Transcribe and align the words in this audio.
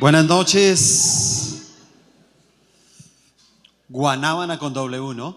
Buenas 0.00 0.24
noches. 0.24 1.74
Guanábana 3.86 4.58
con 4.58 4.72
W, 4.72 5.14
¿no? 5.14 5.36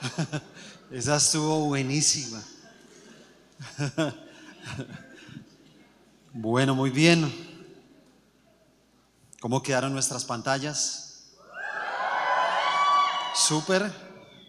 Esa 0.90 1.14
estuvo 1.16 1.66
buenísima. 1.66 2.42
Bueno, 6.36 6.74
muy 6.74 6.90
bien. 6.90 7.32
¿Cómo 9.38 9.62
quedaron 9.62 9.92
nuestras 9.92 10.24
pantallas? 10.24 11.26
Súper. 13.36 13.92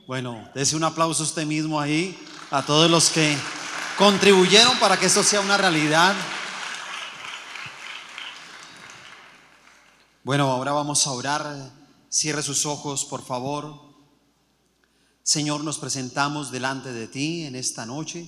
Bueno, 0.07 0.49
dese 0.55 0.75
un 0.75 0.83
aplauso 0.83 1.21
usted 1.21 1.45
mismo 1.45 1.79
ahí 1.79 2.17
a 2.49 2.63
todos 2.63 2.89
los 2.89 3.11
que 3.11 3.37
contribuyeron 3.99 4.79
para 4.79 4.97
que 4.97 5.05
esto 5.05 5.21
sea 5.21 5.41
una 5.41 5.57
realidad. 5.57 6.15
Bueno, 10.25 10.51
ahora 10.51 10.71
vamos 10.71 11.05
a 11.05 11.11
orar. 11.11 11.71
Cierre 12.09 12.41
sus 12.41 12.65
ojos, 12.65 13.05
por 13.05 13.21
favor. 13.21 13.79
Señor, 15.21 15.63
nos 15.63 15.77
presentamos 15.77 16.49
delante 16.49 16.91
de 16.91 17.07
ti 17.07 17.43
en 17.43 17.55
esta 17.55 17.85
noche. 17.85 18.27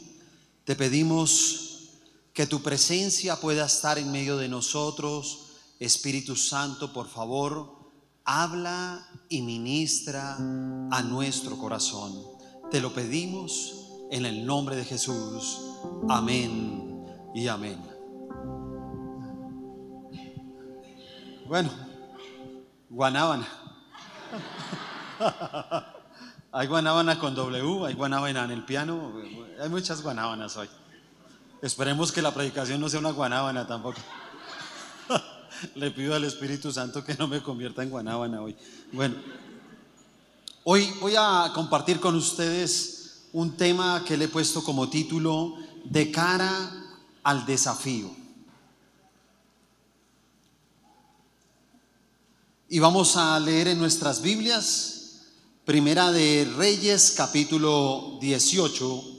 Te 0.64 0.76
pedimos 0.76 1.90
que 2.34 2.46
tu 2.46 2.62
presencia 2.62 3.38
pueda 3.38 3.66
estar 3.66 3.98
en 3.98 4.12
medio 4.12 4.38
de 4.38 4.48
nosotros. 4.48 5.48
Espíritu 5.80 6.36
Santo, 6.36 6.94
por 6.94 7.10
favor, 7.10 7.92
habla 8.26 9.10
y 9.28 9.42
ministra 9.42 10.36
a 10.36 11.02
nuestro 11.02 11.58
corazón. 11.58 12.14
Te 12.70 12.80
lo 12.80 12.94
pedimos 12.94 13.74
en 14.12 14.28
el 14.28 14.46
nombre 14.46 14.76
de 14.76 14.86
Jesús. 14.86 15.62
Amén 16.08 17.04
y 17.34 17.48
amén. 17.48 17.82
Bueno, 21.48 21.87
guanábana. 22.90 23.48
Hay 26.52 26.68
guanábana 26.68 27.20
con 27.20 27.36
W, 27.36 27.86
hay 27.86 27.94
guanábana 27.94 28.46
en 28.46 28.52
el 28.52 28.64
piano, 28.64 29.14
hay 29.62 29.70
muchas 29.70 30.02
guanábanas 30.02 30.56
hoy. 30.58 30.68
Esperemos 31.62 32.12
que 32.12 32.22
la 32.22 32.34
predicación 32.34 32.80
no 32.80 32.90
sea 32.90 33.00
una 33.00 33.12
guanábana 33.12 33.68
tampoco. 33.68 34.00
Le 35.76 35.92
pido 35.92 36.16
al 36.16 36.24
Espíritu 36.24 36.72
Santo 36.72 37.04
que 37.04 37.16
no 37.16 37.28
me 37.28 37.44
convierta 37.44 37.84
en 37.84 37.90
guanábana 37.90 38.42
hoy. 38.42 38.56
Bueno, 38.92 39.16
hoy 40.64 40.92
voy 41.02 41.14
a 41.16 41.52
compartir 41.54 42.00
con 42.00 42.16
ustedes 42.16 43.28
un 43.34 43.58
tema 43.58 44.04
que 44.06 44.18
le 44.18 44.26
he 44.26 44.30
puesto 44.30 44.64
como 44.64 44.90
título 44.90 45.58
De 45.84 46.12
cara 46.12 46.72
al 47.24 47.46
desafío. 47.46 48.10
Y 52.70 52.80
vamos 52.80 53.16
a 53.16 53.40
leer 53.40 53.70
en 53.70 53.80
nuestras 53.80 54.22
Biblias, 54.22 55.22
Primera 55.66 56.12
de 56.12 56.46
Reyes, 56.58 57.14
capítulo 57.16 58.18
18 58.22 59.18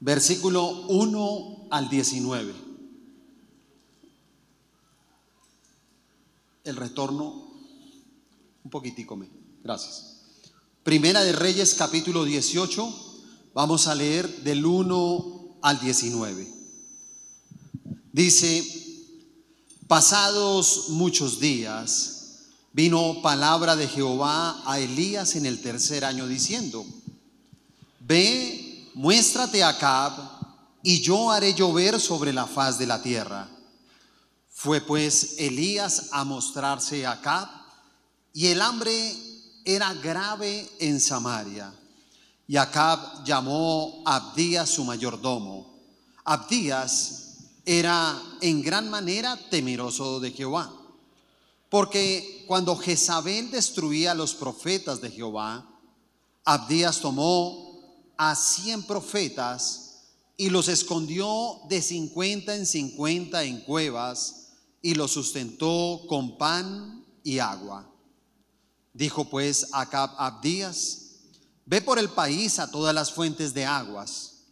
versículo 0.00 0.86
1 0.88 1.68
al 1.70 1.88
19. 1.88 2.54
El 6.64 6.76
retorno, 6.76 7.50
un 8.64 8.70
poquitico, 8.70 9.16
me. 9.16 9.28
gracias. 9.62 10.14
Primera 10.82 11.22
de 11.22 11.32
Reyes 11.32 11.74
capítulo 11.74 12.24
18, 12.24 13.48
vamos 13.54 13.86
a 13.86 13.94
leer 13.94 14.28
del 14.42 14.64
1 14.64 15.58
al 15.62 15.80
19. 15.80 16.52
Dice, 18.12 18.85
pasados 19.88 20.88
muchos 20.88 21.38
días, 21.38 22.40
vino 22.72 23.22
palabra 23.22 23.76
de 23.76 23.88
Jehová 23.88 24.62
a 24.66 24.78
Elías 24.78 25.36
en 25.36 25.46
el 25.46 25.62
tercer 25.62 26.04
año 26.04 26.26
diciendo, 26.26 26.84
ve 28.00 28.90
muéstrate 28.94 29.62
a 29.62 29.68
Acab, 29.68 30.12
y 30.82 31.00
yo 31.00 31.30
haré 31.30 31.52
llover 31.52 32.00
sobre 32.00 32.32
la 32.32 32.46
faz 32.46 32.78
de 32.78 32.86
la 32.86 33.02
tierra. 33.02 33.48
Fue 34.52 34.80
pues 34.80 35.34
Elías 35.38 36.08
a 36.12 36.24
mostrarse 36.24 37.04
a 37.04 37.12
Acab, 37.12 37.48
y 38.32 38.46
el 38.46 38.62
hambre 38.62 39.14
era 39.64 39.92
grave 39.94 40.70
en 40.78 41.00
Samaria. 41.00 41.72
Y 42.46 42.56
Acab 42.56 43.24
llamó 43.24 44.02
a 44.06 44.16
Abdías 44.16 44.70
su 44.70 44.84
mayordomo. 44.84 45.74
Abdías 46.24 47.25
era 47.66 48.22
en 48.40 48.62
gran 48.62 48.88
manera 48.88 49.36
temeroso 49.50 50.20
de 50.20 50.30
Jehová, 50.30 50.72
porque 51.68 52.44
cuando 52.46 52.76
Jezabel 52.76 53.50
destruía 53.50 54.12
a 54.12 54.14
los 54.14 54.34
profetas 54.34 55.00
de 55.00 55.10
Jehová, 55.10 55.68
Abdías 56.44 57.00
tomó 57.00 57.82
a 58.16 58.36
cien 58.36 58.84
profetas 58.84 60.04
y 60.36 60.48
los 60.48 60.68
escondió 60.68 61.60
de 61.68 61.82
cincuenta 61.82 62.54
en 62.54 62.66
cincuenta 62.66 63.42
en 63.42 63.60
cuevas 63.62 64.52
y 64.80 64.94
los 64.94 65.10
sustentó 65.10 66.02
con 66.08 66.38
pan 66.38 67.04
y 67.24 67.40
agua. 67.40 67.90
Dijo 68.94 69.24
pues 69.24 69.70
Acab 69.72 70.10
Abdías, 70.18 71.16
ve 71.64 71.82
por 71.82 71.98
el 71.98 72.10
país 72.10 72.60
a 72.60 72.70
todas 72.70 72.94
las 72.94 73.10
fuentes 73.10 73.52
de 73.52 73.66
aguas 73.66 74.44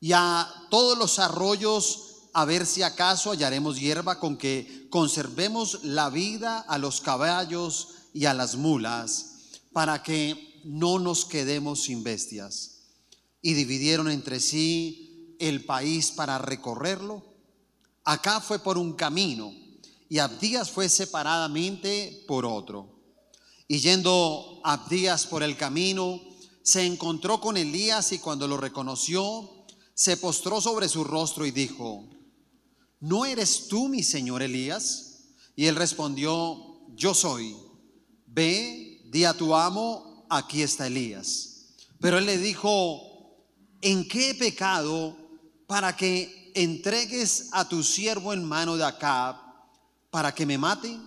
y 0.00 0.12
a 0.12 0.46
todos 0.70 0.98
los 0.98 1.18
arroyos 1.18 2.07
a 2.40 2.44
ver 2.44 2.66
si 2.66 2.84
acaso 2.84 3.32
hallaremos 3.32 3.80
hierba 3.80 4.20
con 4.20 4.36
que 4.36 4.86
conservemos 4.90 5.82
la 5.82 6.08
vida 6.08 6.60
a 6.60 6.78
los 6.78 7.00
caballos 7.00 7.88
y 8.14 8.26
a 8.26 8.34
las 8.34 8.54
mulas, 8.54 9.38
para 9.72 10.04
que 10.04 10.60
no 10.62 11.00
nos 11.00 11.24
quedemos 11.24 11.82
sin 11.82 12.04
bestias 12.04 12.76
y 13.42 13.54
dividieron 13.54 14.08
entre 14.08 14.38
sí 14.38 15.34
el 15.40 15.64
país 15.64 16.12
para 16.12 16.38
recorrerlo. 16.38 17.24
Acá 18.04 18.40
fue 18.40 18.60
por 18.60 18.78
un 18.78 18.92
camino 18.92 19.52
y 20.08 20.18
Abdías 20.18 20.70
fue 20.70 20.88
separadamente 20.88 22.24
por 22.28 22.46
otro. 22.46 23.00
Y 23.66 23.80
yendo 23.80 24.60
Abdías 24.62 25.26
por 25.26 25.42
el 25.42 25.56
camino, 25.56 26.20
se 26.62 26.86
encontró 26.86 27.40
con 27.40 27.56
Elías 27.56 28.12
y 28.12 28.20
cuando 28.20 28.46
lo 28.46 28.58
reconoció, 28.58 29.66
se 29.92 30.16
postró 30.16 30.60
sobre 30.60 30.88
su 30.88 31.02
rostro 31.02 31.44
y 31.44 31.50
dijo, 31.50 32.04
¿no 33.00 33.24
eres 33.24 33.68
tú 33.68 33.88
mi 33.88 34.02
señor 34.02 34.42
Elías? 34.42 35.08
Y 35.56 35.66
él 35.66 35.76
respondió, 35.76 36.86
yo 36.94 37.14
soy. 37.14 37.56
Ve, 38.26 39.02
di 39.10 39.24
a 39.24 39.34
tu 39.34 39.54
amo, 39.54 40.26
aquí 40.30 40.62
está 40.62 40.86
Elías. 40.86 41.74
Pero 42.00 42.18
él 42.18 42.26
le 42.26 42.38
dijo, 42.38 43.02
¿en 43.80 44.06
qué 44.06 44.34
pecado 44.34 45.16
para 45.66 45.96
que 45.96 46.52
entregues 46.54 47.48
a 47.52 47.68
tu 47.68 47.82
siervo 47.82 48.32
en 48.32 48.44
mano 48.44 48.76
de 48.76 48.84
Acab 48.84 49.36
para 50.10 50.34
que 50.34 50.46
me 50.46 50.58
mate? 50.58 50.98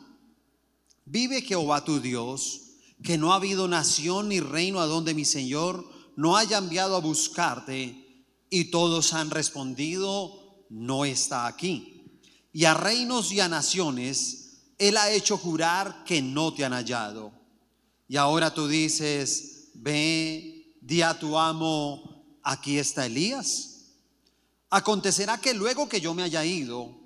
Vive 1.06 1.41
Jehová 1.41 1.84
tu 1.84 2.00
Dios, 2.00 2.62
que 3.03 3.18
no 3.18 3.34
ha 3.34 3.38
habido 3.38 3.68
nación 3.68 4.29
ni 4.29 4.40
reino 4.40 4.79
a 4.79 4.85
donde 4.85 5.13
mi 5.13 5.25
Señor 5.25 5.90
no 6.16 6.38
haya 6.38 6.58
enviado 6.58 6.96
a 6.96 7.00
buscarte. 7.02 8.25
Y 8.50 8.66
todos 8.66 9.13
han 9.13 9.29
respondido, 9.29 10.41
no 10.71 11.03
está 11.03 11.47
aquí. 11.47 12.01
Y 12.53 12.65
a 12.65 12.73
reinos 12.73 13.31
y 13.31 13.41
a 13.41 13.49
naciones, 13.49 14.61
Él 14.77 14.97
ha 14.97 15.11
hecho 15.11 15.37
jurar 15.37 16.03
que 16.05 16.21
no 16.21 16.53
te 16.53 16.65
han 16.65 16.71
hallado. 16.71 17.31
Y 18.07 18.15
ahora 18.17 18.53
tú 18.53 18.67
dices, 18.67 19.69
ve, 19.73 20.77
di 20.81 21.01
a 21.01 21.17
tu 21.17 21.37
amo, 21.37 22.25
aquí 22.41 22.77
está 22.77 23.05
Elías. 23.05 23.89
Acontecerá 24.69 25.39
que 25.39 25.53
luego 25.53 25.89
que 25.89 25.99
yo 25.99 26.13
me 26.13 26.23
haya 26.23 26.43
ido, 26.46 26.97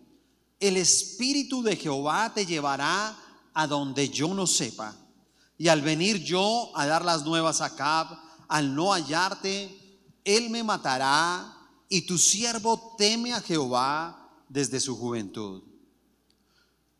el 0.60 0.78
Espíritu 0.78 1.64
de 1.64 1.76
Jehová 1.76 2.32
te 2.34 2.46
llevará 2.46 3.18
a 3.54 3.68
donde 3.68 4.10
yo 4.10 4.34
no 4.34 4.46
sepa. 4.46 4.96
Y 5.58 5.70
al 5.70 5.82
venir 5.82 6.24
yo 6.24 6.72
a 6.76 6.86
dar 6.86 7.04
las 7.04 7.24
nuevas 7.24 7.62
a 7.62 7.76
Cab, 7.76 8.08
al 8.48 8.76
no 8.76 8.92
hallarte, 8.94 10.00
él 10.24 10.50
me 10.52 10.64
matará 10.64 11.55
y 11.90 12.02
tu 12.02 12.18
siervo 12.18 12.96
teme 12.98 13.34
a 13.34 13.42
Jehová 13.42 14.30
desde 14.50 14.80
su 14.80 14.98
juventud. 14.98 15.64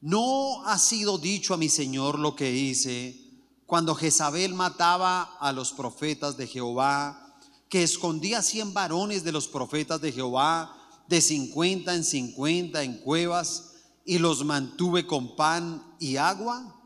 No 0.02 0.66
ha 0.66 0.78
sido 0.78 1.18
dicho 1.18 1.54
a 1.54 1.58
mi 1.58 1.70
Señor 1.70 2.20
lo 2.20 2.36
que 2.36 2.52
hice 2.52 3.20
cuando 3.66 3.96
Jezabel 3.96 4.54
mataba 4.54 5.38
a 5.40 5.52
los 5.52 5.72
profetas 5.74 6.38
de 6.38 6.48
Jehová 6.48 7.40
que 7.70 7.84
escondía 7.84 8.42
cien 8.42 8.74
varones 8.74 9.24
de 9.24 9.32
los 9.32 9.48
profetas 9.48 10.00
de 10.02 10.12
Jehová, 10.12 10.76
de 11.08 11.20
cincuenta 11.22 11.96
en 11.96 12.04
cincuenta 12.04 12.84
en 12.84 12.98
cuevas, 13.00 13.72
y 14.06 14.20
los 14.20 14.46
mantuve 14.46 15.08
con 15.08 15.36
pan 15.36 15.84
y 16.00 16.18
agua? 16.18 16.80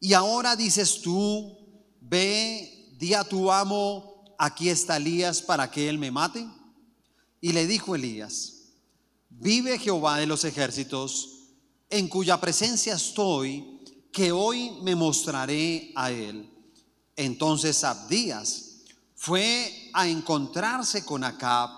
Y 0.00 0.14
ahora 0.14 0.56
dices 0.56 1.02
tú, 1.02 1.56
ve, 2.00 2.94
di 2.98 3.14
a 3.14 3.24
tu 3.24 3.52
amo, 3.52 4.24
aquí 4.38 4.70
está 4.70 4.96
Elías 4.96 5.42
para 5.42 5.70
que 5.70 5.88
él 5.88 5.98
me 5.98 6.10
mate. 6.10 6.46
Y 7.44 7.52
le 7.52 7.66
dijo 7.66 7.94
Elías, 7.94 8.70
vive 9.28 9.78
Jehová 9.78 10.16
de 10.16 10.24
los 10.24 10.46
ejércitos, 10.46 11.50
en 11.90 12.08
cuya 12.08 12.40
presencia 12.40 12.94
estoy, 12.94 13.82
que 14.10 14.32
hoy 14.32 14.70
me 14.80 14.94
mostraré 14.94 15.92
a 15.94 16.10
él. 16.10 16.50
Entonces 17.14 17.84
Abdías 17.84 18.84
fue 19.14 19.90
a 19.92 20.08
encontrarse 20.08 21.04
con 21.04 21.22
Acab 21.22 21.68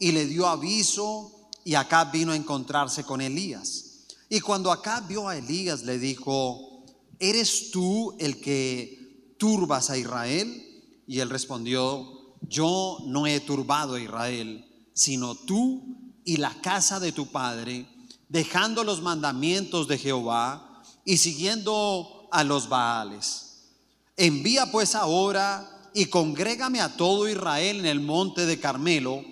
y 0.00 0.10
le 0.10 0.26
dio 0.26 0.48
aviso 0.48 1.50
y 1.62 1.74
Acab 1.74 2.10
vino 2.10 2.32
a 2.32 2.36
encontrarse 2.36 3.04
con 3.04 3.20
Elías. 3.20 4.08
Y 4.28 4.40
cuando 4.40 4.72
Acab 4.72 5.06
vio 5.06 5.28
a 5.28 5.36
Elías 5.36 5.84
le 5.84 6.00
dijo, 6.00 6.84
¿eres 7.20 7.70
tú 7.70 8.16
el 8.18 8.40
que 8.40 9.36
turbas 9.38 9.88
a 9.88 9.96
Israel? 9.96 10.82
Y 11.06 11.20
él 11.20 11.30
respondió, 11.30 12.34
yo 12.40 12.98
no 13.06 13.28
he 13.28 13.38
turbado 13.38 13.94
a 13.94 14.00
Israel, 14.00 14.68
sino 14.94 15.34
tú 15.34 15.82
y 16.24 16.36
la 16.36 16.54
casa 16.60 17.00
de 17.00 17.12
tu 17.12 17.26
padre, 17.26 17.86
dejando 18.28 18.84
los 18.84 19.02
mandamientos 19.02 19.88
de 19.88 19.98
Jehová 19.98 20.82
y 21.04 21.16
siguiendo 21.16 22.28
a 22.30 22.44
los 22.44 22.68
Baales. 22.68 23.70
Envía 24.16 24.70
pues 24.70 24.94
ahora 24.94 25.90
y 25.94 26.06
congrégame 26.06 26.80
a 26.80 26.96
todo 26.96 27.28
Israel 27.28 27.80
en 27.80 27.86
el 27.86 28.00
monte 28.00 28.46
de 28.46 28.58
Carmelo 28.58 29.24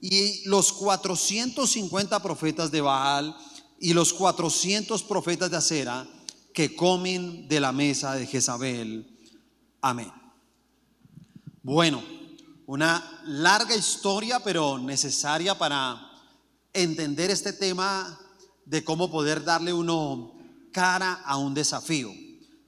y 0.00 0.44
los 0.44 0.72
450 0.72 2.22
profetas 2.22 2.70
de 2.70 2.80
Baal 2.80 3.36
y 3.80 3.92
los 3.92 4.12
400 4.12 5.02
profetas 5.02 5.50
de 5.50 5.56
Acera 5.56 6.06
que 6.54 6.74
comen 6.74 7.48
de 7.48 7.60
la 7.60 7.72
mesa 7.72 8.14
de 8.14 8.26
Jezabel. 8.26 9.06
Amén. 9.82 10.10
Bueno, 11.62 12.02
una 12.66 13.22
larga 13.24 13.76
historia, 13.76 14.40
pero 14.40 14.76
necesaria 14.78 15.56
para 15.56 16.10
entender 16.72 17.30
este 17.30 17.52
tema 17.52 18.18
de 18.64 18.82
cómo 18.82 19.10
poder 19.10 19.44
darle 19.44 19.72
uno 19.72 20.34
cara 20.72 21.22
a 21.24 21.36
un 21.36 21.54
desafío. 21.54 22.12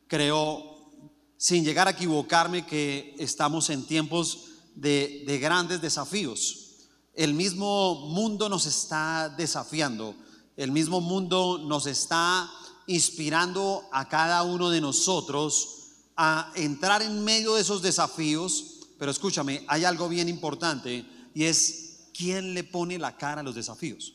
Creo, 0.06 0.92
sin 1.36 1.64
llegar 1.64 1.88
a 1.88 1.92
equivocarme, 1.92 2.64
que 2.64 3.16
estamos 3.18 3.70
en 3.70 3.84
tiempos 3.86 4.44
de, 4.76 5.24
de 5.26 5.38
grandes 5.38 5.80
desafíos. 5.82 6.76
El 7.14 7.34
mismo 7.34 8.06
mundo 8.06 8.48
nos 8.48 8.66
está 8.66 9.28
desafiando, 9.28 10.14
el 10.56 10.70
mismo 10.70 11.00
mundo 11.00 11.58
nos 11.58 11.86
está 11.86 12.48
inspirando 12.86 13.82
a 13.90 14.08
cada 14.08 14.44
uno 14.44 14.70
de 14.70 14.80
nosotros 14.80 15.74
a 16.16 16.52
entrar 16.54 17.02
en 17.02 17.24
medio 17.24 17.56
de 17.56 17.62
esos 17.62 17.82
desafíos 17.82 18.77
pero 18.98 19.10
escúchame, 19.10 19.64
hay 19.68 19.84
algo 19.84 20.08
bien 20.08 20.28
importante 20.28 21.04
y 21.34 21.44
es 21.44 22.10
quién 22.12 22.54
le 22.54 22.64
pone 22.64 22.98
la 22.98 23.16
cara 23.16 23.40
a 23.40 23.44
los 23.44 23.54
desafíos. 23.54 24.14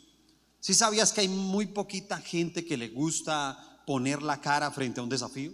Si 0.60 0.74
sabías 0.74 1.12
que 1.12 1.22
hay 1.22 1.28
muy 1.28 1.68
poquita 1.68 2.18
gente 2.20 2.66
que 2.66 2.78
le 2.78 2.90
gusta 2.90 3.82
poner 3.86 4.22
la 4.22 4.40
cara 4.40 4.72
frente 4.72 5.00
a 5.00 5.04
un 5.04 5.10
desafío? 5.10 5.52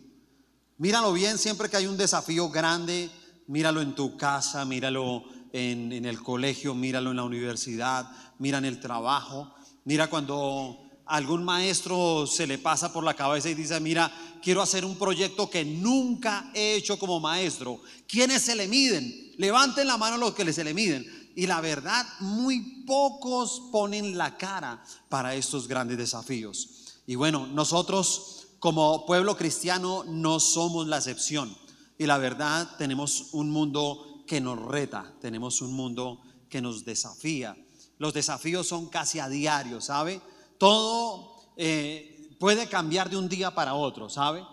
Míralo 0.77 1.13
bien, 1.13 1.37
siempre 1.37 1.69
que 1.69 1.77
hay 1.77 1.87
un 1.87 1.97
desafío 1.97 2.49
grande, 2.49 3.09
míralo 3.47 3.81
en 3.81 3.95
tu 3.95 4.17
casa, 4.17 4.65
míralo 4.65 5.23
en, 5.51 5.91
en 5.91 6.05
el 6.05 6.21
colegio, 6.21 6.73
míralo 6.73 7.11
en 7.11 7.17
la 7.17 7.23
universidad, 7.23 8.09
mira 8.37 8.59
en 8.59 8.65
el 8.65 8.79
trabajo, 8.79 9.53
mira 9.83 10.09
cuando 10.09 10.88
algún 11.09 11.43
maestro 11.43 12.27
se 12.27 12.45
le 12.45 12.59
pasa 12.59 12.93
por 12.93 13.03
la 13.03 13.15
cabeza 13.15 13.49
y 13.49 13.55
dice, 13.55 13.79
mira, 13.79 14.11
quiero 14.43 14.61
hacer 14.61 14.85
un 14.85 14.95
proyecto 14.95 15.49
que 15.49 15.65
nunca 15.65 16.51
he 16.53 16.75
hecho 16.75 16.99
como 16.99 17.19
maestro. 17.19 17.81
¿Quiénes 18.07 18.43
se 18.43 18.55
le 18.55 18.67
miden? 18.67 19.33
Levanten 19.37 19.87
la 19.87 19.97
mano 19.97 20.17
los 20.17 20.35
que 20.35 20.53
se 20.53 20.63
le 20.63 20.73
miden. 20.73 21.31
Y 21.35 21.47
la 21.47 21.61
verdad, 21.61 22.05
muy 22.19 22.83
pocos 22.85 23.69
ponen 23.71 24.17
la 24.17 24.37
cara 24.37 24.83
para 25.09 25.33
estos 25.33 25.67
grandes 25.67 25.97
desafíos. 25.97 26.99
Y 27.07 27.15
bueno, 27.15 27.47
nosotros 27.47 28.47
como 28.59 29.05
pueblo 29.07 29.35
cristiano 29.35 30.03
no 30.05 30.39
somos 30.39 30.87
la 30.87 30.97
excepción. 30.97 31.57
Y 31.97 32.05
la 32.05 32.19
verdad, 32.19 32.69
tenemos 32.77 33.29
un 33.31 33.49
mundo 33.49 34.23
que 34.27 34.39
nos 34.39 34.59
reta, 34.59 35.11
tenemos 35.21 35.61
un 35.61 35.73
mundo 35.73 36.21
que 36.49 36.61
nos 36.61 36.85
desafía. 36.85 37.57
Los 37.97 38.13
desafíos 38.13 38.67
son 38.67 38.89
casi 38.89 39.19
a 39.19 39.27
diario, 39.27 39.81
¿sabe? 39.81 40.21
Todo 40.59 41.53
eh, 41.57 42.35
puede 42.37 42.67
cambiar 42.67 43.09
de 43.09 43.17
un 43.17 43.27
día 43.27 43.55
para 43.55 43.73
otro, 43.73 44.09
¿sabe? 44.09 44.45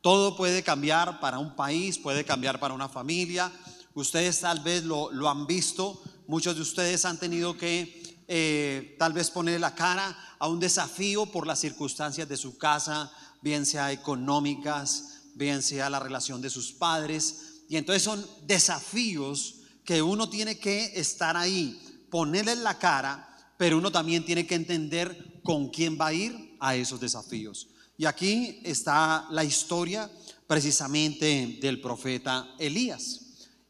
Todo 0.00 0.36
puede 0.36 0.62
cambiar 0.62 1.18
para 1.18 1.38
un 1.38 1.56
país, 1.56 1.98
puede 1.98 2.24
cambiar 2.24 2.60
para 2.60 2.74
una 2.74 2.88
familia. 2.88 3.50
Ustedes 3.94 4.40
tal 4.40 4.60
vez 4.60 4.84
lo, 4.84 5.10
han 5.28 5.46
visto, 5.46 6.00
muchos 6.28 6.54
de 6.54 6.62
ustedes 6.62 7.04
han 7.06 7.18
tenido 7.18 7.56
que 7.56 8.22
eh, 8.28 8.94
tal 8.98 9.14
vez 9.14 9.30
poner 9.30 9.58
la 9.60 9.74
cara 9.74 10.16
a 10.38 10.48
un 10.48 10.60
desafío 10.60 11.26
por 11.26 11.46
las 11.46 11.60
circunstancias 11.60 12.28
de 12.28 12.36
su 12.36 12.58
casa, 12.58 13.10
bien 13.40 13.64
sea 13.64 13.90
económicas, 13.90 15.22
bien 15.34 15.62
sea 15.62 15.88
la 15.88 16.00
relación 16.00 16.42
de 16.42 16.50
sus 16.50 16.72
padres. 16.72 17.62
Y 17.70 17.78
entonces 17.78 18.02
son 18.02 18.24
desafíos 18.46 19.62
que 19.86 20.02
uno 20.02 20.28
tiene 20.28 20.58
que 20.58 20.92
estar 20.98 21.38
ahí, 21.38 22.06
ponerle 22.10 22.56
la 22.56 22.78
cara, 22.78 23.54
pero 23.56 23.78
uno 23.78 23.90
también 23.90 24.26
tiene 24.26 24.46
que 24.46 24.56
entender 24.56 25.33
con 25.44 25.68
quién 25.68 25.96
va 26.00 26.08
a 26.08 26.14
ir 26.14 26.56
a 26.58 26.74
esos 26.74 26.98
desafíos. 26.98 27.68
Y 27.96 28.06
aquí 28.06 28.60
está 28.64 29.28
la 29.30 29.44
historia 29.44 30.10
precisamente 30.48 31.58
del 31.60 31.80
profeta 31.80 32.54
Elías. 32.58 33.20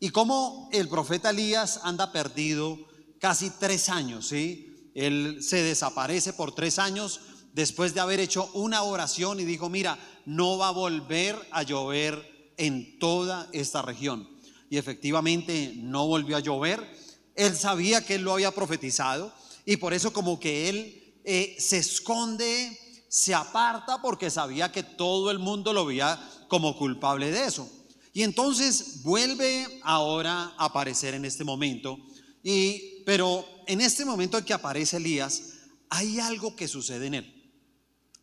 Y 0.00 0.10
cómo 0.10 0.70
el 0.72 0.88
profeta 0.88 1.30
Elías 1.30 1.80
anda 1.82 2.12
perdido 2.12 2.78
casi 3.18 3.50
tres 3.50 3.88
años, 3.88 4.28
¿sí? 4.28 4.90
Él 4.94 5.38
se 5.42 5.62
desaparece 5.62 6.32
por 6.32 6.54
tres 6.54 6.78
años 6.78 7.20
después 7.52 7.92
de 7.92 8.00
haber 8.00 8.20
hecho 8.20 8.50
una 8.54 8.82
oración 8.82 9.40
y 9.40 9.44
dijo, 9.44 9.68
mira, 9.68 9.98
no 10.24 10.56
va 10.56 10.68
a 10.68 10.72
volver 10.72 11.36
a 11.50 11.62
llover 11.62 12.52
en 12.56 12.98
toda 12.98 13.48
esta 13.52 13.82
región. 13.82 14.28
Y 14.70 14.76
efectivamente 14.76 15.72
no 15.76 16.06
volvió 16.06 16.36
a 16.36 16.40
llover. 16.40 16.88
Él 17.34 17.56
sabía 17.56 18.04
que 18.04 18.14
él 18.14 18.22
lo 18.22 18.32
había 18.32 18.52
profetizado 18.52 19.32
y 19.66 19.76
por 19.76 19.92
eso 19.92 20.12
como 20.12 20.38
que 20.38 20.68
él 20.68 21.03
eh, 21.24 21.56
se 21.58 21.78
esconde, 21.78 22.78
se 23.08 23.34
aparta 23.34 24.00
porque 24.02 24.30
sabía 24.30 24.70
que 24.70 24.82
todo 24.82 25.30
el 25.30 25.38
mundo 25.38 25.72
lo 25.72 25.86
veía 25.86 26.20
como 26.48 26.76
culpable 26.76 27.30
de 27.30 27.46
eso. 27.46 27.68
Y 28.12 28.22
entonces 28.22 29.02
vuelve 29.02 29.80
ahora 29.82 30.54
a 30.56 30.66
aparecer 30.66 31.14
en 31.14 31.24
este 31.24 31.42
momento. 31.42 31.98
Y, 32.42 33.02
pero 33.04 33.44
en 33.66 33.80
este 33.80 34.04
momento 34.04 34.38
en 34.38 34.44
que 34.44 34.52
aparece 34.52 34.98
Elías, 34.98 35.54
hay 35.88 36.20
algo 36.20 36.54
que 36.54 36.68
sucede 36.68 37.06
en 37.06 37.14
él. 37.14 37.52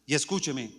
Y 0.06 0.14
escúcheme, 0.14 0.72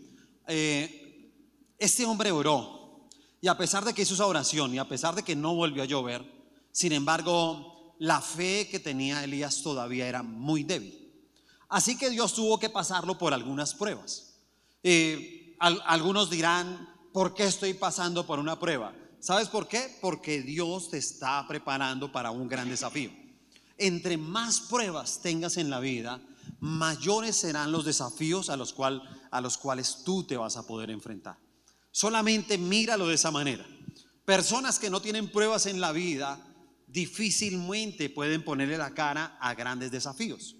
eh, 0.49 1.33
este 1.79 2.05
hombre 2.05 2.31
oró. 2.31 3.09
Y 3.41 3.49
a 3.49 3.59
pesar 3.59 3.85
de 3.85 3.93
que 3.93 4.03
hizo 4.03 4.15
esa 4.15 4.27
oración 4.27 4.73
y 4.73 4.79
a 4.79 4.89
pesar 4.89 5.15
de 5.15 5.25
que 5.25 5.35
no 5.35 5.55
volvió 5.55 5.83
a 5.83 5.87
llover, 5.87 6.25
sin 6.71 6.93
embargo, 6.93 7.97
la 7.99 8.21
fe 8.21 8.69
que 8.71 8.79
tenía 8.79 9.25
Elías 9.25 9.63
todavía 9.63 10.09
era 10.09 10.23
muy 10.23 10.63
débil. 10.63 11.02
Así 11.73 11.97
que 11.97 12.11
Dios 12.11 12.35
tuvo 12.35 12.59
que 12.59 12.69
pasarlo 12.69 13.17
por 13.17 13.33
algunas 13.33 13.73
pruebas. 13.73 14.35
Eh, 14.83 15.57
algunos 15.59 16.29
dirán, 16.29 16.87
¿por 17.15 17.33
qué 17.35 17.45
estoy 17.45 17.73
pasando 17.73 18.27
por 18.27 18.39
una 18.39 18.61
prueba? 18.61 18.95
¿Sabes 19.21 19.49
por 19.49 19.67
qué? 19.69 19.97
Porque 20.03 20.43
Dios 20.43 20.91
te 20.91 20.99
está 20.99 21.49
preparando 21.49 22.13
para 22.13 22.31
un 22.31 22.47
gran 22.47 22.69
desafío. 22.69 23.11
Entre 23.79 24.19
más 24.19 24.61
pruebas 24.61 25.21
tengas 25.23 25.57
en 25.57 25.71
la 25.71 25.81
vida, 25.81 26.21
mayores 26.61 27.37
serán 27.37 27.73
los 27.73 27.87
desafíos 27.87 28.51
a 28.51 28.59
los, 28.59 28.75
a 29.31 29.41
los 29.41 29.57
cuales 29.57 30.03
tú 30.05 30.25
te 30.25 30.37
vas 30.37 30.59
a 30.59 30.67
poder 30.67 30.91
enfrentar. 30.91 31.39
Solamente 31.91 32.59
míralo 32.59 33.09
de 33.09 33.15
esa 33.15 33.31
manera. 33.31 33.67
Personas 34.27 34.79
que 34.79 34.91
no 34.91 35.01
tienen 35.01 35.33
pruebas 35.33 35.65
en 35.65 35.81
la 35.81 35.93
vida 35.93 36.39
difícilmente 36.87 38.11
pueden 38.11 38.45
ponerle 38.45 38.77
la 38.77 38.93
cara 38.93 39.39
a 39.41 39.55
grandes 39.55 39.91
desafíos. 39.91 40.57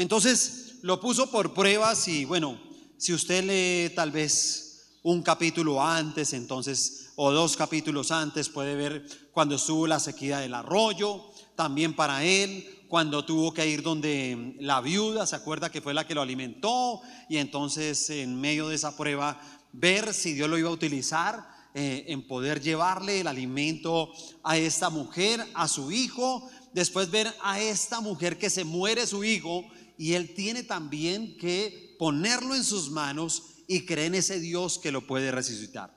Entonces 0.00 0.76
lo 0.80 0.98
puso 0.98 1.30
por 1.30 1.52
pruebas 1.52 2.08
y 2.08 2.24
bueno, 2.24 2.58
si 2.96 3.12
usted 3.12 3.44
lee 3.44 3.94
tal 3.94 4.10
vez 4.10 4.96
un 5.02 5.22
capítulo 5.22 5.82
antes, 5.82 6.32
entonces, 6.32 7.10
o 7.16 7.30
dos 7.30 7.54
capítulos 7.54 8.10
antes, 8.10 8.48
puede 8.48 8.76
ver 8.76 9.06
cuando 9.30 9.56
estuvo 9.56 9.86
la 9.86 10.00
sequía 10.00 10.38
del 10.38 10.54
arroyo, 10.54 11.22
también 11.54 11.94
para 11.94 12.24
él, 12.24 12.66
cuando 12.88 13.26
tuvo 13.26 13.52
que 13.52 13.68
ir 13.68 13.82
donde 13.82 14.56
la 14.60 14.80
viuda, 14.80 15.26
se 15.26 15.36
acuerda 15.36 15.70
que 15.70 15.82
fue 15.82 15.92
la 15.92 16.06
que 16.06 16.14
lo 16.14 16.22
alimentó, 16.22 17.02
y 17.28 17.36
entonces 17.36 18.08
en 18.08 18.40
medio 18.40 18.68
de 18.68 18.76
esa 18.76 18.96
prueba, 18.96 19.38
ver 19.74 20.14
si 20.14 20.32
Dios 20.32 20.48
lo 20.48 20.56
iba 20.56 20.70
a 20.70 20.72
utilizar 20.72 21.46
eh, 21.74 22.06
en 22.08 22.26
poder 22.26 22.62
llevarle 22.62 23.20
el 23.20 23.26
alimento 23.26 24.10
a 24.44 24.56
esta 24.56 24.88
mujer, 24.88 25.46
a 25.52 25.68
su 25.68 25.92
hijo, 25.92 26.48
después 26.72 27.10
ver 27.10 27.32
a 27.42 27.60
esta 27.60 28.00
mujer 28.00 28.38
que 28.38 28.48
se 28.48 28.64
muere 28.64 29.06
su 29.06 29.24
hijo 29.24 29.66
y 30.00 30.14
él 30.14 30.32
tiene 30.32 30.62
también 30.62 31.36
que 31.36 31.94
ponerlo 31.98 32.54
en 32.54 32.64
sus 32.64 32.88
manos 32.88 33.42
y 33.68 33.84
creer 33.84 34.06
en 34.06 34.14
ese 34.14 34.40
Dios 34.40 34.78
que 34.78 34.92
lo 34.92 35.06
puede 35.06 35.30
resucitar. 35.30 35.94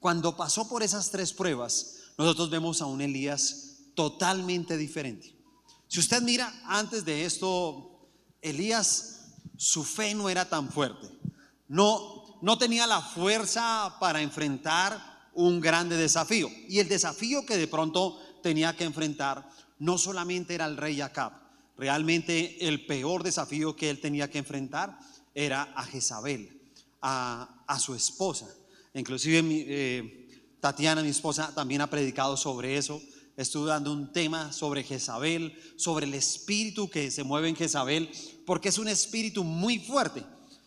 Cuando 0.00 0.36
pasó 0.36 0.68
por 0.68 0.82
esas 0.82 1.12
tres 1.12 1.32
pruebas, 1.32 1.98
nosotros 2.18 2.50
vemos 2.50 2.82
a 2.82 2.86
un 2.86 3.00
Elías 3.00 3.76
totalmente 3.94 4.76
diferente. 4.76 5.36
Si 5.86 6.00
usted 6.00 6.20
mira 6.22 6.52
antes 6.64 7.04
de 7.04 7.24
esto, 7.24 8.10
Elías 8.42 9.20
su 9.56 9.84
fe 9.84 10.16
no 10.16 10.28
era 10.28 10.48
tan 10.48 10.68
fuerte. 10.68 11.08
No, 11.68 12.40
no 12.42 12.58
tenía 12.58 12.88
la 12.88 13.02
fuerza 13.02 13.98
para 14.00 14.20
enfrentar 14.20 15.30
un 15.32 15.60
grande 15.60 15.96
desafío. 15.96 16.50
Y 16.68 16.80
el 16.80 16.88
desafío 16.88 17.46
que 17.46 17.56
de 17.56 17.68
pronto 17.68 18.18
tenía 18.42 18.74
que 18.74 18.82
enfrentar 18.82 19.48
no 19.78 19.96
solamente 19.96 20.56
era 20.56 20.66
el 20.66 20.76
rey 20.76 21.00
Acab, 21.00 21.43
realmente 21.76 22.66
el 22.66 22.86
peor 22.86 23.22
desafío 23.22 23.76
que 23.76 23.90
él 23.90 24.00
tenía 24.00 24.30
que 24.30 24.38
enfrentar 24.38 24.98
era 25.34 25.62
a 25.74 25.84
Jezabel, 25.84 26.60
a, 27.02 27.78
su 27.78 27.94
esposa. 27.94 28.48
Inclusive 28.94 29.42
eh, 29.44 30.28
Tatiana, 30.60 31.02
mi 31.02 31.08
esposa, 31.08 31.52
también 31.54 31.80
ha 31.80 31.90
predicado 31.90 32.36
sobre 32.36 32.76
eso. 32.76 33.02
Estuve 33.36 33.68
dando 33.68 33.92
un 33.92 34.12
tema 34.12 34.52
sobre 34.52 34.84
Jezabel, 34.84 35.58
sobre 35.76 36.06
el 36.06 36.14
espíritu 36.14 36.88
que 36.88 37.10
se 37.10 37.24
mueve 37.24 37.48
en 37.48 37.56
Jezabel, 37.56 38.08
porque 38.46 38.68
es 38.68 38.78
un 38.78 38.88
espíritu 38.88 39.42
muy 39.42 39.80
fuerte. 39.80 40.24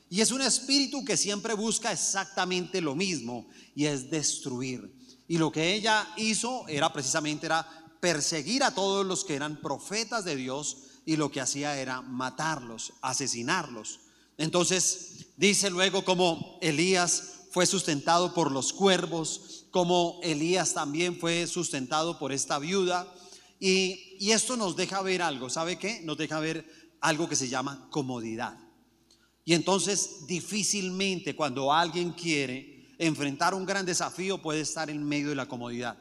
Y 0.10 0.22
es 0.22 0.32
un 0.32 0.42
espíritu 0.42 1.04
que 1.04 1.18
siempre 1.18 1.54
busca 1.54 1.92
exactamente 1.92 2.82
lo 2.82 2.96
mismo, 2.96 3.48
y 3.74 3.86
es 3.86 4.10
destruir. 4.10 4.94
Y 5.28 5.38
lo 5.38 5.52
que 5.52 5.74
ella 5.74 6.08
hizo 6.18 6.68
era 6.68 6.92
precisamente 6.92 7.46
era 7.46 7.68
perseguir 8.00 8.64
a 8.64 8.72
todos 8.72 9.06
los 9.06 9.26
que 9.26 9.36
eran 9.36 9.62
profetas 9.62 10.24
de 10.26 10.36
Dios 10.36 10.87
y 11.08 11.16
lo 11.16 11.32
que 11.32 11.40
hacía 11.40 11.80
era 11.80 12.02
matarlos, 12.02 12.92
asesinarlos. 13.02 14.02
Entonces 14.38 15.28
dice 15.38 15.70
luego 15.70 16.04
como 16.04 16.60
Elías 16.62 17.46
fue 17.52 17.66
sustentado 17.66 18.34
por 18.34 18.52
los 18.52 18.74
cuervos, 18.74 19.68
como 19.72 20.20
Elías 20.22 20.74
también 20.74 21.18
fue 21.18 21.48
sustentado 21.48 22.20
por 22.20 22.34
esta 22.34 22.60
viuda. 22.60 23.12
Y, 23.58 24.30
esto 24.32 24.58
nos 24.58 24.76
deja 24.76 25.02
ver 25.02 25.22
algo, 25.22 25.50
¿sabe 25.50 25.80
qué? 25.80 26.02
Nos 26.04 26.18
deja 26.18 26.42
ver 26.42 26.70
algo 27.00 27.30
que 27.30 27.38
se 27.38 27.48
llama 27.48 27.88
comodidad. 27.90 28.58
Y 29.46 29.54
entonces 29.54 30.28
difícilmente 30.28 31.38
cuando 31.38 31.72
alguien 31.72 32.12
quiere 32.12 32.86
enfrentar 33.00 33.54
un 33.54 33.66
gran 33.66 33.86
desafío 33.86 34.42
puede 34.42 34.60
estar 34.60 34.90
en 34.90 35.02
medio 35.06 35.30
de 35.30 35.36
la 35.36 35.48
comodidad. 35.48 35.98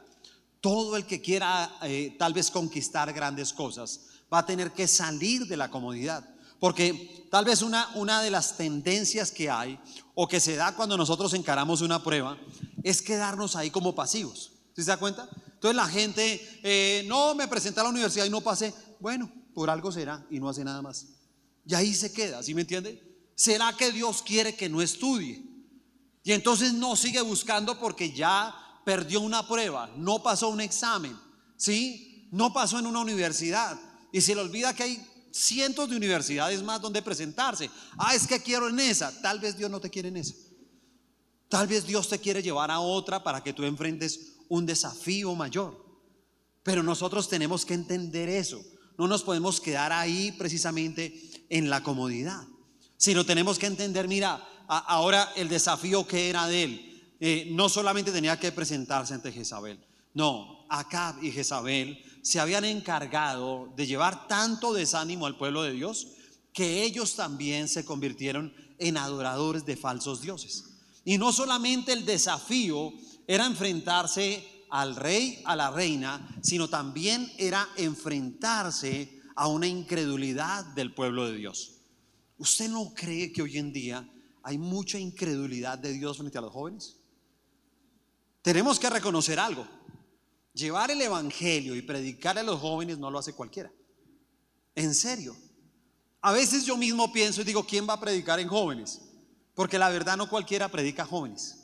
Todo 0.59 0.97
el 0.97 1.05
que 1.05 1.21
quiera 1.21 1.77
eh, 1.83 2.13
tal 2.19 2.33
vez 2.33 2.51
conquistar 2.51 3.13
grandes 3.13 3.53
cosas 3.53 4.01
va 4.33 4.39
a 4.39 4.45
tener 4.45 4.71
que 4.71 4.87
salir 4.87 5.47
de 5.47 5.57
la 5.57 5.69
comodidad. 5.69 6.27
Porque 6.59 7.27
tal 7.29 7.45
vez 7.45 7.61
una, 7.61 7.89
una 7.95 8.21
de 8.21 8.31
las 8.31 8.57
tendencias 8.57 9.31
que 9.31 9.49
hay 9.49 9.79
o 10.15 10.27
que 10.27 10.39
se 10.39 10.55
da 10.55 10.75
cuando 10.75 10.97
nosotros 10.97 11.33
encaramos 11.33 11.81
una 11.81 12.03
prueba 12.03 12.37
es 12.83 13.01
quedarnos 13.01 13.55
ahí 13.55 13.69
como 13.69 13.93
pasivos. 13.93 14.53
¿Sí 14.75 14.83
se 14.83 14.91
da 14.91 14.97
cuenta? 14.97 15.29
Entonces 15.53 15.75
la 15.75 15.87
gente, 15.87 16.59
eh, 16.63 17.03
no, 17.07 17.35
me 17.35 17.47
presenté 17.47 17.79
a 17.79 17.83
la 17.83 17.89
universidad 17.89 18.25
y 18.25 18.29
no 18.29 18.41
pasé. 18.41 18.73
Bueno, 18.99 19.31
por 19.53 19.69
algo 19.69 19.91
será 19.91 20.25
y 20.29 20.39
no 20.39 20.49
hace 20.49 20.63
nada 20.63 20.81
más. 20.81 21.07
Y 21.65 21.73
ahí 21.75 21.93
se 21.93 22.13
queda, 22.13 22.41
¿sí 22.43 22.53
me 22.53 22.61
entiende? 22.61 23.03
¿Será 23.35 23.73
que 23.73 23.91
Dios 23.91 24.21
quiere 24.21 24.55
que 24.55 24.69
no 24.69 24.81
estudie? 24.81 25.43
Y 26.23 26.31
entonces 26.31 26.73
no 26.73 26.95
sigue 26.95 27.21
buscando 27.21 27.79
porque 27.79 28.11
ya 28.11 28.53
perdió 28.85 29.21
una 29.21 29.47
prueba, 29.47 29.89
no 29.97 30.21
pasó 30.21 30.49
un 30.49 30.61
examen, 30.61 31.17
¿sí? 31.55 32.29
No 32.31 32.53
pasó 32.53 32.79
en 32.79 32.85
una 32.87 32.99
universidad. 32.99 33.79
Y 34.11 34.21
se 34.21 34.35
le 34.35 34.41
olvida 34.41 34.73
que 34.73 34.83
hay 34.83 35.07
cientos 35.31 35.89
de 35.89 35.95
universidades 35.95 36.63
más 36.63 36.81
donde 36.81 37.01
presentarse. 37.01 37.69
Ah, 37.97 38.15
es 38.15 38.27
que 38.27 38.41
quiero 38.41 38.69
en 38.69 38.79
esa. 38.79 39.21
Tal 39.21 39.39
vez 39.39 39.57
Dios 39.57 39.69
no 39.69 39.79
te 39.79 39.89
quiere 39.89 40.09
en 40.09 40.17
esa. 40.17 40.33
Tal 41.49 41.67
vez 41.67 41.85
Dios 41.85 42.09
te 42.09 42.19
quiere 42.19 42.41
llevar 42.41 42.71
a 42.71 42.79
otra 42.79 43.23
para 43.23 43.43
que 43.43 43.53
tú 43.53 43.63
enfrentes 43.63 44.35
un 44.49 44.65
desafío 44.65 45.33
mayor. 45.35 45.85
Pero 46.63 46.83
nosotros 46.83 47.29
tenemos 47.29 47.65
que 47.65 47.73
entender 47.73 48.27
eso. 48.29 48.61
No 48.97 49.07
nos 49.07 49.23
podemos 49.23 49.61
quedar 49.61 49.93
ahí 49.93 50.31
precisamente 50.33 51.45
en 51.49 51.69
la 51.69 51.83
comodidad, 51.83 52.45
sino 52.97 53.25
tenemos 53.25 53.59
que 53.59 53.67
entender, 53.67 54.07
mira, 54.07 54.43
ahora 54.67 55.31
el 55.35 55.47
desafío 55.47 56.07
que 56.07 56.29
era 56.29 56.47
de 56.47 56.63
él 56.63 57.15
eh, 57.19 57.47
no 57.51 57.69
solamente 57.69 58.11
tenía 58.11 58.39
que 58.39 58.51
presentarse 58.51 59.13
ante 59.13 59.31
Jezabel, 59.31 59.79
no, 60.13 60.65
Acab 60.69 61.23
y 61.23 61.31
Jezabel 61.31 62.03
se 62.27 62.41
habían 62.41 62.65
encargado 62.65 63.71
de 63.77 63.87
llevar 63.87 64.27
tanto 64.27 64.73
desánimo 64.73 65.27
al 65.27 65.37
pueblo 65.37 65.63
de 65.63 65.71
Dios 65.71 66.09
que 66.51 66.83
ellos 66.83 67.15
también 67.15 67.69
se 67.69 67.85
convirtieron 67.85 68.53
en 68.79 68.97
adoradores 68.97 69.65
de 69.65 69.77
falsos 69.77 70.19
dioses. 70.19 70.65
Y 71.05 71.17
no 71.17 71.31
solamente 71.31 71.93
el 71.93 72.05
desafío 72.05 72.91
era 73.27 73.45
enfrentarse 73.45 74.45
al 74.69 74.97
rey, 74.97 75.41
a 75.45 75.55
la 75.55 75.71
reina, 75.71 76.37
sino 76.41 76.67
también 76.67 77.31
era 77.37 77.65
enfrentarse 77.77 79.21
a 79.37 79.47
una 79.47 79.67
incredulidad 79.67 80.65
del 80.75 80.93
pueblo 80.93 81.31
de 81.31 81.37
Dios. 81.37 81.75
¿Usted 82.37 82.67
no 82.67 82.93
cree 82.93 83.31
que 83.31 83.41
hoy 83.41 83.57
en 83.57 83.71
día 83.71 84.05
hay 84.43 84.57
mucha 84.57 84.99
incredulidad 84.99 85.77
de 85.77 85.93
Dios 85.93 86.17
frente 86.17 86.37
a 86.37 86.41
los 86.41 86.51
jóvenes? 86.51 86.97
Tenemos 88.41 88.77
que 88.81 88.89
reconocer 88.89 89.39
algo. 89.39 89.65
Llevar 90.57 90.89
el 90.89 90.99
Evangelio 90.99 91.75
y 91.75 91.83
predicar 91.83 92.35
a 92.39 92.41
los 92.41 92.59
jóvenes 92.59 92.97
no 92.97 93.11
lo 93.11 93.19
hace 93.19 93.33
cualquiera. 93.33 93.71
En 94.73 94.95
serio. 94.95 95.35
A 96.19 96.31
veces 96.31 96.65
yo 96.65 96.75
mismo 96.75 97.13
pienso 97.13 97.41
y 97.41 97.43
digo, 97.43 97.63
¿quién 97.63 97.87
va 97.87 97.93
a 97.93 97.99
predicar 97.99 98.39
en 98.39 98.47
jóvenes? 98.47 98.99
Porque 99.53 99.77
la 99.77 99.89
verdad 99.89 100.17
no 100.17 100.27
cualquiera 100.27 100.67
predica 100.67 101.05
jóvenes. 101.05 101.59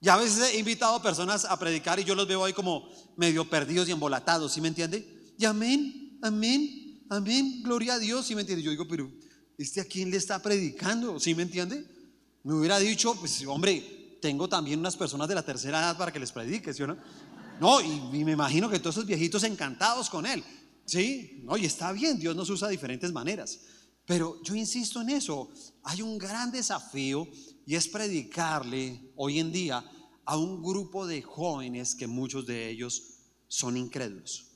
Y 0.00 0.08
a 0.08 0.16
veces 0.16 0.52
he 0.52 0.58
invitado 0.58 0.96
a 0.96 1.02
personas 1.02 1.44
a 1.44 1.56
predicar 1.56 2.00
y 2.00 2.04
yo 2.04 2.16
los 2.16 2.26
veo 2.26 2.44
ahí 2.44 2.52
como 2.52 2.88
medio 3.16 3.48
perdidos 3.48 3.88
y 3.88 3.92
embolatados, 3.92 4.52
¿sí 4.52 4.60
me 4.60 4.66
entiende? 4.66 5.34
Y 5.38 5.44
amén, 5.44 6.18
amén, 6.22 7.06
amén, 7.08 7.62
gloria 7.62 7.94
a 7.94 7.98
Dios, 8.00 8.26
¿sí 8.26 8.34
me 8.34 8.40
entiende? 8.40 8.64
Yo 8.64 8.72
digo, 8.72 8.88
pero 8.88 9.08
¿este 9.56 9.80
a 9.80 9.84
quién 9.84 10.10
le 10.10 10.16
está 10.16 10.42
predicando? 10.42 11.20
¿Sí 11.20 11.36
me 11.36 11.44
entiende? 11.44 11.86
Me 12.42 12.54
hubiera 12.54 12.80
dicho, 12.80 13.14
pues 13.14 13.46
hombre, 13.46 14.18
tengo 14.20 14.48
también 14.48 14.80
unas 14.80 14.96
personas 14.96 15.28
de 15.28 15.36
la 15.36 15.44
tercera 15.44 15.78
edad 15.78 15.96
para 15.96 16.12
que 16.12 16.18
les 16.18 16.32
predique, 16.32 16.74
¿sí 16.74 16.82
o 16.82 16.88
no? 16.88 16.96
No, 17.62 17.80
y, 17.80 18.24
me 18.24 18.32
imagino 18.32 18.68
que 18.68 18.80
todos 18.80 18.96
esos 18.96 19.06
viejitos 19.06 19.44
encantados 19.44 20.10
con 20.10 20.26
él, 20.26 20.42
¿sí? 20.84 21.42
No, 21.44 21.56
y 21.56 21.64
está 21.64 21.92
bien, 21.92 22.18
Dios 22.18 22.34
nos 22.34 22.50
usa 22.50 22.66
de 22.66 22.72
diferentes 22.72 23.12
maneras. 23.12 23.60
Pero 24.04 24.42
yo 24.42 24.56
insisto 24.56 25.00
en 25.00 25.10
eso, 25.10 25.48
hay 25.84 26.02
un 26.02 26.18
gran 26.18 26.50
desafío 26.50 27.28
y 27.64 27.76
es 27.76 27.86
predicarle 27.86 29.12
hoy 29.14 29.38
en 29.38 29.52
día 29.52 29.84
a 30.24 30.36
un 30.36 30.60
grupo 30.60 31.06
de 31.06 31.22
jóvenes 31.22 31.94
que 31.94 32.08
muchos 32.08 32.46
de 32.46 32.68
ellos 32.68 33.04
son 33.46 33.76
incrédulos. 33.76 34.48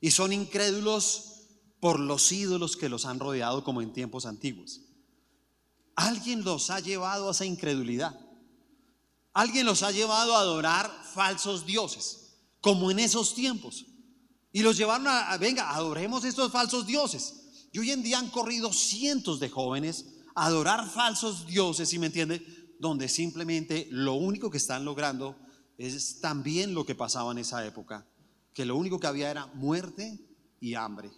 Y 0.00 0.10
son 0.10 0.32
incrédulos 0.32 1.44
por 1.78 2.00
los 2.00 2.32
ídolos 2.32 2.76
que 2.76 2.88
los 2.88 3.06
han 3.06 3.20
rodeado 3.20 3.62
como 3.62 3.80
en 3.80 3.92
tiempos 3.92 4.26
antiguos. 4.26 4.80
Alguien 5.94 6.42
los 6.42 6.70
ha 6.70 6.80
llevado 6.80 7.28
a 7.28 7.30
esa 7.30 7.44
incredulidad. 7.44 8.18
Alguien 9.34 9.66
los 9.66 9.82
ha 9.82 9.90
llevado 9.90 10.36
a 10.36 10.40
adorar 10.40 10.90
falsos 11.12 11.66
dioses, 11.66 12.36
como 12.60 12.90
en 12.92 13.00
esos 13.00 13.34
tiempos. 13.34 13.84
Y 14.52 14.62
los 14.62 14.76
llevaron 14.76 15.08
a, 15.08 15.36
venga, 15.38 15.74
adoremos 15.74 16.24
estos 16.24 16.52
falsos 16.52 16.86
dioses. 16.86 17.68
Y 17.72 17.80
hoy 17.80 17.90
en 17.90 18.04
día 18.04 18.20
han 18.20 18.30
corrido 18.30 18.72
cientos 18.72 19.40
de 19.40 19.50
jóvenes 19.50 20.06
a 20.36 20.46
adorar 20.46 20.88
falsos 20.88 21.46
dioses, 21.46 21.88
¿sí 21.88 21.98
me 21.98 22.06
entiende? 22.06 22.76
Donde 22.78 23.08
simplemente 23.08 23.88
lo 23.90 24.14
único 24.14 24.48
que 24.50 24.58
están 24.58 24.84
logrando 24.84 25.36
es 25.78 26.20
también 26.20 26.72
lo 26.72 26.86
que 26.86 26.94
pasaba 26.94 27.32
en 27.32 27.38
esa 27.38 27.66
época, 27.66 28.06
que 28.52 28.64
lo 28.64 28.76
único 28.76 29.00
que 29.00 29.08
había 29.08 29.32
era 29.32 29.46
muerte 29.48 30.20
y 30.60 30.74
hambre. 30.74 31.10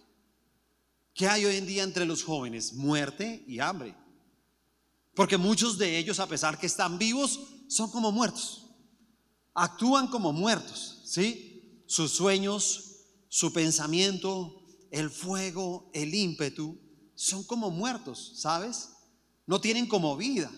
¿Qué 1.13 1.27
hay 1.27 1.45
hoy 1.45 1.57
en 1.57 1.67
día 1.67 1.83
entre 1.83 2.05
los 2.05 2.23
jóvenes? 2.23 2.73
Muerte 2.73 3.43
y 3.47 3.59
hambre. 3.59 3.95
Porque 5.13 5.37
muchos 5.37 5.77
de 5.77 5.99
ellos, 5.99 6.19
a 6.19 6.27
pesar 6.27 6.59
que 6.59 6.65
están 6.65 6.97
vivos, 6.97 7.39
son 7.67 7.91
como 7.91 8.11
muertos. 8.11 8.67
Actúan 9.53 10.07
como 10.07 10.33
muertos, 10.33 11.01
¿sí? 11.05 11.83
Sus 11.87 12.11
sueños, 12.11 13.05
su 13.29 13.51
pensamiento, 13.53 14.61
el 14.91 15.09
fuego, 15.09 15.89
el 15.93 16.13
ímpetu, 16.13 16.79
son 17.15 17.43
como 17.43 17.69
muertos, 17.71 18.33
¿sabes? 18.35 18.89
No 19.45 19.59
tienen 19.59 19.87
como 19.87 20.15
vida. 20.15 20.51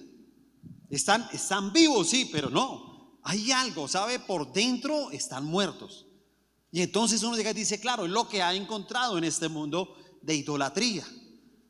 Están, 0.90 1.28
están 1.32 1.72
vivos, 1.72 2.10
sí, 2.10 2.30
pero 2.32 2.50
no. 2.50 3.20
Hay 3.24 3.52
algo, 3.52 3.88
¿sabe? 3.88 4.20
Por 4.20 4.52
dentro 4.52 5.12
están 5.12 5.46
muertos. 5.46 6.08
Y 6.72 6.82
entonces 6.82 7.24
uno 7.24 7.36
dice, 7.38 7.80
claro, 7.80 8.06
es 8.06 8.12
lo 8.12 8.28
que 8.28 8.42
ha 8.42 8.54
encontrado 8.54 9.18
en 9.18 9.24
este 9.24 9.48
mundo 9.50 9.96
de 10.22 10.36
idolatría. 10.36 11.06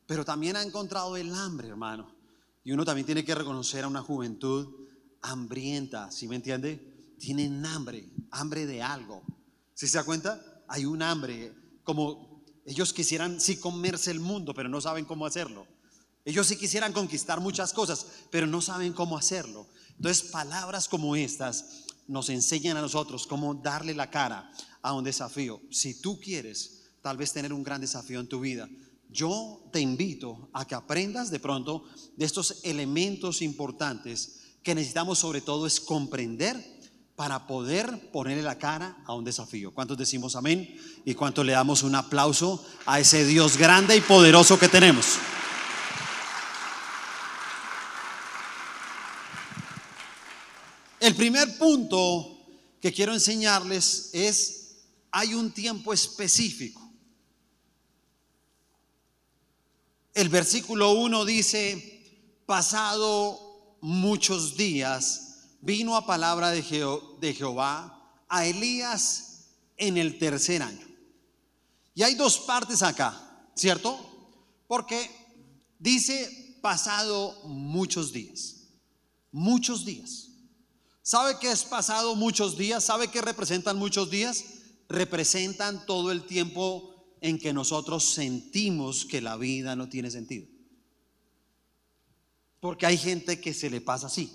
Pero 0.06 0.26
también 0.26 0.56
ha 0.56 0.64
encontrado 0.64 1.16
el 1.16 1.34
hambre, 1.34 1.68
hermano. 1.68 2.16
Y 2.64 2.72
uno 2.72 2.84
también 2.84 3.06
tiene 3.06 3.24
que 3.24 3.36
reconocer 3.36 3.84
a 3.84 3.88
una 3.88 4.02
juventud 4.02 4.79
hambrienta, 5.22 6.12
¿sí 6.12 6.28
me 6.28 6.36
entiende? 6.36 7.16
Tienen 7.20 7.66
hambre, 7.66 8.10
hambre 8.32 8.66
de 8.66 8.82
algo. 8.82 9.22
¿Sí 9.74 9.88
se 9.88 9.98
da 9.98 10.04
cuenta? 10.04 10.64
Hay 10.68 10.86
un 10.86 11.02
hambre, 11.02 11.54
como 11.84 12.44
ellos 12.66 12.94
quisieran 12.94 13.42
sí 13.42 13.58
comerse 13.58 14.12
el 14.12 14.20
mundo, 14.20 14.54
pero 14.54 14.70
no 14.70 14.80
saben 14.80 15.06
cómo 15.06 15.26
hacerlo. 15.26 15.66
Ellos 16.26 16.48
sí 16.48 16.58
quisieran 16.58 16.94
conquistar 16.94 17.40
muchas 17.40 17.74
cosas, 17.74 18.06
pero 18.30 18.46
no 18.46 18.62
saben 18.62 18.94
cómo 18.94 19.18
hacerlo. 19.18 19.66
Entonces, 19.96 20.30
palabras 20.30 20.88
como 20.88 21.16
estas 21.16 21.86
nos 22.08 22.30
enseñan 22.30 22.78
a 22.78 22.82
nosotros 22.82 23.26
cómo 23.26 23.56
darle 23.56 23.94
la 23.94 24.10
cara 24.10 24.52
a 24.82 24.94
un 24.94 25.04
desafío. 25.04 25.62
Si 25.72 26.02
tú 26.02 26.20
quieres 26.20 26.90
tal 27.02 27.18
vez 27.18 27.34
tener 27.34 27.54
un 27.54 27.64
gran 27.64 27.82
desafío 27.82 28.20
en 28.20 28.28
tu 28.28 28.40
vida, 28.40 28.70
yo 29.10 29.68
te 29.72 29.80
invito 29.80 30.50
a 30.54 30.66
que 30.66 30.76
aprendas 30.76 31.32
de 31.32 31.40
pronto 31.40 31.86
de 32.16 32.26
estos 32.26 32.60
elementos 32.64 33.42
importantes 33.42 34.39
que 34.64 34.76
necesitamos 34.76 35.20
sobre 35.20 35.42
todo 35.42 35.68
es 35.68 35.80
comprender 35.80 36.80
para 37.16 37.48
poder 37.48 38.12
ponerle 38.12 38.44
la 38.44 38.58
cara 38.58 38.98
a 39.06 39.14
un 39.14 39.26
desafío. 39.26 39.74
¿Cuántos 39.74 39.98
decimos 39.98 40.36
amén? 40.38 40.80
¿Y 41.04 41.16
cuántos 41.16 41.46
le 41.46 41.52
damos 41.52 41.84
un 41.84 41.96
aplauso 41.96 42.66
a 42.86 43.00
ese 43.00 43.26
Dios 43.26 43.58
grande 43.58 43.98
y 43.98 44.02
poderoso 44.02 44.58
que 44.58 44.70
tenemos? 44.70 45.18
El 51.00 51.16
primer 51.16 51.58
punto 51.58 52.38
que 52.82 52.94
quiero 52.94 53.14
enseñarles 53.14 54.12
es, 54.14 54.78
hay 55.12 55.34
un 55.34 55.52
tiempo 55.52 55.94
específico. 55.94 56.82
El 60.14 60.30
versículo 60.30 60.92
1 60.92 61.26
dice, 61.26 62.34
pasado 62.46 63.49
muchos 63.82 64.56
días, 64.58 65.48
vino 65.62 65.96
a 65.96 66.06
palabra 66.06 66.52
de, 66.52 66.62
de 67.20 67.34
Jehová 67.34 67.96
a 68.28 68.46
Elías 68.46 69.48
en 69.78 69.98
el 69.98 70.18
tercer 70.18 70.62
año. 70.62 70.88
Y 71.96 72.04
hay 72.04 72.16
dos 72.16 72.40
partes 72.40 72.82
acá, 72.84 73.20
¿cierto? 73.56 73.98
Porque 74.68 75.10
dice 75.80 76.58
pasado 76.62 77.42
muchos 77.46 78.14
días, 78.14 78.68
muchos 79.32 79.86
días. 79.86 80.28
¿Sabe 81.02 81.38
qué 81.40 81.52
es 81.52 81.64
pasado 81.64 82.16
muchos 82.16 82.58
días? 82.58 82.84
¿Sabe 82.84 83.08
qué 83.08 83.22
representan 83.22 83.78
muchos 83.78 84.12
días? 84.12 84.46
Representan 84.88 85.86
todo 85.86 86.12
el 86.12 86.24
tiempo 86.24 86.94
en 87.22 87.40
que 87.40 87.52
nosotros 87.52 88.04
sentimos 88.04 89.06
que 89.06 89.22
la 89.22 89.36
vida 89.36 89.76
no 89.76 89.90
tiene 89.90 90.12
sentido. 90.12 90.48
Porque 92.60 92.86
hay 92.86 92.98
gente 92.98 93.40
que 93.40 93.54
se 93.54 93.70
le 93.70 93.82
pasa 93.82 94.08
así. 94.08 94.32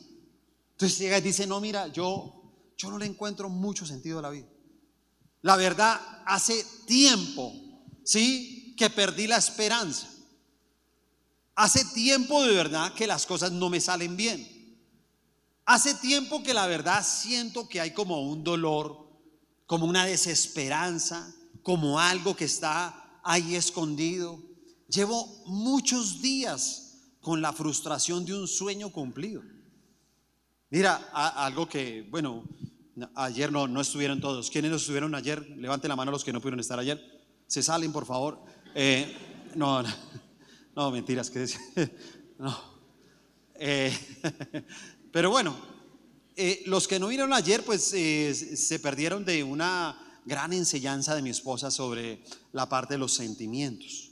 Entonces 0.72 0.98
llega 0.98 1.18
y 1.18 1.22
dice, 1.22 1.46
no, 1.46 1.60
mira, 1.60 1.88
yo, 1.88 2.42
yo 2.76 2.90
no 2.90 2.98
le 2.98 3.06
encuentro 3.06 3.48
mucho 3.48 3.86
sentido 3.86 4.18
a 4.18 4.22
la 4.22 4.30
vida. 4.30 4.48
La 5.42 5.56
verdad, 5.56 6.00
hace 6.26 6.64
tiempo, 6.86 7.52
¿sí? 8.02 8.74
Que 8.76 8.90
perdí 8.90 9.26
la 9.26 9.36
esperanza. 9.36 10.08
Hace 11.54 11.84
tiempo 11.84 12.42
de 12.42 12.54
verdad 12.54 12.94
que 12.94 13.06
las 13.06 13.26
cosas 13.26 13.52
no 13.52 13.68
me 13.70 13.80
salen 13.80 14.16
bien. 14.16 14.50
Hace 15.66 15.94
tiempo 15.94 16.42
que 16.42 16.54
la 16.54 16.66
verdad 16.66 17.06
siento 17.06 17.68
que 17.68 17.80
hay 17.80 17.92
como 17.92 18.22
un 18.22 18.42
dolor, 18.42 19.08
como 19.66 19.86
una 19.86 20.04
desesperanza, 20.04 21.32
como 21.62 21.98
algo 21.98 22.34
que 22.34 22.44
está 22.44 23.20
ahí 23.22 23.54
escondido. 23.54 24.42
Llevo 24.88 25.26
muchos 25.46 26.20
días 26.20 26.83
con 27.24 27.40
la 27.40 27.54
frustración 27.54 28.24
de 28.26 28.34
un 28.34 28.46
sueño 28.46 28.90
cumplido. 28.90 29.42
Mira, 30.68 30.94
algo 31.12 31.66
que, 31.66 32.06
bueno, 32.10 32.44
ayer 33.14 33.50
no, 33.50 33.66
no 33.66 33.80
estuvieron 33.80 34.20
todos. 34.20 34.50
¿Quiénes 34.50 34.70
no 34.70 34.76
estuvieron 34.76 35.14
ayer? 35.14 35.40
Levanten 35.56 35.88
la 35.88 35.96
mano 35.96 36.12
los 36.12 36.22
que 36.22 36.34
no 36.34 36.40
pudieron 36.40 36.60
estar 36.60 36.78
ayer. 36.78 37.02
Se 37.46 37.62
salen, 37.62 37.92
por 37.92 38.04
favor. 38.04 38.44
Eh, 38.74 39.10
no, 39.54 39.82
no, 39.82 39.88
no, 40.76 40.90
mentiras, 40.90 41.32
no. 42.38 42.56
Eh, 43.54 43.96
pero 45.10 45.30
bueno, 45.30 45.56
eh, 46.36 46.62
los 46.66 46.86
que 46.86 46.98
no 46.98 47.08
vieron 47.08 47.32
ayer, 47.32 47.64
pues 47.64 47.84
se 47.84 48.78
perdieron 48.80 49.24
de 49.24 49.42
una 49.42 50.20
gran 50.26 50.52
enseñanza 50.52 51.14
de 51.14 51.22
mi 51.22 51.30
esposa 51.30 51.70
sobre 51.70 52.22
la 52.52 52.68
parte 52.68 52.94
de 52.94 52.98
los 52.98 53.14
sentimientos. 53.14 54.10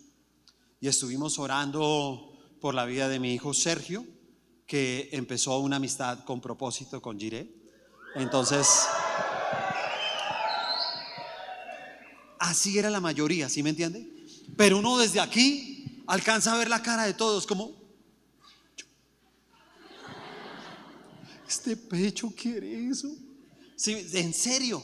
Y 0.80 0.88
estuvimos 0.88 1.38
orando 1.38 2.31
por 2.62 2.74
la 2.76 2.84
vida 2.84 3.08
de 3.08 3.18
mi 3.18 3.34
hijo 3.34 3.52
Sergio, 3.52 4.06
que 4.68 5.08
empezó 5.10 5.58
una 5.58 5.76
amistad 5.76 6.24
con 6.24 6.40
propósito 6.40 7.02
con 7.02 7.18
Jiré. 7.18 7.52
Entonces, 8.14 8.68
así 12.38 12.78
era 12.78 12.88
la 12.88 13.00
mayoría, 13.00 13.48
¿sí 13.48 13.64
me 13.64 13.70
entiende? 13.70 14.08
Pero 14.56 14.78
uno 14.78 14.96
desde 14.96 15.18
aquí 15.18 16.04
alcanza 16.06 16.54
a 16.54 16.58
ver 16.58 16.68
la 16.68 16.80
cara 16.82 17.04
de 17.04 17.14
todos 17.14 17.48
como, 17.48 17.72
este 21.48 21.76
pecho 21.76 22.32
quiere 22.34 22.88
eso. 22.88 23.08
Sí, 23.74 24.06
en 24.12 24.32
serio. 24.32 24.80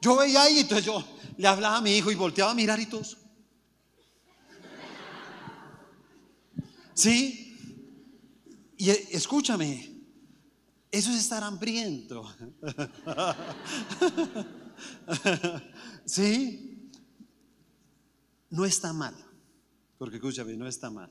Yo 0.00 0.16
veía 0.16 0.42
ahí, 0.42 0.60
entonces 0.60 0.86
yo 0.86 1.04
le 1.36 1.46
hablaba 1.46 1.76
a 1.76 1.82
mi 1.82 1.94
hijo 1.94 2.10
y 2.10 2.14
volteaba 2.14 2.52
a 2.52 2.54
mirar 2.54 2.80
y 2.80 2.86
todos. 2.86 3.18
¿Sí? 6.94 7.56
Y 8.76 8.90
eh, 8.90 9.08
escúchame, 9.10 9.90
eso 10.90 11.10
es 11.10 11.18
estar 11.18 11.42
hambriento. 11.42 12.24
¿Sí? 16.04 16.90
No 18.50 18.64
está 18.64 18.92
mal, 18.92 19.14
porque 19.98 20.16
escúchame, 20.16 20.56
no 20.56 20.66
está 20.66 20.90
mal. 20.90 21.10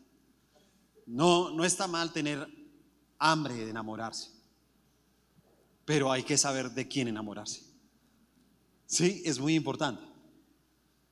No, 1.05 1.51
no 1.51 1.65
está 1.65 1.87
mal 1.87 2.13
tener 2.13 2.47
hambre 3.19 3.55
de 3.55 3.69
enamorarse 3.69 4.33
pero 5.85 6.11
hay 6.11 6.23
que 6.23 6.37
saber 6.37 6.71
de 6.71 6.87
quién 6.87 7.07
enamorarse. 7.07 7.61
Sí, 8.85 9.21
es 9.25 9.39
muy 9.39 9.55
importante. 9.55 10.03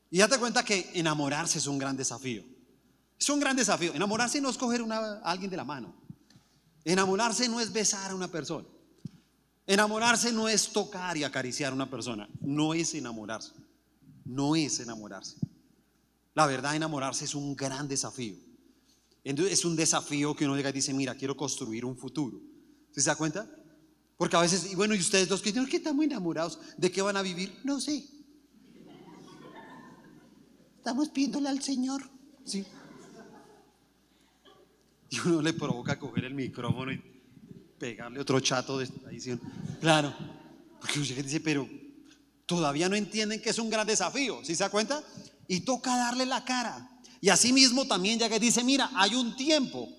Y 0.09 0.19
date 0.19 0.37
cuenta 0.37 0.63
que 0.63 0.91
enamorarse 0.93 1.57
es 1.57 1.67
un 1.67 1.77
gran 1.77 1.97
desafío. 1.97 2.43
Es 3.21 3.29
un 3.29 3.39
gran 3.39 3.55
desafío. 3.55 3.93
Enamorarse 3.93 4.41
no 4.41 4.49
es 4.49 4.57
coger 4.57 4.81
a 4.91 5.19
alguien 5.21 5.51
de 5.51 5.55
la 5.55 5.63
mano. 5.63 5.93
Enamorarse 6.83 7.47
no 7.47 7.59
es 7.59 7.71
besar 7.71 8.09
a 8.09 8.15
una 8.15 8.27
persona. 8.27 8.67
Enamorarse 9.67 10.31
no 10.31 10.49
es 10.49 10.69
tocar 10.69 11.15
y 11.17 11.23
acariciar 11.23 11.71
a 11.71 11.75
una 11.75 11.87
persona. 11.87 12.27
No 12.39 12.73
es 12.73 12.95
enamorarse. 12.95 13.51
No 14.25 14.55
es 14.55 14.79
enamorarse. 14.79 15.35
La 16.33 16.47
verdad, 16.47 16.75
enamorarse 16.75 17.25
es 17.25 17.35
un 17.35 17.55
gran 17.55 17.87
desafío. 17.87 18.33
Es 19.23 19.65
un 19.65 19.75
desafío 19.75 20.35
que 20.35 20.45
uno 20.45 20.55
llega 20.55 20.71
y 20.71 20.73
dice, 20.73 20.91
mira, 20.91 21.13
quiero 21.13 21.37
construir 21.37 21.85
un 21.85 21.95
futuro. 21.95 22.41
¿Se 22.89 23.03
da 23.03 23.15
cuenta? 23.15 23.47
Porque 24.17 24.35
a 24.35 24.41
veces, 24.41 24.71
y 24.71 24.73
bueno, 24.73 24.95
y 24.95 24.99
ustedes 24.99 25.29
los 25.29 25.43
que 25.43 25.53
que 25.53 25.77
están 25.77 25.95
muy 25.95 26.07
enamorados, 26.07 26.57
¿de 26.75 26.91
qué 26.91 27.03
van 27.03 27.17
a 27.17 27.21
vivir? 27.21 27.55
No 27.63 27.79
sé. 27.79 28.03
Estamos 30.77 31.09
pidiéndole 31.09 31.49
al 31.49 31.61
Señor. 31.61 32.09
Sí. 32.45 32.65
Y 35.13 35.19
uno 35.27 35.41
le 35.41 35.51
provoca 35.51 35.99
coger 35.99 36.23
el 36.23 36.33
micrófono 36.33 36.91
y 36.91 37.01
pegarle 37.77 38.19
otro 38.19 38.39
chato 38.39 38.77
de 38.77 38.87
tradición. 38.87 39.41
Claro. 39.81 40.15
Porque 40.79 41.01
usted 41.01 41.23
dice, 41.23 41.41
pero 41.41 41.67
todavía 42.45 42.87
no 42.87 42.95
entienden 42.95 43.41
que 43.41 43.49
es 43.49 43.59
un 43.59 43.69
gran 43.69 43.85
desafío. 43.85 44.39
¿Sí 44.43 44.55
se 44.55 44.63
da 44.63 44.69
cuenta? 44.69 45.03
Y 45.49 45.59
toca 45.61 45.97
darle 45.97 46.25
la 46.25 46.45
cara. 46.45 46.89
Y 47.19 47.27
así 47.27 47.51
mismo 47.51 47.85
también 47.85 48.19
ya 48.19 48.29
que 48.29 48.39
dice, 48.39 48.63
mira, 48.63 48.89
hay 48.95 49.15
un 49.15 49.35
tiempo 49.35 49.89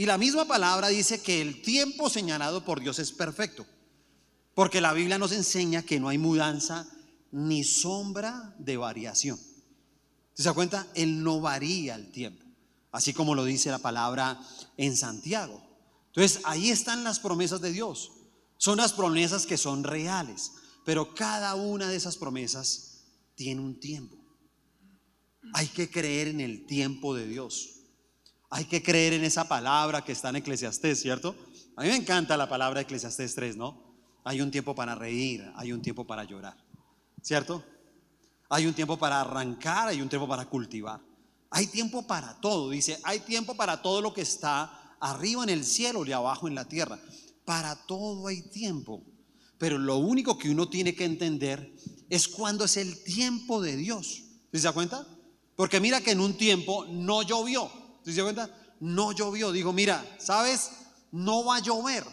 y 0.00 0.06
la 0.06 0.16
misma 0.16 0.46
palabra 0.46 0.88
dice 0.88 1.20
que 1.20 1.42
el 1.42 1.60
tiempo 1.60 2.08
señalado 2.08 2.64
por 2.64 2.80
Dios 2.80 2.98
es 2.98 3.12
perfecto. 3.12 3.66
Porque 4.54 4.80
la 4.80 4.94
Biblia 4.94 5.18
nos 5.18 5.30
enseña 5.32 5.82
que 5.82 6.00
no 6.00 6.08
hay 6.08 6.16
mudanza 6.16 6.86
ni 7.32 7.64
sombra 7.64 8.54
de 8.58 8.78
variación. 8.78 9.38
¿Se 10.32 10.44
da 10.44 10.54
cuenta? 10.54 10.86
Él 10.94 11.22
no 11.22 11.42
varía 11.42 11.96
el 11.96 12.10
tiempo. 12.10 12.46
Así 12.92 13.12
como 13.12 13.34
lo 13.34 13.44
dice 13.44 13.70
la 13.70 13.78
palabra 13.78 14.40
en 14.76 14.96
Santiago. 14.96 15.62
Entonces 16.08 16.42
ahí 16.44 16.70
están 16.70 17.04
las 17.04 17.20
promesas 17.20 17.60
de 17.60 17.72
Dios. 17.72 18.12
Son 18.56 18.78
las 18.78 18.92
promesas 18.92 19.46
que 19.46 19.56
son 19.56 19.84
reales. 19.84 20.52
Pero 20.84 21.14
cada 21.14 21.54
una 21.54 21.88
de 21.88 21.96
esas 21.96 22.16
promesas 22.16 23.04
tiene 23.34 23.60
un 23.60 23.78
tiempo. 23.78 24.16
Hay 25.54 25.68
que 25.68 25.90
creer 25.90 26.28
en 26.28 26.40
el 26.40 26.66
tiempo 26.66 27.14
de 27.14 27.26
Dios. 27.26 27.80
Hay 28.50 28.64
que 28.64 28.82
creer 28.82 29.12
en 29.12 29.24
esa 29.24 29.46
palabra 29.46 30.04
que 30.04 30.12
está 30.12 30.30
en 30.30 30.36
Eclesiastés, 30.36 31.00
¿cierto? 31.00 31.36
A 31.76 31.82
mí 31.82 31.88
me 31.88 31.96
encanta 31.96 32.36
la 32.36 32.48
palabra 32.48 32.80
Eclesiastés 32.80 33.34
3, 33.34 33.56
¿no? 33.56 33.90
Hay 34.24 34.40
un 34.40 34.50
tiempo 34.50 34.74
para 34.74 34.94
reír, 34.94 35.50
hay 35.54 35.72
un 35.72 35.80
tiempo 35.80 36.06
para 36.06 36.24
llorar, 36.24 36.56
¿cierto? 37.22 37.64
Hay 38.48 38.66
un 38.66 38.74
tiempo 38.74 38.98
para 38.98 39.20
arrancar, 39.20 39.88
hay 39.88 40.02
un 40.02 40.08
tiempo 40.08 40.26
para 40.26 40.46
cultivar. 40.46 41.00
Hay 41.50 41.66
tiempo 41.66 42.06
para 42.06 42.40
todo, 42.40 42.70
dice, 42.70 42.98
hay 43.02 43.20
tiempo 43.20 43.54
para 43.54 43.82
todo 43.82 44.00
lo 44.00 44.14
que 44.14 44.22
está 44.22 44.96
arriba 45.00 45.42
en 45.42 45.50
el 45.50 45.64
cielo 45.64 46.06
y 46.06 46.12
abajo 46.12 46.48
en 46.48 46.54
la 46.54 46.66
tierra. 46.66 46.98
Para 47.44 47.74
todo 47.86 48.28
hay 48.28 48.42
tiempo. 48.42 49.04
Pero 49.58 49.76
lo 49.76 49.98
único 49.98 50.38
que 50.38 50.50
uno 50.50 50.68
tiene 50.68 50.94
que 50.94 51.04
entender 51.04 51.74
es 52.08 52.28
cuándo 52.28 52.64
es 52.64 52.76
el 52.76 53.02
tiempo 53.02 53.60
de 53.60 53.76
Dios. 53.76 54.22
¿Se 54.52 54.60
da 54.60 54.72
cuenta? 54.72 55.06
Porque 55.56 55.80
mira 55.80 56.00
que 56.00 56.12
en 56.12 56.20
un 56.20 56.34
tiempo 56.36 56.86
no 56.86 57.22
llovió. 57.22 57.70
¿Se 58.04 58.12
dio 58.12 58.24
cuenta? 58.24 58.50
No 58.80 59.12
llovió. 59.12 59.52
Dijo, 59.52 59.72
mira, 59.72 60.02
¿sabes? 60.18 60.70
No 61.12 61.44
va 61.44 61.56
a 61.56 61.60
llover. 61.60 62.04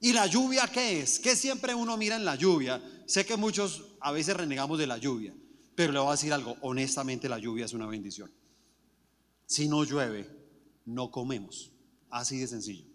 ¿Y 0.00 0.12
la 0.12 0.26
lluvia 0.26 0.68
qué 0.68 1.00
es? 1.00 1.18
¿Qué 1.18 1.34
siempre 1.34 1.74
uno 1.74 1.96
mira 1.96 2.16
en 2.16 2.24
la 2.24 2.36
lluvia? 2.36 2.82
Sé 3.06 3.24
que 3.24 3.36
muchos 3.36 3.82
a 4.00 4.12
veces 4.12 4.36
renegamos 4.36 4.78
de 4.78 4.86
la 4.86 4.98
lluvia, 4.98 5.34
pero 5.74 5.92
le 5.92 5.98
voy 5.98 6.08
a 6.08 6.12
decir 6.12 6.32
algo, 6.32 6.56
honestamente 6.60 7.28
la 7.28 7.38
lluvia 7.38 7.64
es 7.64 7.72
una 7.72 7.86
bendición. 7.86 8.30
Si 9.46 9.68
no 9.68 9.84
llueve, 9.84 10.30
no 10.84 11.10
comemos. 11.10 11.70
Así 12.10 12.38
de 12.38 12.46
sencillo. 12.46 12.86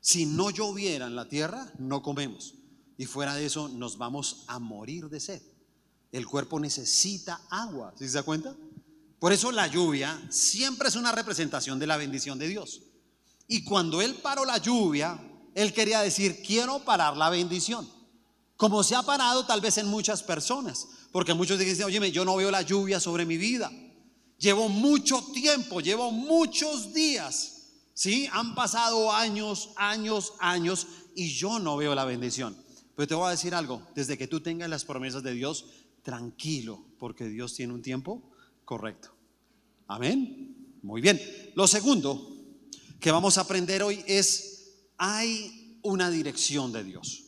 Si 0.00 0.24
no 0.24 0.50
lloviera 0.50 1.06
en 1.06 1.16
la 1.16 1.28
tierra, 1.28 1.72
no 1.78 2.02
comemos. 2.02 2.54
Y 2.96 3.06
fuera 3.06 3.34
de 3.34 3.46
eso, 3.46 3.68
nos 3.68 3.98
vamos 3.98 4.44
a 4.46 4.58
morir 4.58 5.08
de 5.08 5.20
sed. 5.20 5.42
El 6.12 6.26
cuerpo 6.26 6.58
necesita 6.58 7.40
agua, 7.50 7.94
¿sí 7.98 8.08
se 8.08 8.14
da 8.14 8.22
cuenta? 8.22 8.56
Por 9.18 9.32
eso 9.32 9.52
la 9.52 9.66
lluvia 9.66 10.20
siempre 10.30 10.88
es 10.88 10.96
una 10.96 11.12
representación 11.12 11.78
de 11.78 11.86
la 11.86 11.96
bendición 11.96 12.38
de 12.38 12.48
Dios. 12.48 12.82
Y 13.46 13.64
cuando 13.64 14.00
Él 14.00 14.14
paró 14.16 14.44
la 14.44 14.58
lluvia, 14.58 15.20
Él 15.54 15.72
quería 15.72 16.00
decir, 16.00 16.42
quiero 16.42 16.84
parar 16.84 17.16
la 17.16 17.30
bendición. 17.30 17.88
Como 18.56 18.82
se 18.82 18.94
ha 18.94 19.02
parado 19.02 19.44
tal 19.44 19.60
vez 19.60 19.78
en 19.78 19.88
muchas 19.88 20.22
personas. 20.22 20.88
Porque 21.12 21.34
muchos 21.34 21.58
dicen, 21.58 21.84
oye, 21.84 22.12
yo 22.12 22.24
no 22.24 22.36
veo 22.36 22.50
la 22.50 22.62
lluvia 22.62 23.00
sobre 23.00 23.26
mi 23.26 23.36
vida. 23.36 23.70
Llevo 24.38 24.68
mucho 24.68 25.22
tiempo, 25.32 25.80
llevo 25.80 26.10
muchos 26.10 26.94
días. 26.94 27.56
¿Sí? 27.94 28.28
Han 28.32 28.54
pasado 28.54 29.12
años, 29.12 29.70
años, 29.76 30.32
años 30.38 30.86
y 31.14 31.28
yo 31.28 31.58
no 31.58 31.76
veo 31.76 31.94
la 31.94 32.04
bendición. 32.04 32.56
Pero 32.94 33.06
te 33.08 33.14
voy 33.14 33.28
a 33.28 33.30
decir 33.30 33.54
algo, 33.54 33.82
desde 33.94 34.16
que 34.16 34.26
tú 34.26 34.40
tengas 34.40 34.70
las 34.70 34.84
promesas 34.84 35.22
de 35.22 35.34
Dios, 35.34 35.66
tranquilo, 36.02 36.82
porque 36.98 37.28
Dios 37.28 37.54
tiene 37.54 37.74
un 37.74 37.82
tiempo 37.82 38.30
correcto. 38.64 39.10
Amén. 39.86 40.78
Muy 40.82 41.00
bien. 41.00 41.20
Lo 41.54 41.66
segundo 41.66 42.36
que 43.00 43.10
vamos 43.10 43.36
a 43.36 43.42
aprender 43.42 43.82
hoy 43.82 44.02
es, 44.06 44.76
hay 44.96 45.78
una 45.82 46.10
dirección 46.10 46.72
de 46.72 46.84
Dios. 46.84 47.24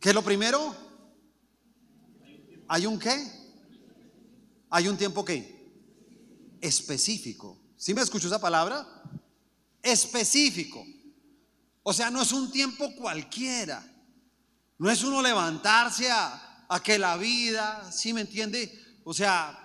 ¿Qué 0.00 0.10
es 0.10 0.14
lo 0.14 0.22
primero? 0.22 0.83
¿Hay 2.74 2.86
un 2.86 2.98
qué? 2.98 3.16
¿Hay 4.68 4.88
un 4.88 4.96
tiempo 4.96 5.24
qué? 5.24 5.38
Específico. 6.60 7.56
¿Sí 7.76 7.94
me 7.94 8.00
escuchó 8.00 8.26
esa 8.26 8.40
palabra? 8.40 8.84
Específico. 9.80 10.84
O 11.84 11.92
sea, 11.92 12.10
no 12.10 12.20
es 12.20 12.32
un 12.32 12.50
tiempo 12.50 12.92
cualquiera. 12.96 13.80
No 14.76 14.90
es 14.90 15.04
uno 15.04 15.22
levantarse 15.22 16.10
a, 16.10 16.66
que 16.82 16.98
la 16.98 17.16
vida, 17.16 17.92
¿sí 17.92 18.12
me 18.12 18.22
entiende? 18.22 19.00
O 19.04 19.14
sea, 19.14 19.56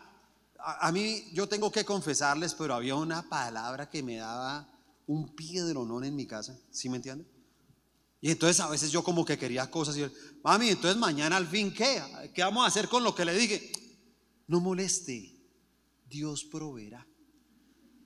a, 0.59 0.91
mí 0.91 1.31
yo 1.33 1.49
tengo 1.49 1.71
que 1.71 1.83
confesarles, 1.83 2.53
pero 2.53 2.75
había 2.75 2.93
una 2.93 3.27
palabra 3.27 3.89
que 3.89 4.03
me 4.03 4.17
daba 4.17 4.69
un 5.07 5.35
piedronón 5.35 6.03
en 6.03 6.15
mi 6.15 6.27
casa, 6.27 6.55
¿sí 6.69 6.89
me 6.89 6.97
entiende? 6.97 7.25
Y 8.21 8.31
entonces 8.31 8.59
a 8.59 8.69
veces 8.69 8.91
yo 8.91 9.03
como 9.03 9.23
que 9.23 9.37
quería 9.37 9.71
cosas 9.71 9.95
y 9.95 10.01
yo, 10.01 10.09
mami, 10.43 10.69
entonces 10.69 10.97
mañana 10.97 11.37
al 11.37 11.47
fin, 11.47 11.73
¿qué? 11.73 12.01
¿Qué 12.33 12.41
vamos 12.41 12.63
a 12.63 12.67
hacer 12.67 12.89
con 12.89 13.03
lo 13.03 13.15
que 13.15 13.25
le 13.25 13.37
dije? 13.37 13.71
No 14.47 14.59
moleste, 14.59 15.35
Dios 16.09 16.43
proveerá. 16.43 17.07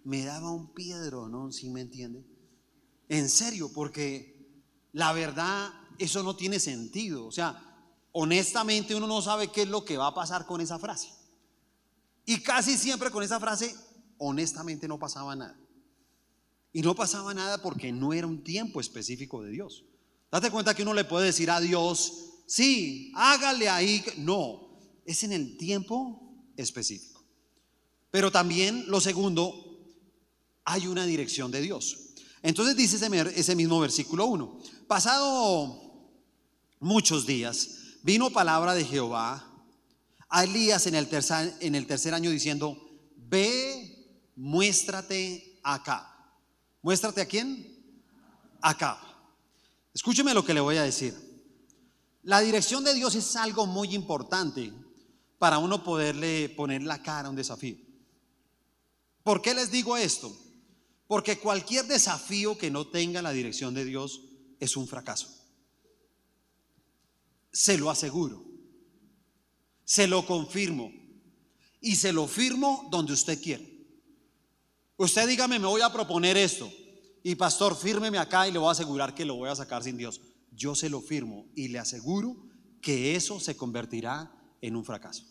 Me 0.04 0.24
daba 0.24 0.52
un 0.52 0.74
piedronón, 0.74 1.54
¿sí 1.54 1.70
me 1.70 1.82
entiende? 1.82 2.26
En 3.10 3.30
serio, 3.30 3.72
porque 3.74 4.34
la 4.92 5.14
verdad, 5.14 5.72
eso 5.98 6.22
no 6.22 6.36
tiene 6.36 6.60
sentido. 6.60 7.26
O 7.26 7.32
sea, 7.32 7.74
honestamente 8.12 8.94
uno 8.94 9.08
no 9.08 9.22
sabe 9.22 9.52
qué 9.52 9.64
es 9.64 9.70
lo 9.70 9.84
que 9.84 9.98
va 9.98 10.08
a 10.08 10.14
pasar 10.14 10.46
con 10.46 10.62
esa 10.62 10.78
frase. 10.78 11.10
Y 12.26 12.42
casi 12.42 12.78
siempre 12.78 13.10
con 13.10 13.24
esa 13.24 13.40
frase, 13.40 13.76
honestamente 14.18 14.88
no 14.88 15.00
pasaba 15.00 15.36
nada. 15.36 15.60
Y 16.72 16.82
no 16.82 16.96
pasaba 16.96 17.34
nada 17.34 17.62
porque 17.62 17.92
no 17.92 18.14
era 18.14 18.28
un 18.28 18.44
tiempo 18.44 18.80
específico 18.80 19.42
de 19.44 19.52
Dios. 19.52 19.86
Date 20.34 20.50
cuenta 20.50 20.74
que 20.74 20.82
uno 20.82 20.96
le 20.96 21.04
puede 21.04 21.28
decir 21.28 21.52
a 21.52 21.62
Dios, 21.62 22.42
sí, 22.48 23.12
hágale 23.14 23.70
ahí. 23.70 24.04
No, 24.18 24.80
es 25.06 25.24
en 25.24 25.32
el 25.32 25.58
tiempo 25.58 26.50
específico. 26.58 27.24
Pero 28.10 28.32
también 28.32 28.86
lo 28.88 29.00
segundo, 29.00 29.78
hay 30.66 30.88
una 30.88 31.06
dirección 31.06 31.52
de 31.52 31.62
Dios. 31.62 32.16
Entonces 32.42 32.76
dice 32.76 32.96
ese, 32.96 33.40
ese 33.40 33.56
mismo 33.56 33.80
versículo 33.80 34.26
1. 34.26 34.60
Pasado 34.88 36.10
muchos 36.80 37.28
días, 37.28 38.00
vino 38.02 38.32
palabra 38.32 38.74
de 38.74 38.86
Jehová 38.86 39.48
a 40.30 40.46
Elías 40.46 40.88
en 40.88 40.96
el 40.96 41.10
tercer, 41.10 41.54
en 41.60 41.76
el 41.76 41.86
tercer 41.86 42.12
año 42.16 42.32
diciendo, 42.32 42.76
ve, 43.18 44.32
muéstrate 44.36 45.60
acá. 45.62 46.10
¿Muéstrate 46.82 47.22
a 47.22 47.28
quién? 47.28 48.02
Acá. 48.64 49.13
Escúcheme 49.94 50.34
lo 50.34 50.44
que 50.44 50.54
le 50.54 50.60
voy 50.60 50.78
a 50.78 50.84
decir. 50.84 51.14
La 52.24 52.40
dirección 52.40 52.84
de 52.84 52.94
Dios 52.94 53.16
es 53.16 53.36
algo 53.36 53.66
muy 53.66 53.94
importante 53.94 54.74
para 55.38 55.58
uno 55.58 55.84
poderle 55.84 56.50
poner 56.50 56.82
la 56.84 57.04
cara 57.04 57.28
a 57.28 57.30
un 57.30 57.36
desafío. 57.36 57.78
¿Por 59.24 59.42
qué 59.42 59.54
les 59.54 59.72
digo 59.72 59.98
esto? 59.98 60.36
Porque 61.08 61.38
cualquier 61.38 61.86
desafío 61.86 62.58
que 62.58 62.72
no 62.72 62.88
tenga 62.88 63.22
la 63.22 63.32
dirección 63.32 63.74
de 63.74 63.86
Dios 63.86 64.22
es 64.60 64.76
un 64.78 64.88
fracaso. 64.88 65.30
Se 67.52 67.78
lo 67.78 67.90
aseguro. 67.90 68.44
Se 69.84 70.08
lo 70.08 70.26
confirmo. 70.26 70.92
Y 71.82 71.98
se 71.98 72.14
lo 72.14 72.28
firmo 72.28 72.88
donde 72.90 73.14
usted 73.14 73.42
quiere. 73.42 73.86
Usted 74.96 75.28
dígame, 75.28 75.60
me 75.60 75.68
voy 75.68 75.82
a 75.82 75.92
proponer 75.92 76.38
esto. 76.38 76.72
Y 77.24 77.36
pastor, 77.36 77.78
fírmeme 77.78 78.18
acá 78.18 78.48
y 78.48 78.52
le 78.52 78.60
voy 78.60 78.68
a 78.68 78.74
asegurar 78.74 79.16
que 79.16 79.24
lo 79.24 79.36
voy 79.36 79.50
a 79.50 79.56
sacar 79.56 79.82
sin 79.82 79.98
Dios. 79.98 80.20
Yo 80.52 80.76
se 80.76 80.90
lo 80.90 81.02
firmo 81.02 81.48
y 81.56 81.70
le 81.70 81.80
aseguro 81.80 82.36
que 82.82 83.16
eso 83.16 83.40
se 83.40 83.56
convertirá 83.56 84.30
en 84.62 84.76
un 84.76 84.84
fracaso. 84.84 85.24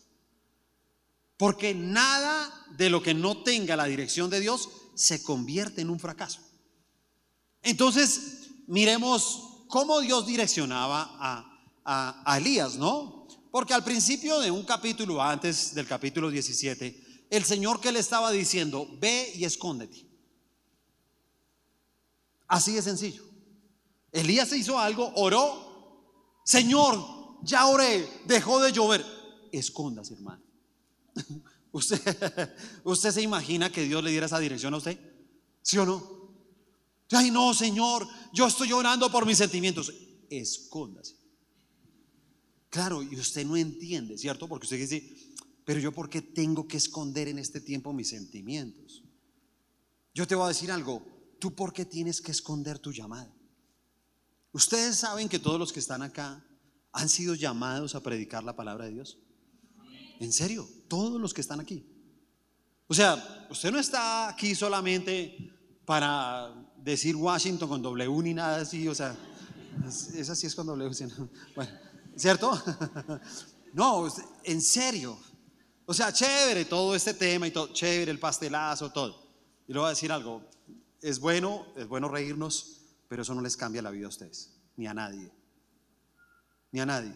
Porque 1.37 1.75
nada 1.75 2.51
de 2.77 2.89
lo 2.89 3.03
que 3.03 3.13
no 3.13 3.43
tenga 3.43 3.75
la 3.75 3.85
dirección 3.85 4.31
de 4.31 4.39
Dios 4.39 4.69
se 4.95 5.21
convierte 5.21 5.81
en 5.81 5.91
un 5.91 5.99
fracaso. 5.99 6.41
Entonces, 7.61 8.49
miremos 8.65 9.65
cómo 9.67 10.01
Dios 10.01 10.25
direccionaba 10.25 11.15
a, 11.19 11.63
a, 11.85 12.23
a 12.25 12.37
Elías, 12.39 12.75
¿no? 12.75 13.27
Porque 13.51 13.75
al 13.75 13.83
principio 13.83 14.39
de 14.39 14.49
un 14.49 14.63
capítulo 14.63 15.21
antes 15.21 15.75
del 15.75 15.85
capítulo 15.85 16.31
17, 16.31 17.27
el 17.29 17.43
Señor 17.43 17.79
que 17.79 17.91
le 17.91 17.99
estaba 17.99 18.31
diciendo, 18.31 18.87
ve 18.99 19.31
y 19.35 19.45
escóndete. 19.45 20.12
Así 22.53 22.73
de 22.73 22.83
sencillo. 22.83 23.23
Elías 24.11 24.53
hizo 24.53 24.77
algo, 24.77 25.11
oró, 25.15 26.39
Señor, 26.45 27.39
ya 27.41 27.65
oré, 27.65 28.07
dejó 28.25 28.61
de 28.61 28.71
llover. 28.71 29.03
Escóndase, 29.51 30.13
hermano. 30.13 30.43
¿Usted, 31.71 31.99
¿Usted 32.83 33.11
se 33.11 33.23
imagina 33.23 33.71
que 33.71 33.83
Dios 33.85 34.03
le 34.03 34.11
diera 34.11 34.27
esa 34.27 34.37
dirección 34.37 34.71
a 34.75 34.77
usted? 34.77 34.99
¿Sí 35.63 35.79
o 35.79 35.85
no? 35.85 36.35
Ay, 37.09 37.31
no, 37.31 37.55
Señor, 37.55 38.07
yo 38.31 38.45
estoy 38.45 38.69
llorando 38.69 39.11
por 39.11 39.25
mis 39.25 39.39
sentimientos. 39.39 39.91
Escóndase. 40.29 41.15
Claro, 42.69 43.01
y 43.01 43.15
usted 43.15 43.47
no 43.47 43.57
entiende, 43.57 44.15
¿cierto? 44.15 44.47
Porque 44.47 44.65
usted 44.65 44.77
dice, 44.77 45.11
pero 45.65 45.79
yo 45.79 45.91
por 45.91 46.07
qué 46.07 46.21
tengo 46.21 46.67
que 46.67 46.77
esconder 46.77 47.29
en 47.29 47.39
este 47.39 47.61
tiempo 47.61 47.93
mis 47.93 48.09
sentimientos? 48.09 49.03
Yo 50.13 50.27
te 50.27 50.35
voy 50.35 50.45
a 50.45 50.49
decir 50.49 50.71
algo, 50.71 51.12
¿tú 51.43 51.53
por 51.53 51.73
qué 51.73 51.83
tienes 51.83 52.21
que 52.21 52.31
esconder 52.31 52.79
tu 52.79 52.93
llamada? 52.93 53.29
Ustedes 54.53 54.95
saben 54.95 55.27
que 55.27 55.39
todos 55.39 55.59
los 55.59 55.73
que 55.73 55.81
están 55.81 56.01
acá 56.01 56.41
han 56.93 57.09
sido 57.09 57.35
llamados 57.35 57.95
a 57.95 57.99
predicar 57.99 58.45
la 58.45 58.55
palabra 58.55 58.85
de 58.85 58.91
Dios. 58.91 59.17
En 60.21 60.31
serio, 60.31 60.65
todos 60.87 61.19
los 61.19 61.33
que 61.33 61.41
están 61.41 61.59
aquí. 61.59 61.85
O 62.87 62.93
sea, 62.93 63.45
usted 63.49 63.73
no 63.73 63.77
está 63.77 64.29
aquí 64.29 64.55
solamente 64.55 65.53
para 65.83 66.49
decir 66.77 67.13
Washington 67.13 67.67
con 67.67 67.81
W 67.81 68.23
ni 68.23 68.33
nada 68.33 68.61
así, 68.61 68.87
o 68.87 68.95
sea, 68.95 69.13
esa 70.15 70.37
sí 70.37 70.47
es 70.47 70.55
con 70.55 70.65
W. 70.65 70.89
Bueno, 71.57 71.71
¿Cierto? 72.15 72.57
No, 73.73 74.07
en 74.45 74.61
serio. 74.61 75.19
O 75.85 75.93
sea, 75.93 76.13
chévere 76.13 76.63
todo 76.63 76.95
este 76.95 77.13
tema 77.15 77.47
y 77.47 77.51
todo, 77.51 77.73
chévere 77.73 78.11
el 78.11 78.19
pastelazo, 78.19 78.93
todo. 78.93 79.27
Y 79.67 79.73
le 79.73 79.79
voy 79.79 79.87
a 79.87 79.89
decir 79.89 80.09
algo, 80.09 80.52
es 81.03 81.19
bueno, 81.19 81.67
es 81.75 81.85
bueno 81.87 82.07
reírnos, 82.07 82.79
pero 83.09 83.21
eso 83.21 83.35
no 83.35 83.41
les 83.41 83.57
cambia 83.57 83.81
la 83.81 83.91
vida 83.91 84.05
a 84.05 84.09
ustedes, 84.09 84.57
ni 84.77 84.87
a 84.87 84.93
nadie. 84.93 85.29
Ni 86.71 86.79
a 86.79 86.85
nadie. 86.85 87.13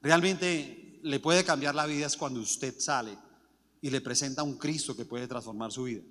Realmente 0.00 1.00
le 1.02 1.18
puede 1.18 1.44
cambiar 1.44 1.74
la 1.74 1.84
vida 1.84 2.06
es 2.06 2.16
cuando 2.16 2.40
usted 2.40 2.78
sale 2.78 3.18
y 3.80 3.90
le 3.90 4.00
presenta 4.00 4.42
a 4.42 4.44
un 4.44 4.56
Cristo 4.56 4.96
que 4.96 5.04
puede 5.04 5.26
transformar 5.26 5.72
su 5.72 5.82
vida. 5.82 6.02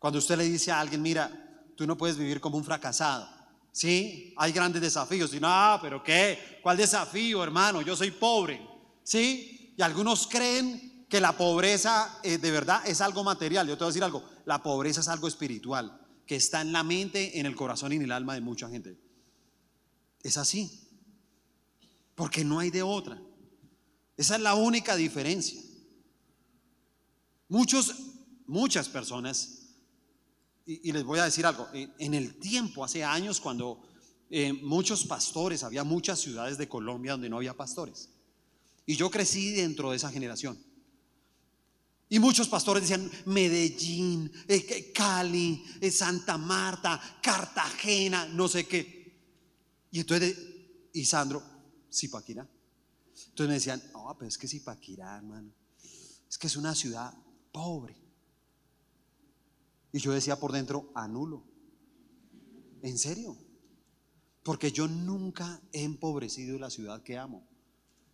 Cuando 0.00 0.18
usted 0.18 0.36
le 0.36 0.44
dice 0.44 0.72
a 0.72 0.80
alguien, 0.80 1.00
mira, 1.00 1.30
tú 1.76 1.86
no 1.86 1.96
puedes 1.96 2.16
vivir 2.16 2.40
como 2.40 2.58
un 2.58 2.64
fracasado. 2.64 3.28
Sí, 3.70 4.34
hay 4.36 4.50
grandes 4.50 4.82
desafíos. 4.82 5.32
Y 5.32 5.38
no, 5.38 5.78
pero 5.80 6.02
¿qué? 6.02 6.58
¿Cuál 6.62 6.76
desafío, 6.76 7.44
hermano? 7.44 7.80
Yo 7.80 7.94
soy 7.94 8.10
pobre. 8.10 8.60
Sí, 9.04 9.72
y 9.76 9.82
algunos 9.82 10.26
creen 10.26 10.91
que 11.12 11.20
la 11.20 11.36
pobreza 11.36 12.20
eh, 12.22 12.38
de 12.38 12.50
verdad 12.50 12.80
es 12.86 13.02
algo 13.02 13.22
material. 13.22 13.68
Yo 13.68 13.76
te 13.76 13.84
voy 13.84 13.88
a 13.88 13.92
decir 13.92 14.02
algo: 14.02 14.24
la 14.46 14.62
pobreza 14.62 15.02
es 15.02 15.08
algo 15.08 15.28
espiritual 15.28 16.00
que 16.24 16.36
está 16.36 16.62
en 16.62 16.72
la 16.72 16.82
mente, 16.82 17.38
en 17.38 17.44
el 17.44 17.54
corazón 17.54 17.92
y 17.92 17.96
en 17.96 18.02
el 18.04 18.12
alma 18.12 18.32
de 18.32 18.40
mucha 18.40 18.70
gente. 18.70 18.98
Es 20.22 20.38
así. 20.38 20.88
Porque 22.14 22.46
no 22.46 22.60
hay 22.60 22.70
de 22.70 22.82
otra. 22.82 23.20
Esa 24.16 24.36
es 24.36 24.40
la 24.40 24.54
única 24.54 24.96
diferencia. 24.96 25.60
Muchos, 27.46 27.94
muchas 28.46 28.88
personas, 28.88 29.66
y, 30.64 30.92
les 30.92 31.04
voy 31.04 31.18
a 31.18 31.24
decir 31.24 31.44
algo, 31.44 31.68
en, 31.74 32.14
el 32.14 32.36
tiempo, 32.40 32.86
hace 32.86 33.04
años, 33.04 33.38
cuando 33.38 33.82
eh, 34.30 34.54
muchos 34.54 35.04
pastores, 35.04 35.62
había 35.62 35.84
muchas 35.84 36.20
ciudades 36.20 36.56
de 36.56 36.70
Colombia 36.70 37.12
donde 37.12 37.28
no 37.28 37.36
había 37.36 37.52
pastores. 37.52 38.08
Y 38.86 38.96
yo 38.96 39.10
crecí 39.10 39.52
dentro 39.52 39.90
de 39.90 39.96
esa 39.96 40.10
generación. 40.10 40.71
Y 42.12 42.18
muchos 42.18 42.46
pastores 42.46 42.82
decían 42.82 43.10
Medellín, 43.24 44.30
eh, 44.46 44.92
Cali, 44.92 45.64
eh, 45.80 45.90
Santa 45.90 46.36
Marta, 46.36 47.00
Cartagena, 47.22 48.26
no 48.26 48.48
sé 48.48 48.66
qué. 48.66 49.18
Y 49.90 50.00
entonces, 50.00 50.36
y 50.92 51.06
Sandro, 51.06 51.42
Zipaquirá. 51.90 52.46
Entonces 53.28 53.48
me 53.48 53.54
decían, 53.54 53.82
no, 53.94 54.14
pero 54.18 54.28
es 54.28 54.36
que 54.36 54.46
Zipaquirá, 54.46 55.16
hermano, 55.16 55.54
es 56.28 56.36
que 56.36 56.48
es 56.48 56.56
una 56.56 56.74
ciudad 56.74 57.14
pobre. 57.50 57.96
Y 59.90 59.98
yo 59.98 60.12
decía 60.12 60.38
por 60.38 60.52
dentro, 60.52 60.92
anulo. 60.94 61.46
¿En 62.82 62.98
serio? 62.98 63.38
Porque 64.42 64.70
yo 64.70 64.86
nunca 64.86 65.62
he 65.72 65.82
empobrecido 65.82 66.58
la 66.58 66.68
ciudad 66.68 67.02
que 67.02 67.16
amo. 67.16 67.48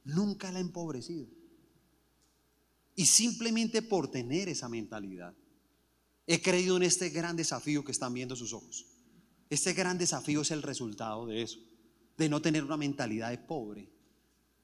Nunca 0.05 0.53
la 0.53 0.61
he 0.61 0.63
empobrecido. 0.63 1.27
Y 2.99 3.07
simplemente 3.07 3.81
por 3.81 4.11
tener 4.11 4.49
esa 4.49 4.69
mentalidad, 4.69 5.33
he 6.27 6.43
creído 6.43 6.77
en 6.77 6.83
este 6.83 7.11
gran 7.11 7.37
desafío 7.37 7.85
que 7.85 7.93
están 7.93 8.13
viendo 8.13 8.35
sus 8.35 8.53
ojos. 8.53 8.87
Este 9.49 9.73
gran 9.73 9.99
desafío 9.99 10.41
es 10.41 10.51
el 10.51 10.65
resultado 10.65 11.25
de 11.25 11.43
eso, 11.43 11.61
de 12.17 12.29
no 12.29 12.43
tener 12.43 12.65
una 12.65 12.77
mentalidad 12.77 13.31
de 13.31 13.39
pobre, 13.39 13.89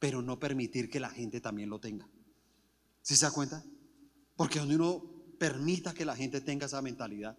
pero 0.01 0.21
no 0.21 0.41
permitir 0.41 0.91
que 0.91 0.99
la 0.99 1.11
gente 1.11 1.41
también 1.41 1.71
lo 1.71 1.79
tenga. 1.79 2.09
¿Sí 3.03 3.15
se 3.15 3.25
da 3.25 3.31
cuenta? 3.31 3.65
Porque 4.35 4.59
donde 4.59 4.75
uno 4.75 5.37
permita 5.39 5.95
que 5.95 6.05
la 6.05 6.17
gente 6.17 6.41
tenga 6.41 6.67
esa 6.67 6.83
mentalidad. 6.83 7.39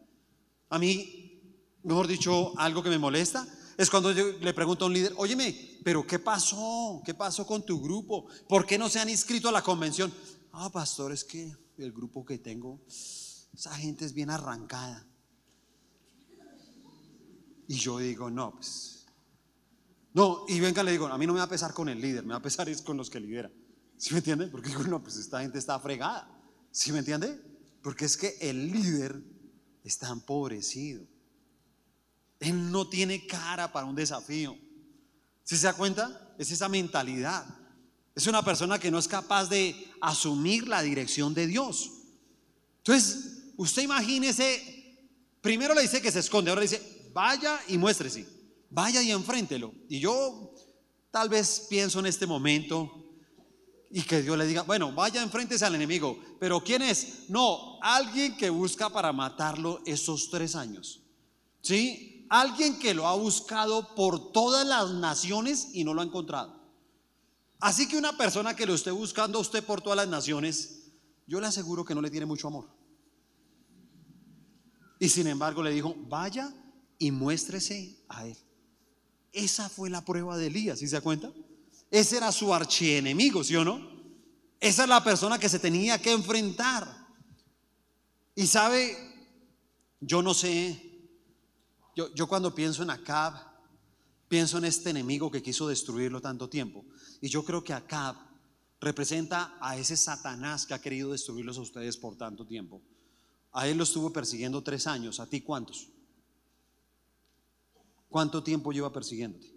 A 0.69 0.79
mí, 0.79 1.41
mejor 1.83 2.07
dicho, 2.07 2.57
algo 2.57 2.81
que 2.81 2.89
me 2.89 2.99
molesta 2.99 3.45
es 3.77 3.89
cuando 3.89 4.13
le 4.13 4.53
pregunto 4.53 4.85
a 4.85 4.87
un 4.87 4.93
líder, 4.93 5.13
óyeme, 5.17 5.79
pero 5.83 6.07
¿qué 6.07 6.19
pasó? 6.19 7.01
¿Qué 7.05 7.13
pasó 7.13 7.45
con 7.45 7.65
tu 7.65 7.81
grupo? 7.81 8.27
¿Por 8.47 8.65
qué 8.65 8.77
no 8.77 8.87
se 8.87 8.99
han 8.99 9.09
inscrito 9.09 9.49
a 9.49 9.51
la 9.51 9.61
convención? 9.61 10.13
Ah, 10.57 10.69
pastor, 10.71 11.11
es 11.11 11.25
que 11.25 11.53
el 11.77 11.91
grupo 11.91 12.23
que 12.23 12.37
tengo, 12.37 12.81
esa 12.87 13.75
gente 13.75 14.05
es 14.05 14.13
bien 14.13 14.29
arrancada. 14.29 15.05
Y 17.67 17.75
yo 17.75 17.99
digo, 17.99 18.29
no, 18.29 18.53
pues. 18.55 19.05
No, 20.13 20.45
y 20.47 20.61
venga, 20.61 20.81
le 20.81 20.91
digo, 20.91 21.07
a 21.07 21.17
mí 21.17 21.27
no 21.27 21.33
me 21.33 21.39
va 21.39 21.45
a 21.45 21.49
pesar 21.49 21.73
con 21.73 21.89
el 21.89 21.99
líder, 21.99 22.23
me 22.23 22.29
va 22.29 22.37
a 22.37 22.41
pesar 22.41 22.69
es 22.69 22.81
con 22.81 22.95
los 22.95 23.09
que 23.09 23.19
lidera. 23.19 23.51
¿Sí 23.97 24.13
me 24.13 24.19
entiende? 24.19 24.47
Porque 24.47 24.69
digo, 24.69 24.83
no, 24.83 25.03
pues 25.03 25.17
esta 25.17 25.41
gente 25.41 25.59
está 25.59 25.77
fregada. 25.77 26.31
¿Sí 26.71 26.93
me 26.93 26.99
entiende? 26.99 27.37
Porque 27.81 28.05
es 28.05 28.15
que 28.15 28.37
el 28.39 28.71
líder 28.71 29.21
está 29.83 30.07
empobrecido. 30.07 31.05
Él 32.39 32.71
no 32.71 32.87
tiene 32.87 33.27
cara 33.27 33.73
para 33.73 33.87
un 33.87 33.95
desafío. 33.95 34.57
¿Sí 35.43 35.57
se 35.57 35.67
da 35.67 35.73
cuenta? 35.73 36.33
Es 36.37 36.49
esa 36.49 36.69
mentalidad. 36.69 37.45
Es 38.15 38.27
una 38.27 38.43
persona 38.43 38.79
que 38.79 38.89
no 38.89 38.97
es 38.97 39.09
capaz 39.09 39.49
de 39.49 39.91
asumir 39.99 40.67
la 40.69 40.81
dirección 40.81 41.33
de 41.33 41.47
Dios. 41.47 41.91
Entonces, 42.77 43.51
usted 43.57 43.81
imagínese, 43.81 44.97
primero 45.41 45.73
le 45.73 45.81
dice 45.81 46.01
que 46.01 46.11
se 46.11 46.19
esconde, 46.19 46.49
ahora 46.49 46.61
le 46.61 46.69
dice, 46.69 47.09
vaya 47.13 47.59
y 47.67 47.77
muéstrese, 47.77 48.25
vaya 48.69 49.01
y 49.01 49.11
enfréntelo. 49.11 49.73
Y 49.89 49.99
yo 49.99 50.53
tal 51.11 51.27
vez 51.27 51.67
pienso 51.69 51.99
en 51.99 52.05
este 52.05 52.25
momento 52.25 53.05
y 53.91 54.01
que 54.03 54.21
Dios 54.21 54.37
le 54.37 54.47
diga, 54.47 54.61
bueno, 54.63 54.93
vaya 54.93 55.21
enfréntese 55.21 55.65
al 55.65 55.75
enemigo, 55.75 56.17
pero 56.39 56.63
¿quién 56.63 56.81
es? 56.81 57.29
No, 57.29 57.79
alguien 57.81 58.37
que 58.37 58.49
busca 58.49 58.89
para 58.89 59.11
matarlo 59.11 59.81
esos 59.85 60.29
tres 60.29 60.55
años. 60.55 61.01
¿Sí? 61.61 62.25
Alguien 62.29 62.79
que 62.79 62.93
lo 62.93 63.07
ha 63.07 63.15
buscado 63.15 63.93
por 63.95 64.31
todas 64.31 64.65
las 64.65 64.91
naciones 64.91 65.69
y 65.73 65.83
no 65.83 65.93
lo 65.93 66.01
ha 66.01 66.05
encontrado. 66.05 66.54
Así 67.59 67.87
que 67.87 67.97
una 67.97 68.17
persona 68.17 68.55
que 68.55 68.65
lo 68.65 68.73
esté 68.73 68.91
buscando 68.91 69.37
a 69.37 69.41
usted 69.41 69.63
por 69.63 69.81
todas 69.81 69.97
las 69.97 70.07
naciones, 70.07 70.91
yo 71.27 71.39
le 71.39 71.47
aseguro 71.47 71.85
que 71.85 71.95
no 71.95 72.01
le 72.01 72.11
tiene 72.11 72.25
mucho 72.25 72.47
amor. 72.47 72.69
Y 74.99 75.09
sin 75.09 75.27
embargo 75.27 75.63
le 75.63 75.71
dijo, 75.71 75.95
vaya 76.07 76.53
y 76.97 77.11
muéstrese 77.11 77.97
a 78.09 78.27
él. 78.27 78.37
Esa 79.31 79.69
fue 79.69 79.89
la 79.89 80.03
prueba 80.03 80.37
de 80.37 80.47
Elías, 80.47 80.79
¿sí 80.79 80.87
se 80.87 80.95
da 80.95 81.01
cuenta? 81.01 81.31
Ese 81.91 82.17
era 82.17 82.31
su 82.31 82.53
archienemigo, 82.53 83.43
¿sí 83.43 83.55
o 83.55 83.65
no? 83.65 83.95
Esa 84.59 84.83
es 84.83 84.89
la 84.89 85.03
persona 85.03 85.37
que 85.37 85.49
se 85.49 85.59
tenía 85.59 86.01
que 86.01 86.11
enfrentar. 86.11 87.07
Y 88.33 88.47
sabe, 88.47 88.97
yo 89.99 90.21
no 90.21 90.33
sé, 90.33 91.09
yo, 91.95 92.13
yo 92.13 92.27
cuando 92.27 92.55
pienso 92.55 92.83
en 92.83 92.89
Acab, 92.89 93.33
pienso 94.27 94.57
en 94.57 94.65
este 94.65 94.89
enemigo 94.89 95.29
que 95.29 95.43
quiso 95.43 95.67
destruirlo 95.67 96.21
tanto 96.21 96.49
tiempo. 96.49 96.85
Y 97.21 97.29
yo 97.29 97.43
creo 97.43 97.63
que 97.63 97.73
Acab 97.73 98.15
representa 98.79 99.57
a 99.59 99.77
ese 99.77 99.97
Satanás 99.97 100.65
que 100.65 100.73
ha 100.73 100.81
querido 100.81 101.11
destruirlos 101.11 101.57
a 101.57 101.61
ustedes 101.61 101.97
por 101.97 102.15
tanto 102.17 102.45
tiempo. 102.45 102.81
A 103.51 103.67
él 103.67 103.77
lo 103.77 103.83
estuvo 103.83 104.11
persiguiendo 104.11 104.61
tres 104.61 104.85
años. 104.85 105.19
¿A 105.19 105.27
ti 105.27 105.41
cuántos? 105.41 105.89
¿Cuánto 108.09 108.43
tiempo 108.43 108.71
lleva 108.71 108.91
persiguiéndote? 108.91 109.53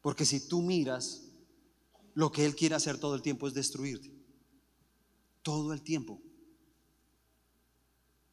Porque 0.00 0.24
si 0.24 0.48
tú 0.48 0.62
miras, 0.62 1.22
lo 2.14 2.32
que 2.32 2.44
él 2.44 2.56
quiere 2.56 2.74
hacer 2.74 2.98
todo 2.98 3.14
el 3.14 3.22
tiempo 3.22 3.46
es 3.46 3.54
destruirte. 3.54 4.12
Todo 5.42 5.72
el 5.72 5.82
tiempo. 5.82 6.20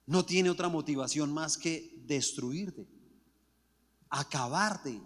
No 0.05 0.25
tiene 0.25 0.49
otra 0.49 0.69
motivación 0.69 1.33
más 1.33 1.57
que 1.57 2.01
destruirte, 2.05 2.87
acabarte, 4.09 5.01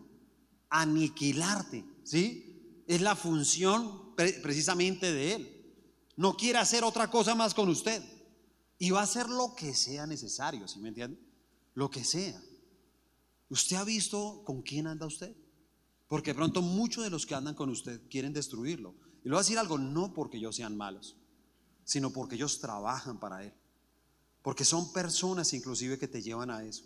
aniquilarte. 0.70 1.86
¿Sí? 2.10 2.84
Es 2.88 3.02
la 3.02 3.16
función 3.16 4.16
precisamente 4.16 5.14
de 5.14 5.34
Él. 5.36 5.76
No 6.16 6.36
quiere 6.36 6.58
hacer 6.58 6.84
otra 6.84 7.12
cosa 7.12 7.36
más 7.36 7.54
con 7.54 7.70
usted. 7.70 8.02
Y 8.80 8.90
va 8.90 9.02
a 9.02 9.04
hacer 9.04 9.30
lo 9.30 9.54
que 9.54 9.76
sea 9.76 10.08
necesario, 10.08 10.68
¿sí 10.68 10.80
me 10.80 10.90
entiende? 10.90 11.20
Lo 11.76 11.92
que 11.92 12.04
sea. 12.04 12.42
¿Usted 13.50 13.76
ha 13.76 13.84
visto 13.84 14.42
con 14.44 14.64
quién 14.64 14.88
anda 14.88 15.06
usted? 15.06 15.38
Porque 16.08 16.34
pronto 16.34 16.64
muchos 16.64 17.04
de 17.04 17.12
los 17.12 17.28
que 17.28 17.36
andan 17.36 17.54
con 17.54 17.70
usted 17.70 18.02
quieren 18.10 18.34
destruirlo. 18.34 18.96
Y 19.24 19.26
le 19.26 19.30
voy 19.30 19.38
a 19.38 19.42
decir 19.42 19.60
algo, 19.60 19.78
no 19.78 20.12
porque 20.12 20.38
ellos 20.38 20.56
sean 20.56 20.76
malos, 20.76 21.16
sino 21.84 22.12
porque 22.12 22.38
ellos 22.38 22.60
trabajan 22.60 23.20
para 23.20 23.44
Él. 23.44 23.54
Porque 24.42 24.66
son 24.66 24.92
personas 24.92 25.54
inclusive 25.54 26.00
que 26.00 26.08
te 26.08 26.24
llevan 26.24 26.50
a 26.50 26.64
eso. 26.64 26.86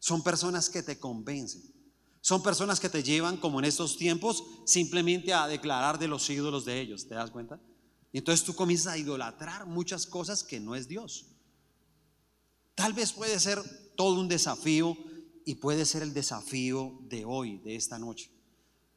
Son 0.00 0.24
personas 0.24 0.68
que 0.68 0.82
te 0.82 0.98
convencen. 0.98 1.77
Son 2.20 2.42
personas 2.42 2.80
que 2.80 2.88
te 2.88 3.02
llevan, 3.02 3.36
como 3.36 3.58
en 3.58 3.64
estos 3.64 3.96
tiempos, 3.96 4.44
simplemente 4.64 5.32
a 5.32 5.46
declarar 5.46 5.98
de 5.98 6.08
los 6.08 6.28
ídolos 6.28 6.64
de 6.64 6.80
ellos. 6.80 7.06
¿Te 7.06 7.14
das 7.14 7.30
cuenta? 7.30 7.60
Y 8.12 8.18
entonces 8.18 8.44
tú 8.44 8.54
comienzas 8.54 8.94
a 8.94 8.98
idolatrar 8.98 9.66
muchas 9.66 10.06
cosas 10.06 10.42
que 10.42 10.60
no 10.60 10.74
es 10.74 10.88
Dios. 10.88 11.26
Tal 12.74 12.92
vez 12.92 13.12
puede 13.12 13.38
ser 13.40 13.62
todo 13.96 14.20
un 14.20 14.28
desafío 14.28 14.96
y 15.44 15.56
puede 15.56 15.84
ser 15.84 16.02
el 16.02 16.14
desafío 16.14 16.98
de 17.02 17.24
hoy, 17.24 17.58
de 17.58 17.76
esta 17.76 17.98
noche. 17.98 18.30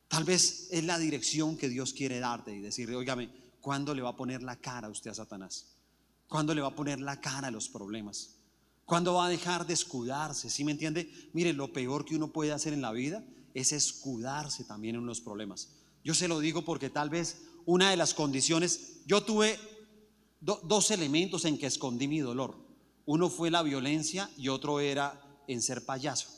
Tal 0.07 0.23
vez 0.23 0.67
es 0.71 0.83
la 0.83 0.99
dirección 0.99 1.57
que 1.57 1.69
Dios 1.69 1.93
quiere 1.93 2.19
darte 2.19 2.53
y 2.53 2.59
decirle, 2.59 2.95
oígame, 2.95 3.31
¿cuándo 3.61 3.95
le 3.95 4.01
va 4.01 4.09
a 4.09 4.15
poner 4.15 4.43
la 4.43 4.57
cara 4.57 4.87
a 4.87 4.91
usted 4.91 5.11
a 5.11 5.15
Satanás? 5.15 5.67
¿Cuándo 6.27 6.53
le 6.53 6.61
va 6.61 6.67
a 6.67 6.75
poner 6.75 6.99
la 6.99 7.19
cara 7.21 7.47
a 7.47 7.51
los 7.51 7.69
problemas? 7.69 8.40
¿Cuándo 8.85 9.13
va 9.13 9.27
a 9.27 9.29
dejar 9.29 9.65
de 9.65 9.73
escudarse? 9.73 10.49
¿Sí 10.49 10.63
me 10.63 10.71
entiende? 10.71 11.11
Mire, 11.33 11.53
lo 11.53 11.71
peor 11.71 12.05
que 12.05 12.15
uno 12.15 12.31
puede 12.31 12.51
hacer 12.51 12.73
en 12.73 12.81
la 12.81 12.91
vida 12.91 13.23
es 13.53 13.71
escudarse 13.71 14.63
también 14.63 14.95
en 14.95 15.05
los 15.05 15.21
problemas. 15.21 15.69
Yo 16.03 16.13
se 16.13 16.27
lo 16.27 16.39
digo 16.39 16.63
porque 16.63 16.89
tal 16.89 17.09
vez 17.09 17.43
una 17.65 17.89
de 17.89 17.97
las 17.97 18.13
condiciones, 18.13 19.01
yo 19.05 19.23
tuve 19.23 19.59
dos 20.41 20.91
elementos 20.91 21.45
en 21.45 21.57
que 21.57 21.67
escondí 21.67 22.07
mi 22.07 22.19
dolor. 22.19 22.57
Uno 23.05 23.29
fue 23.29 23.51
la 23.51 23.63
violencia 23.63 24.29
y 24.37 24.49
otro 24.49 24.79
era 24.79 25.21
en 25.47 25.61
ser 25.61 25.85
payaso. 25.85 26.29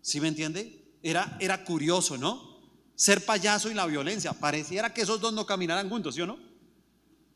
¿Sí 0.00 0.20
me 0.20 0.28
entiende? 0.28 0.98
Era, 1.02 1.36
era 1.40 1.64
curioso, 1.64 2.16
¿no? 2.16 2.60
Ser 2.94 3.24
payaso 3.24 3.70
y 3.70 3.74
la 3.74 3.86
violencia. 3.86 4.32
Pareciera 4.32 4.92
que 4.92 5.02
esos 5.02 5.20
dos 5.20 5.32
no 5.32 5.46
caminaran 5.46 5.88
juntos, 5.88 6.14
¿sí 6.14 6.20
o 6.20 6.26
no? 6.26 6.49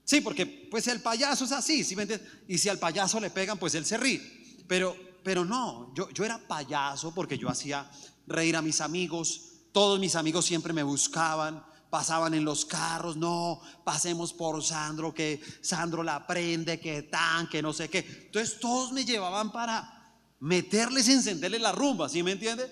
Sí, 0.04 0.20
porque 0.20 0.46
pues 0.70 0.86
el 0.88 1.00
payaso 1.00 1.44
es 1.44 1.52
así, 1.52 1.82
¿sí 1.82 1.96
me 1.96 2.02
entiendes? 2.02 2.30
Y 2.46 2.58
si 2.58 2.68
al 2.68 2.78
payaso 2.78 3.18
le 3.20 3.30
pegan, 3.30 3.58
pues 3.58 3.74
él 3.74 3.86
se 3.86 3.96
ríe. 3.96 4.20
Pero, 4.66 4.96
pero 5.22 5.44
no, 5.44 5.92
yo, 5.94 6.10
yo 6.10 6.24
era 6.24 6.38
payaso 6.38 7.14
porque 7.14 7.38
yo 7.38 7.48
hacía 7.48 7.90
reír 8.26 8.56
a 8.56 8.62
mis 8.62 8.80
amigos, 8.80 9.52
todos 9.72 9.98
mis 9.98 10.14
amigos 10.14 10.44
siempre 10.44 10.72
me 10.72 10.82
buscaban, 10.82 11.64
pasaban 11.90 12.34
en 12.34 12.44
los 12.44 12.64
carros, 12.64 13.16
no, 13.16 13.60
pasemos 13.84 14.32
por 14.32 14.62
Sandro, 14.62 15.14
que 15.14 15.40
Sandro 15.62 16.02
la 16.02 16.26
prende, 16.26 16.78
que 16.80 17.02
tan, 17.04 17.48
que 17.48 17.62
no 17.62 17.72
sé 17.72 17.88
qué. 17.88 18.24
Entonces 18.26 18.58
todos 18.60 18.92
me 18.92 19.04
llevaban 19.04 19.52
para 19.52 20.12
meterles, 20.40 21.08
encenderles 21.08 21.60
la 21.60 21.72
rumba, 21.72 22.08
¿sí 22.08 22.22
me 22.22 22.32
entiende? 22.32 22.70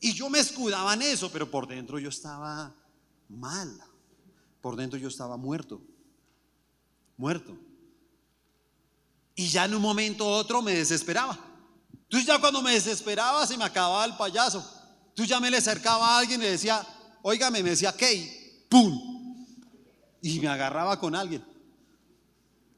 Y 0.00 0.12
yo 0.12 0.28
me 0.28 0.40
escudaba 0.40 0.94
en 0.94 1.02
eso, 1.02 1.30
pero 1.30 1.50
por 1.50 1.68
dentro 1.68 1.98
yo 1.98 2.08
estaba 2.08 2.74
mal, 3.28 3.80
por 4.60 4.76
dentro 4.76 4.98
yo 4.98 5.08
estaba 5.08 5.36
muerto. 5.36 5.80
Muerto. 7.16 7.56
Y 9.34 9.48
ya 9.48 9.64
en 9.64 9.74
un 9.74 9.82
momento 9.82 10.24
u 10.24 10.28
otro 10.28 10.62
me 10.62 10.74
desesperaba. 10.74 11.38
Entonces 11.92 12.26
ya 12.26 12.38
cuando 12.38 12.62
me 12.62 12.72
desesperaba 12.72 13.46
se 13.46 13.56
me 13.56 13.64
acababa 13.64 14.04
el 14.04 14.16
payaso. 14.16 14.64
Entonces 15.08 15.28
ya 15.28 15.40
me 15.40 15.50
le 15.50 15.56
acercaba 15.58 16.06
a 16.06 16.18
alguien 16.18 16.40
y 16.40 16.44
le 16.44 16.50
decía, 16.52 16.86
óigame, 17.22 17.62
me 17.62 17.70
decía, 17.70 17.92
¿qué? 17.96 18.66
¡Pum! 18.68 19.46
Y 20.22 20.40
me 20.40 20.48
agarraba 20.48 20.98
con 20.98 21.14
alguien. 21.14 21.44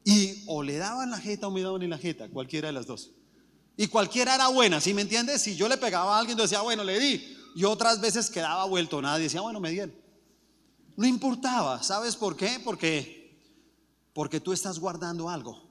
Y 0.03 0.43
o 0.47 0.63
le 0.63 0.77
daban 0.77 1.11
la 1.11 1.19
jeta 1.19 1.47
o 1.47 1.51
me 1.51 1.61
daban 1.61 1.81
en 1.81 1.89
la 1.89 1.97
jeta, 1.97 2.29
cualquiera 2.29 2.67
de 2.67 2.73
las 2.73 2.87
dos. 2.87 3.11
Y 3.75 3.87
cualquiera 3.87 4.35
era 4.35 4.47
buena, 4.47 4.79
¿sí 4.81 4.93
me 4.93 5.01
entiendes? 5.03 5.41
Si 5.41 5.55
yo 5.55 5.67
le 5.67 5.77
pegaba 5.77 6.15
a 6.15 6.19
alguien, 6.19 6.37
yo 6.37 6.43
decía, 6.43 6.61
bueno, 6.61 6.83
le 6.83 6.99
di. 6.99 7.37
Y 7.55 7.63
otras 7.63 7.99
veces 7.99 8.29
quedaba 8.29 8.65
vuelto 8.65 9.01
nada 9.01 9.19
y 9.19 9.23
decía, 9.23 9.41
bueno, 9.41 9.59
me 9.59 9.69
dieron. 9.69 9.93
No 10.95 11.05
importaba, 11.05 11.83
¿sabes 11.83 12.15
por 12.15 12.35
qué? 12.35 12.59
Porque, 12.63 13.16
porque 14.17 14.39
tú 14.39 14.51
estás 14.51 14.79
guardando 14.79 15.29
algo. 15.29 15.61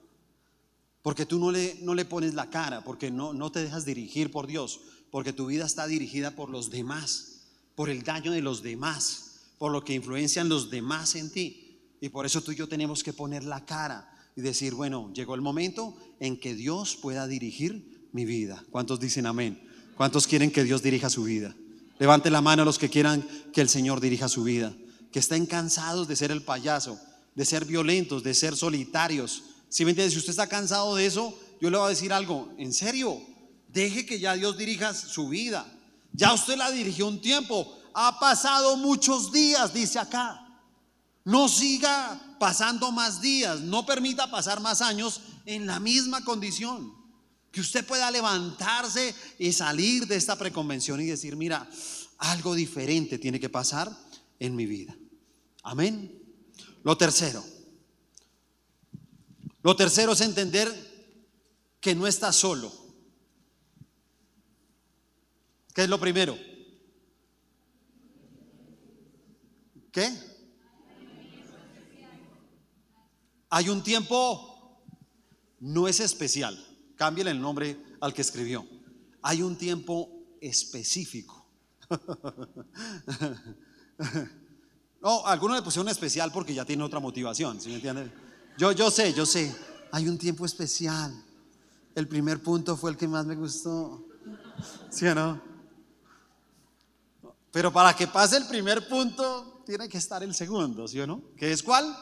Porque 1.02 1.26
tú 1.26 1.40
no 1.40 1.50
le, 1.50 1.80
no 1.82 1.96
le 1.96 2.04
pones 2.04 2.34
la 2.34 2.48
cara, 2.48 2.84
porque 2.84 3.10
no, 3.10 3.34
no 3.34 3.50
te 3.50 3.58
dejas 3.58 3.84
dirigir 3.84 4.30
por 4.30 4.46
Dios, 4.46 4.78
porque 5.10 5.32
tu 5.32 5.46
vida 5.46 5.66
está 5.66 5.88
dirigida 5.88 6.30
por 6.30 6.48
los 6.48 6.70
demás, 6.70 7.48
por 7.74 7.90
el 7.90 8.04
daño 8.04 8.30
de 8.30 8.42
los 8.42 8.62
demás, 8.62 9.40
por 9.58 9.72
lo 9.72 9.82
que 9.82 9.94
influencian 9.94 10.48
los 10.48 10.70
demás 10.70 11.16
en 11.16 11.32
ti. 11.32 11.80
Y 12.00 12.10
por 12.10 12.24
eso 12.24 12.40
tú 12.40 12.52
y 12.52 12.54
yo 12.54 12.68
tenemos 12.68 13.02
que 13.02 13.12
poner 13.12 13.42
la 13.42 13.64
cara 13.64 14.16
y 14.36 14.42
decir, 14.42 14.74
bueno, 14.74 15.12
llegó 15.12 15.34
el 15.34 15.40
momento 15.40 15.96
en 16.20 16.38
que 16.38 16.54
Dios 16.54 16.94
pueda 16.94 17.26
dirigir 17.26 18.08
mi 18.12 18.24
vida. 18.24 18.64
¿Cuántos 18.70 19.00
dicen 19.00 19.26
amén? 19.26 19.60
¿Cuántos 19.96 20.28
quieren 20.28 20.52
que 20.52 20.62
Dios 20.62 20.84
dirija 20.84 21.10
su 21.10 21.24
vida? 21.24 21.56
Levante 21.98 22.30
la 22.30 22.42
mano 22.42 22.62
a 22.62 22.64
los 22.64 22.78
que 22.78 22.90
quieran 22.90 23.26
que 23.52 23.60
el 23.60 23.68
Señor 23.68 24.00
dirija 24.00 24.28
su 24.28 24.44
vida, 24.44 24.72
que 25.10 25.18
estén 25.18 25.46
cansados 25.46 26.06
de 26.06 26.14
ser 26.14 26.30
el 26.30 26.44
payaso, 26.44 26.96
de 27.36 27.44
ser 27.44 27.64
violentos, 27.66 28.24
de 28.24 28.34
ser 28.34 28.56
solitarios. 28.56 29.44
Si 29.68 29.84
me 29.84 29.90
entiende, 29.90 30.10
si 30.10 30.18
usted 30.18 30.30
está 30.30 30.48
cansado 30.48 30.96
de 30.96 31.06
eso, 31.06 31.38
yo 31.60 31.70
le 31.70 31.76
voy 31.76 31.86
a 31.86 31.90
decir 31.90 32.12
algo, 32.12 32.52
en 32.58 32.72
serio, 32.72 33.20
deje 33.68 34.04
que 34.06 34.18
ya 34.18 34.34
Dios 34.34 34.56
dirija 34.56 34.94
su 34.94 35.28
vida. 35.28 35.70
Ya 36.12 36.32
usted 36.32 36.56
la 36.56 36.70
dirigió 36.70 37.06
un 37.06 37.20
tiempo, 37.20 37.78
ha 37.94 38.18
pasado 38.18 38.76
muchos 38.78 39.30
días, 39.30 39.72
dice 39.72 39.98
acá. 39.98 40.42
No 41.24 41.48
siga 41.48 42.36
pasando 42.40 42.90
más 42.90 43.20
días, 43.20 43.60
no 43.60 43.84
permita 43.84 44.30
pasar 44.30 44.60
más 44.60 44.80
años 44.80 45.20
en 45.44 45.66
la 45.66 45.78
misma 45.78 46.24
condición. 46.24 46.94
Que 47.50 47.60
usted 47.60 47.86
pueda 47.86 48.10
levantarse 48.10 49.14
y 49.38 49.52
salir 49.52 50.06
de 50.06 50.16
esta 50.16 50.36
preconvención 50.36 51.00
y 51.00 51.06
decir, 51.06 51.36
mira, 51.36 51.68
algo 52.18 52.54
diferente 52.54 53.18
tiene 53.18 53.40
que 53.40 53.48
pasar 53.48 53.94
en 54.38 54.56
mi 54.56 54.64
vida. 54.66 54.96
Amén. 55.62 56.25
Lo 56.86 56.96
tercero. 56.96 57.42
Lo 59.64 59.74
tercero 59.74 60.12
es 60.12 60.20
entender 60.20 60.72
que 61.80 61.96
no 61.96 62.06
está 62.06 62.32
solo. 62.32 62.72
¿Qué 65.74 65.82
es 65.82 65.88
lo 65.88 65.98
primero? 65.98 66.38
¿Qué? 69.90 70.16
Hay 73.50 73.68
un 73.68 73.82
tiempo, 73.82 74.80
no 75.58 75.88
es 75.88 75.98
especial, 75.98 76.56
cámbiale 76.94 77.32
el 77.32 77.40
nombre 77.40 77.76
al 78.00 78.14
que 78.14 78.22
escribió. 78.22 78.64
Hay 79.22 79.42
un 79.42 79.58
tiempo 79.58 80.08
específico. 80.40 81.50
No, 85.06 85.24
algunos 85.24 85.56
le 85.56 85.62
pusieron 85.62 85.88
especial 85.88 86.32
porque 86.32 86.52
ya 86.52 86.64
tiene 86.64 86.82
otra 86.82 86.98
motivación, 86.98 87.60
¿sí 87.60 87.68
me 87.68 87.76
entienden? 87.76 88.12
Yo, 88.58 88.72
yo 88.72 88.90
sé, 88.90 89.12
yo 89.12 89.24
sé, 89.24 89.54
hay 89.92 90.08
un 90.08 90.18
tiempo 90.18 90.44
especial. 90.44 91.14
El 91.94 92.08
primer 92.08 92.42
punto 92.42 92.76
fue 92.76 92.90
el 92.90 92.96
que 92.96 93.06
más 93.06 93.24
me 93.24 93.36
gustó. 93.36 94.04
¿Sí 94.90 95.06
o 95.06 95.14
no? 95.14 95.40
Pero 97.52 97.72
para 97.72 97.94
que 97.94 98.08
pase 98.08 98.38
el 98.38 98.48
primer 98.48 98.88
punto, 98.88 99.62
tiene 99.64 99.88
que 99.88 99.96
estar 99.96 100.24
el 100.24 100.34
segundo, 100.34 100.88
¿sí 100.88 100.98
o 100.98 101.06
no? 101.06 101.22
¿Qué 101.36 101.52
es 101.52 101.62
cuál? 101.62 101.96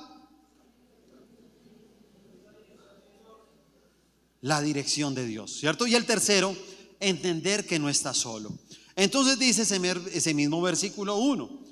la 4.41 4.63
dirección 4.63 5.15
de 5.15 5.27
Dios, 5.27 5.53
¿cierto? 5.53 5.87
Y 5.87 5.95
el 5.95 6.07
tercero, 6.07 6.57
entender 7.01 7.67
que 7.67 7.79
no 7.79 7.91
está 7.91 8.15
solo. 8.15 8.51
Entonces 8.97 9.39
dice 9.39 9.61
ese, 9.61 10.33
mismo 10.35 10.63
versículo 10.63 11.17
1. 11.17 11.64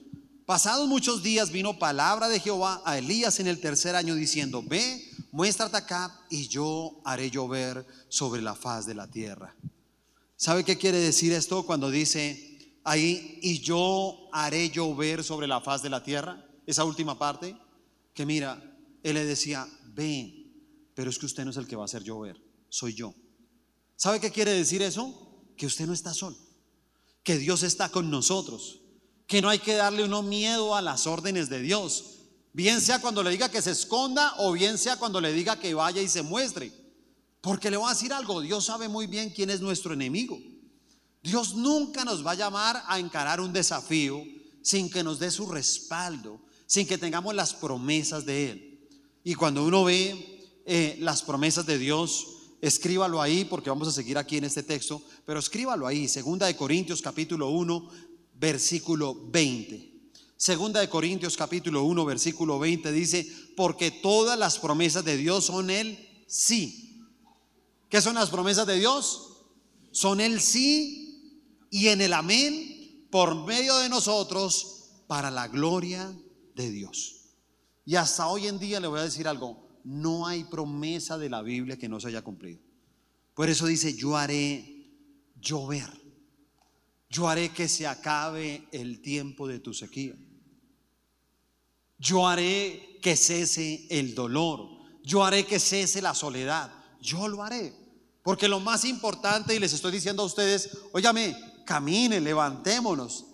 Pasados 0.47 0.89
muchos 0.89 1.23
días 1.23 1.51
vino 1.51 1.79
palabra 1.79 2.29
de 2.29 2.41
Jehová 2.41 2.83
a 2.85 2.99
Elías 2.99 3.39
en 3.41 3.47
el 3.47 3.61
tercer 3.61 3.95
año 3.95 4.15
diciendo, 4.15 4.63
ve, 4.63 5.03
muéstrate 5.31 5.77
acá 5.77 6.21
y 6.31 6.49
yo 6.49 7.01
haré 7.05 7.31
llover 7.31 7.87
sobre 8.09 8.43
la 8.43 8.55
faz 8.55 8.87
de 8.87 8.95
la 8.95 9.09
tierra. 9.09 9.55
¿Sabe 10.37 10.65
qué 10.65 10.77
quiere 10.77 10.99
decir 10.99 11.33
esto 11.33 11.65
cuando 11.65 11.91
dice 11.91 12.79
ahí, 12.85 13.39
y 13.43 13.61
yo 13.61 14.29
haré 14.33 14.71
llover 14.71 15.23
sobre 15.23 15.47
la 15.47 15.61
faz 15.61 15.83
de 15.83 15.91
la 15.91 16.03
tierra? 16.03 16.45
Esa 16.67 16.85
última 16.85 17.19
parte, 17.19 17.57
que 18.13 18.27
mira, 18.27 18.61
él 19.03 19.15
le 19.15 19.25
decía, 19.25 19.69
ven, 19.95 20.91
pero 20.95 21.11
es 21.11 21.19
que 21.19 21.27
usted 21.27 21.45
no 21.45 21.51
es 21.51 21.57
el 21.57 21.69
que 21.69 21.77
va 21.77 21.83
a 21.83 21.87
hacer 21.87 22.03
llover 22.03 22.53
soy 22.73 22.95
yo. 22.95 23.15
¿Sabe 23.97 24.19
qué 24.19 24.31
quiere 24.31 24.53
decir 24.53 24.81
eso? 24.81 25.45
Que 25.57 25.67
usted 25.67 25.87
no 25.87 25.93
está 25.93 26.15
solo, 26.15 26.37
que 27.23 27.37
Dios 27.37 27.63
está 27.63 27.91
con 27.91 28.11
nosotros, 28.11 28.81
que 29.33 29.41
no 29.41 29.49
hay 29.49 29.61
que 29.61 29.73
darle 29.73 30.05
uno 30.05 30.23
miedo 30.23 30.77
a 30.77 30.83
las 30.83 31.07
órdenes 31.07 31.49
de 31.49 31.63
Dios, 31.63 32.19
bien 32.53 32.83
sea 32.83 33.01
cuando 33.01 33.23
le 33.23 33.31
diga 33.31 33.51
que 33.51 33.63
se 33.63 33.71
esconda 33.71 34.35
o 34.37 34.53
bien 34.53 34.77
sea 34.77 34.97
cuando 34.97 35.23
le 35.23 35.33
diga 35.33 35.59
que 35.59 35.73
vaya 35.73 36.03
y 36.03 36.09
se 36.09 36.21
muestre. 36.21 36.71
Porque 37.41 37.71
le 37.71 37.79
voy 37.79 37.87
a 37.89 37.95
decir 37.95 38.13
algo, 38.13 38.43
Dios 38.43 38.67
sabe 38.67 38.89
muy 38.89 39.07
bien 39.07 39.31
quién 39.31 39.49
es 39.49 39.63
nuestro 39.63 39.95
enemigo. 39.95 40.39
Dios 41.23 41.55
nunca 41.55 42.05
nos 42.05 42.27
va 42.27 42.33
a 42.33 42.35
llamar 42.35 42.83
a 42.87 42.99
encarar 42.99 43.41
un 43.41 43.55
desafío 43.55 44.23
sin 44.61 44.91
que 44.91 45.03
nos 45.03 45.19
dé 45.19 45.31
su 45.31 45.47
respaldo, 45.47 46.39
sin 46.67 46.87
que 46.87 46.99
tengamos 46.99 47.35
las 47.35 47.55
promesas 47.55 48.27
de 48.27 48.51
Él. 48.51 48.89
Y 49.25 49.35
cuando 49.35 49.65
uno 49.65 49.85
ve 49.85 50.45
eh, 50.67 50.99
las 51.01 51.23
promesas 51.23 51.65
de 51.65 51.79
Dios, 51.79 52.27
escríbalo 52.61 53.23
ahí 53.23 53.47
porque 53.47 53.71
vamos 53.71 53.89
a 53.89 53.93
seguir 53.93 54.19
aquí 54.19 54.37
en 54.37 54.45
este 54.45 54.63
texto, 54.63 55.01
pero 55.25 55.41
escríbalo 55.41 55.87
ahí, 55.87 56.07
Segunda 56.07 56.47
de 56.47 56.55
Corintios 56.55 57.01
capítulo 57.01 57.49
1, 57.49 58.12
versículo 58.43 59.15
20. 59.31 60.11
Segunda 60.37 60.81
de 60.81 60.89
Corintios 60.89 61.37
capítulo 61.37 61.85
1, 61.85 62.05
versículo 62.05 62.59
20 62.59 62.91
dice, 62.91 63.25
porque 63.57 63.93
todas 63.93 64.37
las 64.37 64.59
promesas 64.59 65.05
de 65.05 65.17
Dios 65.17 65.47
son 65.47 65.71
el 65.71 65.97
sí. 66.27 67.07
¿Qué 67.89 68.03
son 68.03 68.17
las 68.17 68.31
promesas 68.31 68.67
de 68.67 68.81
Dios? 68.81 69.45
Son 69.93 70.21
el 70.21 70.41
sí 70.41 71.39
y 71.71 71.87
en 71.89 72.01
el 72.01 72.13
amén 72.13 73.07
por 73.13 73.47
medio 73.47 73.79
de 73.79 73.89
nosotros 73.89 74.91
para 75.07 75.31
la 75.31 75.47
gloria 75.47 76.13
de 76.57 76.69
Dios. 76.69 77.37
Y 77.85 77.95
hasta 77.95 78.27
hoy 78.27 78.49
en 78.49 78.59
día 78.59 78.81
le 78.81 78.89
voy 78.89 78.99
a 78.99 79.05
decir 79.05 79.29
algo, 79.29 79.69
no 79.85 80.27
hay 80.27 80.43
promesa 80.43 81.17
de 81.17 81.31
la 81.31 81.43
Biblia 81.43 81.79
que 81.79 81.89
no 81.89 82.01
se 82.01 82.09
haya 82.09 82.23
cumplido. 82.23 82.59
Por 83.35 83.49
eso 83.49 83.67
dice, 83.67 83.95
yo 83.95 84.17
haré 84.17 84.91
llover. 85.41 86.02
Yo 87.13 87.29
haré 87.29 87.51
que 87.51 87.69
se 87.69 87.87
acabe 87.87 88.67
el 88.73 89.03
tiempo 89.03 89.47
de 89.47 89.59
tu 89.59 89.75
sequía. 89.75 90.15
Yo 91.99 92.27
haré 92.27 92.99
que 93.03 93.17
cese 93.17 93.87
el 93.91 94.15
dolor. 94.15 94.67
Yo 95.05 95.23
haré 95.23 95.45
que 95.45 95.61
cese 95.61 96.01
la 96.01 96.15
soledad. 96.15 96.73
Yo 97.03 97.29
lo 97.29 97.43
haré. 97.43 97.75
Porque 98.23 98.49
lo 98.49 98.61
más 98.61 98.87
importante, 98.87 99.55
y 99.55 99.59
les 99.59 99.75
estoy 99.75 99.93
diciendo 99.93 100.23
a 100.23 100.27
ustedes, 100.27 100.79
óyame, 100.93 101.37
caminen, 101.67 102.25
levantémonos. 102.25 103.27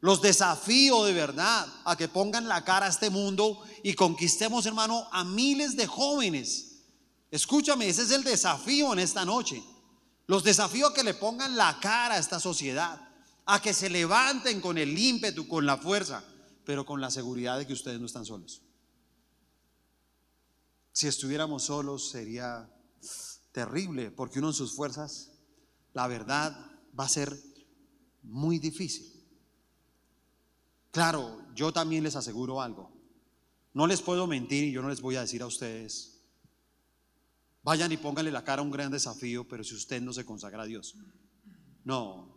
Los 0.00 0.20
desafío 0.20 1.02
de 1.04 1.14
verdad 1.14 1.66
a 1.86 1.96
que 1.96 2.08
pongan 2.08 2.48
la 2.48 2.62
cara 2.64 2.84
a 2.84 2.90
este 2.90 3.08
mundo 3.08 3.62
y 3.82 3.94
conquistemos, 3.94 4.66
hermano, 4.66 5.08
a 5.10 5.24
miles 5.24 5.74
de 5.78 5.86
jóvenes. 5.86 6.82
Escúchame, 7.30 7.88
ese 7.88 8.02
es 8.02 8.10
el 8.10 8.24
desafío 8.24 8.92
en 8.92 8.98
esta 8.98 9.24
noche. 9.24 9.62
Los 10.26 10.44
desafíos 10.44 10.90
a 10.90 10.94
que 10.94 11.02
le 11.02 11.14
pongan 11.14 11.56
la 11.56 11.80
cara 11.80 12.16
a 12.16 12.18
esta 12.18 12.38
sociedad, 12.38 13.08
a 13.46 13.60
que 13.60 13.74
se 13.74 13.90
levanten 13.90 14.60
con 14.60 14.78
el 14.78 14.96
ímpetu, 14.96 15.48
con 15.48 15.66
la 15.66 15.76
fuerza, 15.76 16.24
pero 16.64 16.86
con 16.86 17.00
la 17.00 17.10
seguridad 17.10 17.58
de 17.58 17.66
que 17.66 17.72
ustedes 17.72 17.98
no 17.98 18.06
están 18.06 18.24
solos. 18.24 18.62
Si 20.92 21.06
estuviéramos 21.06 21.64
solos 21.64 22.10
sería 22.10 22.70
terrible, 23.52 24.10
porque 24.10 24.38
uno 24.38 24.48
en 24.48 24.54
sus 24.54 24.74
fuerzas, 24.74 25.32
la 25.92 26.06
verdad, 26.06 26.54
va 26.98 27.04
a 27.04 27.08
ser 27.08 27.36
muy 28.22 28.58
difícil. 28.58 29.12
Claro, 30.90 31.42
yo 31.54 31.72
también 31.72 32.04
les 32.04 32.16
aseguro 32.16 32.60
algo. 32.60 32.92
No 33.74 33.86
les 33.86 34.02
puedo 34.02 34.26
mentir 34.26 34.64
y 34.64 34.72
yo 34.72 34.82
no 34.82 34.90
les 34.90 35.00
voy 35.00 35.16
a 35.16 35.22
decir 35.22 35.42
a 35.42 35.46
ustedes, 35.46 36.20
vayan 37.62 37.90
y 37.90 37.96
pónganle 37.96 38.30
la 38.30 38.44
cara 38.44 38.60
a 38.60 38.64
un 38.64 38.70
gran 38.70 38.92
desafío, 38.92 39.48
pero 39.48 39.64
si 39.64 39.74
usted 39.74 40.02
no 40.02 40.12
se 40.12 40.26
consagra 40.26 40.62
a 40.62 40.66
Dios. 40.66 40.94
No, 41.84 42.31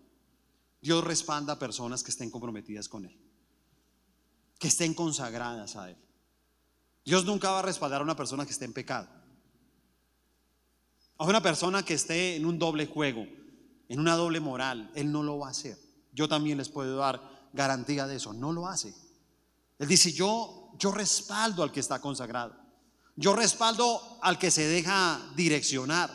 Dios 0.85 1.03
respalda 1.03 1.53
a 1.53 1.57
personas 1.57 2.03
que 2.03 2.11
estén 2.11 2.29
comprometidas 2.29 2.87
con 2.87 3.05
Él, 3.05 3.19
que 4.59 4.67
estén 4.67 4.93
consagradas 4.93 5.75
a 5.77 5.89
Él. 5.89 5.97
Dios 7.03 7.25
nunca 7.25 7.49
va 7.49 7.57
a 7.57 7.63
respaldar 7.63 8.01
a 8.01 8.03
una 8.03 8.15
persona 8.15 8.45
que 8.45 8.51
esté 8.51 8.65
en 8.65 8.73
pecado. 8.73 9.07
A 11.17 11.25
una 11.25 11.41
persona 11.41 11.83
que 11.83 11.95
esté 11.95 12.35
en 12.35 12.45
un 12.45 12.59
doble 12.59 12.85
juego, 12.85 13.25
en 13.89 13.99
una 13.99 14.13
doble 14.13 14.39
moral, 14.39 14.91
Él 14.93 15.11
no 15.11 15.23
lo 15.23 15.39
va 15.39 15.47
a 15.47 15.51
hacer. 15.51 15.75
Yo 16.13 16.29
también 16.29 16.59
les 16.59 16.69
puedo 16.69 16.97
dar 16.97 17.19
garantía 17.51 18.05
de 18.05 18.17
eso. 18.17 18.31
No 18.33 18.53
lo 18.53 18.67
hace. 18.67 18.93
Él 19.79 19.87
dice, 19.87 20.13
yo, 20.13 20.69
yo 20.77 20.91
respaldo 20.91 21.63
al 21.63 21.71
que 21.71 21.79
está 21.79 21.99
consagrado. 21.99 22.55
Yo 23.15 23.35
respaldo 23.35 24.19
al 24.21 24.37
que 24.37 24.51
se 24.51 24.67
deja 24.67 25.19
direccionar. 25.35 26.11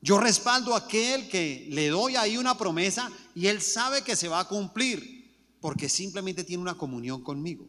Yo 0.00 0.18
respaldo 0.18 0.74
a 0.74 0.78
aquel 0.78 1.28
que 1.28 1.68
le 1.70 1.90
doy 1.90 2.16
ahí 2.16 2.36
una 2.36 2.58
promesa 2.58 3.08
y 3.34 3.46
él 3.46 3.60
sabe 3.60 4.02
que 4.02 4.16
se 4.16 4.28
va 4.28 4.40
a 4.40 4.48
cumplir 4.48 5.20
porque 5.60 5.88
simplemente 5.88 6.44
tiene 6.44 6.62
una 6.62 6.76
comunión 6.76 7.22
conmigo. 7.22 7.68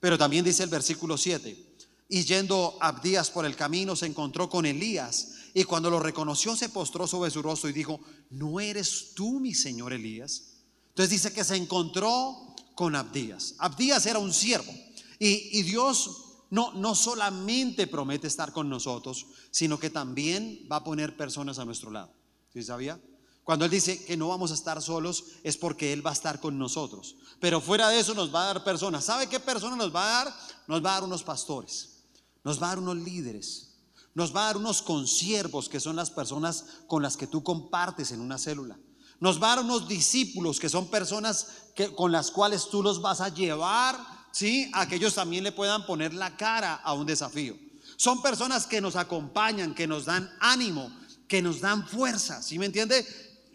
Pero 0.00 0.18
también 0.18 0.44
dice 0.44 0.62
el 0.62 0.70
versículo 0.70 1.16
7, 1.16 1.66
y 2.08 2.24
yendo 2.24 2.76
Abdías 2.80 3.30
por 3.30 3.44
el 3.46 3.56
camino 3.56 3.96
se 3.96 4.06
encontró 4.06 4.48
con 4.48 4.66
Elías 4.66 5.32
y 5.54 5.64
cuando 5.64 5.90
lo 5.90 5.98
reconoció 5.98 6.54
se 6.54 6.68
postró 6.68 7.06
sobre 7.06 7.30
su 7.30 7.42
rostro 7.42 7.68
y 7.68 7.72
dijo, 7.72 8.00
¿no 8.30 8.60
eres 8.60 9.14
tú 9.14 9.40
mi 9.40 9.54
señor 9.54 9.92
Elías? 9.92 10.54
Entonces 10.88 11.10
dice 11.10 11.32
que 11.32 11.44
se 11.44 11.56
encontró 11.56 12.54
con 12.74 12.94
Abdías. 12.94 13.54
Abdías 13.58 14.06
era 14.06 14.18
un 14.18 14.32
siervo 14.32 14.72
y, 15.18 15.58
y 15.58 15.62
Dios 15.62 16.26
no, 16.50 16.72
no 16.74 16.94
solamente 16.94 17.86
promete 17.86 18.28
estar 18.28 18.52
con 18.52 18.68
nosotros, 18.68 19.26
sino 19.50 19.78
que 19.78 19.90
también 19.90 20.66
va 20.70 20.76
a 20.76 20.84
poner 20.84 21.16
personas 21.16 21.58
a 21.58 21.64
nuestro 21.64 21.90
lado. 21.90 22.12
¿Sí 22.52 22.62
sabía? 22.62 23.00
Cuando 23.46 23.64
Él 23.64 23.70
dice 23.70 24.04
que 24.04 24.16
no 24.16 24.26
vamos 24.26 24.50
a 24.50 24.54
estar 24.54 24.82
solos 24.82 25.26
es 25.44 25.56
porque 25.56 25.92
Él 25.92 26.04
va 26.04 26.10
a 26.10 26.14
estar 26.14 26.40
con 26.40 26.58
nosotros. 26.58 27.14
Pero 27.38 27.60
fuera 27.60 27.88
de 27.88 28.00
eso 28.00 28.12
nos 28.12 28.34
va 28.34 28.42
a 28.42 28.46
dar 28.46 28.64
personas. 28.64 29.04
¿Sabe 29.04 29.28
qué 29.28 29.38
personas 29.38 29.78
nos 29.78 29.94
va 29.94 30.02
a 30.02 30.24
dar? 30.24 30.36
Nos 30.66 30.84
va 30.84 30.90
a 30.90 30.94
dar 30.94 31.04
unos 31.04 31.22
pastores, 31.22 32.00
nos 32.42 32.60
va 32.60 32.66
a 32.66 32.68
dar 32.70 32.80
unos 32.80 32.96
líderes, 32.96 33.76
nos 34.14 34.34
va 34.34 34.42
a 34.42 34.46
dar 34.46 34.56
unos 34.56 34.82
consiervos 34.82 35.68
que 35.68 35.78
son 35.78 35.94
las 35.94 36.10
personas 36.10 36.64
con 36.88 37.04
las 37.04 37.16
que 37.16 37.28
tú 37.28 37.44
compartes 37.44 38.10
en 38.10 38.20
una 38.20 38.36
célula. 38.36 38.80
Nos 39.20 39.40
va 39.40 39.52
a 39.52 39.56
dar 39.56 39.64
unos 39.64 39.86
discípulos 39.86 40.58
que 40.58 40.68
son 40.68 40.88
personas 40.88 41.46
que, 41.76 41.94
con 41.94 42.10
las 42.10 42.32
cuales 42.32 42.68
tú 42.68 42.82
los 42.82 43.00
vas 43.00 43.20
a 43.20 43.28
llevar 43.28 43.96
¿sí? 44.32 44.70
A 44.74 44.86
que 44.86 44.96
ellos 44.96 45.14
también 45.14 45.44
le 45.44 45.52
puedan 45.52 45.86
poner 45.86 46.12
la 46.12 46.36
cara 46.36 46.74
a 46.74 46.92
un 46.92 47.06
desafío. 47.06 47.56
Son 47.96 48.20
personas 48.20 48.66
que 48.66 48.82
nos 48.82 48.94
acompañan, 48.94 49.74
que 49.74 49.86
nos 49.86 50.04
dan 50.04 50.30
ánimo, 50.40 50.90
que 51.26 51.40
nos 51.40 51.60
dan 51.62 51.88
fuerza, 51.88 52.42
¿sí 52.42 52.58
me 52.58 52.66
entiende? 52.66 53.06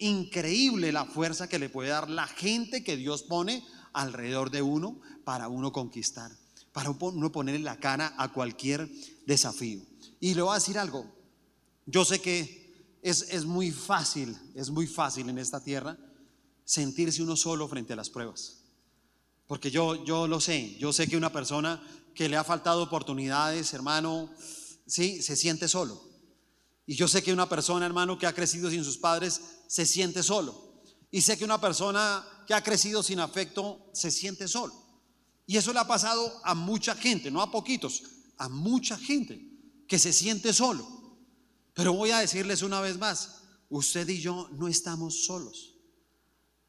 Increíble 0.01 0.91
la 0.91 1.05
fuerza 1.05 1.47
que 1.47 1.59
le 1.59 1.69
puede 1.69 1.89
dar 1.89 2.09
la 2.09 2.25
gente 2.25 2.83
que 2.83 2.97
Dios 2.97 3.21
pone 3.21 3.63
alrededor 3.93 4.49
de 4.49 4.63
uno 4.63 4.99
para 5.23 5.47
uno 5.47 5.71
conquistar, 5.71 6.31
para 6.71 6.89
uno 6.89 7.31
ponerle 7.31 7.59
la 7.59 7.79
cara 7.79 8.15
a 8.17 8.33
cualquier 8.33 8.89
desafío. 9.27 9.79
Y 10.19 10.33
le 10.33 10.41
voy 10.41 10.53
a 10.53 10.55
decir 10.55 10.79
algo, 10.79 11.05
yo 11.85 12.03
sé 12.03 12.19
que 12.19 12.97
es, 13.03 13.27
es 13.29 13.45
muy 13.45 13.69
fácil, 13.69 14.35
es 14.55 14.71
muy 14.71 14.87
fácil 14.87 15.29
en 15.29 15.37
esta 15.37 15.63
tierra 15.63 15.95
sentirse 16.65 17.21
uno 17.21 17.35
solo 17.35 17.67
frente 17.67 17.93
a 17.93 17.97
las 17.97 18.09
pruebas. 18.09 18.63
Porque 19.45 19.69
yo, 19.69 20.03
yo 20.03 20.27
lo 20.27 20.41
sé, 20.41 20.77
yo 20.79 20.93
sé 20.93 21.07
que 21.07 21.15
una 21.15 21.31
persona 21.31 21.79
que 22.15 22.27
le 22.27 22.37
ha 22.37 22.43
faltado 22.43 22.81
oportunidades, 22.81 23.71
hermano, 23.75 24.33
sí, 24.87 25.21
se 25.21 25.35
siente 25.35 25.67
solo. 25.67 26.10
Y 26.85 26.95
yo 26.95 27.07
sé 27.07 27.21
que 27.23 27.33
una 27.33 27.47
persona, 27.47 27.85
hermano, 27.85 28.17
que 28.17 28.27
ha 28.27 28.33
crecido 28.33 28.69
sin 28.69 28.83
sus 28.83 28.97
padres, 28.97 29.41
se 29.67 29.85
siente 29.85 30.23
solo. 30.23 30.83
Y 31.11 31.21
sé 31.21 31.37
que 31.37 31.45
una 31.45 31.59
persona 31.59 32.25
que 32.47 32.53
ha 32.53 32.63
crecido 32.63 33.03
sin 33.03 33.19
afecto, 33.19 33.89
se 33.93 34.11
siente 34.11 34.47
solo. 34.47 34.73
Y 35.45 35.57
eso 35.57 35.73
le 35.73 35.79
ha 35.79 35.87
pasado 35.87 36.39
a 36.43 36.55
mucha 36.55 36.95
gente, 36.95 37.29
no 37.29 37.41
a 37.41 37.51
poquitos, 37.51 38.03
a 38.37 38.49
mucha 38.49 38.97
gente 38.97 39.45
que 39.87 39.99
se 39.99 40.13
siente 40.13 40.53
solo. 40.53 40.87
Pero 41.73 41.93
voy 41.93 42.11
a 42.11 42.19
decirles 42.19 42.61
una 42.61 42.81
vez 42.81 42.97
más, 42.97 43.41
usted 43.69 44.07
y 44.07 44.19
yo 44.19 44.49
no 44.53 44.67
estamos 44.67 45.25
solos. 45.25 45.75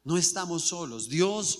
No 0.03 0.17
estamos 0.17 0.63
solos. 0.63 1.07
Dios 1.07 1.59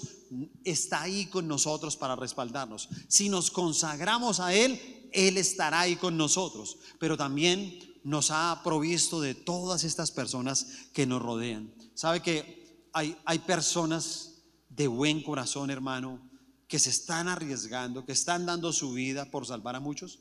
está 0.66 1.04
ahí 1.04 1.28
con 1.28 1.48
nosotros 1.48 1.96
para 1.96 2.16
respaldarnos. 2.16 2.90
Si 3.08 3.30
nos 3.30 3.50
consagramos 3.52 4.40
a 4.42 4.54
Él, 4.54 5.10
Él 5.14 5.38
estará 5.38 5.82
ahí 5.82 5.96
con 5.96 6.18
nosotros. 6.18 6.78
Pero 7.00 7.16
también 7.16 7.80
nos 8.04 8.32
ha 8.32 8.62
provisto 8.64 9.22
de 9.22 9.36
todas 9.36 9.84
estas 9.84 10.12
personas 10.12 10.68
que 10.94 11.06
nos 11.06 11.22
rodean. 11.22 11.74
¿Sabe 11.94 12.22
que 12.22 12.88
hay, 12.94 13.18
hay 13.26 13.40
personas 13.40 14.44
de 14.70 14.88
buen 14.88 15.24
corazón, 15.24 15.70
hermano, 15.70 16.20
que 16.68 16.80
se 16.80 16.90
están 16.90 17.28
arriesgando, 17.28 18.06
que 18.06 18.12
están 18.12 18.46
dando 18.46 18.74
su 18.74 18.94
vida 18.94 19.26
por 19.30 19.46
salvar 19.46 19.76
a 19.76 19.80
muchos? 19.80 20.20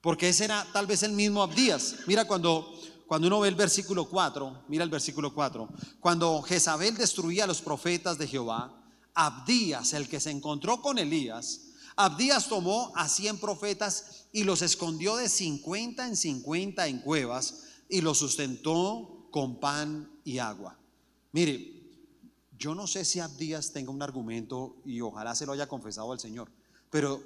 Porque 0.00 0.28
ese 0.28 0.44
era 0.44 0.66
tal 0.72 0.86
vez 0.86 1.02
el 1.02 1.12
mismo 1.12 1.42
Abdías. 1.42 1.96
Mira 2.06 2.26
cuando 2.26 2.72
cuando 3.08 3.26
uno 3.26 3.40
ve 3.40 3.48
el 3.48 3.54
versículo 3.54 4.04
4, 4.04 4.64
mira 4.68 4.84
el 4.84 4.90
versículo 4.90 5.32
4, 5.32 5.66
cuando 5.98 6.42
Jezabel 6.42 6.94
destruía 6.94 7.44
a 7.44 7.46
los 7.46 7.62
profetas 7.62 8.18
de 8.18 8.28
Jehová, 8.28 8.84
Abdías, 9.14 9.94
el 9.94 10.10
que 10.10 10.20
se 10.20 10.30
encontró 10.30 10.82
con 10.82 10.98
Elías, 10.98 11.67
Abdías 12.00 12.48
tomó 12.48 12.92
a 12.94 13.08
100 13.08 13.38
profetas 13.38 14.28
y 14.32 14.44
los 14.44 14.62
escondió 14.62 15.16
de 15.16 15.28
50 15.28 16.06
en 16.06 16.16
50 16.16 16.86
en 16.86 17.00
cuevas 17.00 17.64
y 17.88 18.00
los 18.00 18.18
sustentó 18.18 19.28
con 19.30 19.58
pan 19.58 20.08
y 20.24 20.38
agua. 20.38 20.78
Mire, 21.32 21.74
yo 22.56 22.74
no 22.74 22.86
sé 22.86 23.04
si 23.04 23.20
Abdías 23.20 23.72
tenga 23.72 23.90
un 23.90 24.00
argumento 24.00 24.76
y 24.84 25.00
ojalá 25.00 25.34
se 25.34 25.44
lo 25.44 25.52
haya 25.52 25.66
confesado 25.66 26.12
al 26.12 26.20
Señor, 26.20 26.50
pero 26.88 27.20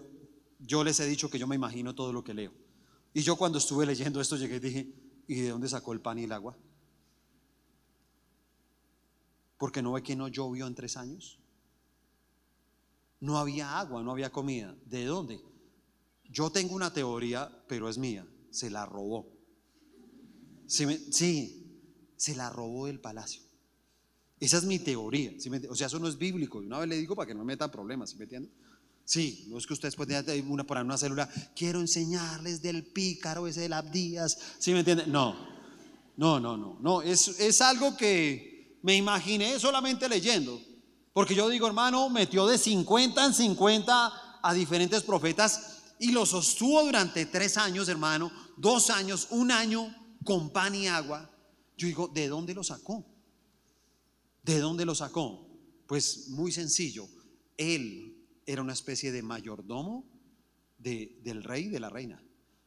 yo 0.58 0.82
les 0.84 0.98
he 1.00 1.06
dicho 1.06 1.28
que 1.28 1.38
yo 1.38 1.46
me 1.46 1.56
imagino 1.56 1.94
todo 1.94 2.12
lo 2.12 2.24
que 2.24 2.32
leo. 2.32 2.52
Y 3.12 3.20
yo 3.20 3.36
cuando 3.36 3.58
estuve 3.58 3.84
leyendo 3.84 4.20
esto 4.22 4.36
llegué 4.36 4.56
y 4.56 4.60
dije, 4.60 4.92
¿Y 5.26 5.40
de 5.40 5.50
dónde 5.50 5.68
sacó 5.68 5.92
el 5.92 6.00
pan 6.00 6.18
y 6.18 6.24
el 6.24 6.32
agua? 6.32 6.56
Porque 9.58 9.82
no 9.82 9.92
ve 9.92 10.02
que 10.02 10.16
no 10.16 10.28
llovió 10.28 10.66
en 10.66 10.74
tres 10.74 10.96
años. 10.96 11.38
No 13.22 13.38
había 13.38 13.78
agua, 13.78 14.02
no 14.02 14.10
había 14.10 14.32
comida. 14.32 14.74
¿De 14.84 15.04
dónde? 15.04 15.40
Yo 16.24 16.50
tengo 16.50 16.74
una 16.74 16.92
teoría, 16.92 17.48
pero 17.68 17.88
es 17.88 17.96
mía. 17.96 18.26
Se 18.50 18.68
la 18.68 18.84
robó. 18.84 19.28
Sí, 20.66 21.86
se 22.16 22.34
la 22.34 22.50
robó 22.50 22.86
del 22.86 22.98
palacio. 22.98 23.40
Esa 24.40 24.58
es 24.58 24.64
mi 24.64 24.80
teoría. 24.80 25.30
o 25.70 25.76
sea, 25.76 25.86
eso 25.86 26.00
no 26.00 26.08
es 26.08 26.18
bíblico. 26.18 26.58
Una 26.58 26.80
vez 26.80 26.88
le 26.88 26.96
digo 26.96 27.14
para 27.14 27.28
que 27.28 27.34
no 27.34 27.44
me 27.44 27.52
metan 27.52 27.70
problemas, 27.70 28.10
¿sí 28.10 28.16
me 28.16 28.24
entienden? 28.24 28.52
Sí, 29.04 29.46
no 29.48 29.58
es 29.58 29.68
que 29.68 29.74
ustedes 29.74 29.94
pueden 29.94 30.50
una, 30.50 30.64
poner 30.64 30.82
una 30.82 30.98
célula, 30.98 31.30
quiero 31.54 31.80
enseñarles 31.80 32.60
del 32.60 32.84
pícaro 32.84 33.46
ese 33.46 33.60
de 33.60 33.68
las 33.68 33.84
Abdías, 33.84 34.36
¿sí 34.58 34.72
me 34.72 34.80
entienden? 34.80 35.12
No, 35.12 35.36
no, 36.16 36.40
no, 36.40 36.56
no, 36.56 36.78
no, 36.80 37.02
es, 37.02 37.28
es 37.40 37.60
algo 37.60 37.96
que 37.96 38.78
me 38.82 38.96
imaginé 38.96 39.58
solamente 39.60 40.08
leyendo, 40.08 40.60
porque 41.12 41.34
yo 41.34 41.48
digo, 41.48 41.66
hermano, 41.66 42.08
metió 42.08 42.46
de 42.46 42.58
50 42.58 43.26
en 43.26 43.34
50 43.34 44.40
a 44.42 44.54
diferentes 44.54 45.02
profetas 45.02 45.94
y 45.98 46.10
lo 46.12 46.26
sostuvo 46.26 46.82
durante 46.82 47.26
tres 47.26 47.56
años, 47.56 47.88
hermano, 47.88 48.32
dos 48.56 48.90
años, 48.90 49.28
un 49.30 49.50
año 49.50 49.94
con 50.24 50.50
pan 50.50 50.74
y 50.74 50.88
agua. 50.88 51.30
Yo 51.76 51.86
digo, 51.86 52.08
¿de 52.08 52.28
dónde 52.28 52.54
lo 52.54 52.64
sacó? 52.64 53.04
¿De 54.42 54.58
dónde 54.58 54.84
lo 54.84 54.94
sacó? 54.94 55.46
Pues 55.86 56.28
muy 56.30 56.50
sencillo, 56.50 57.06
él 57.56 58.16
era 58.46 58.62
una 58.62 58.72
especie 58.72 59.12
de 59.12 59.22
mayordomo 59.22 60.04
del 60.78 61.44
rey 61.44 61.68
de 61.68 61.78
la 61.78 61.90
reina. 61.90 62.22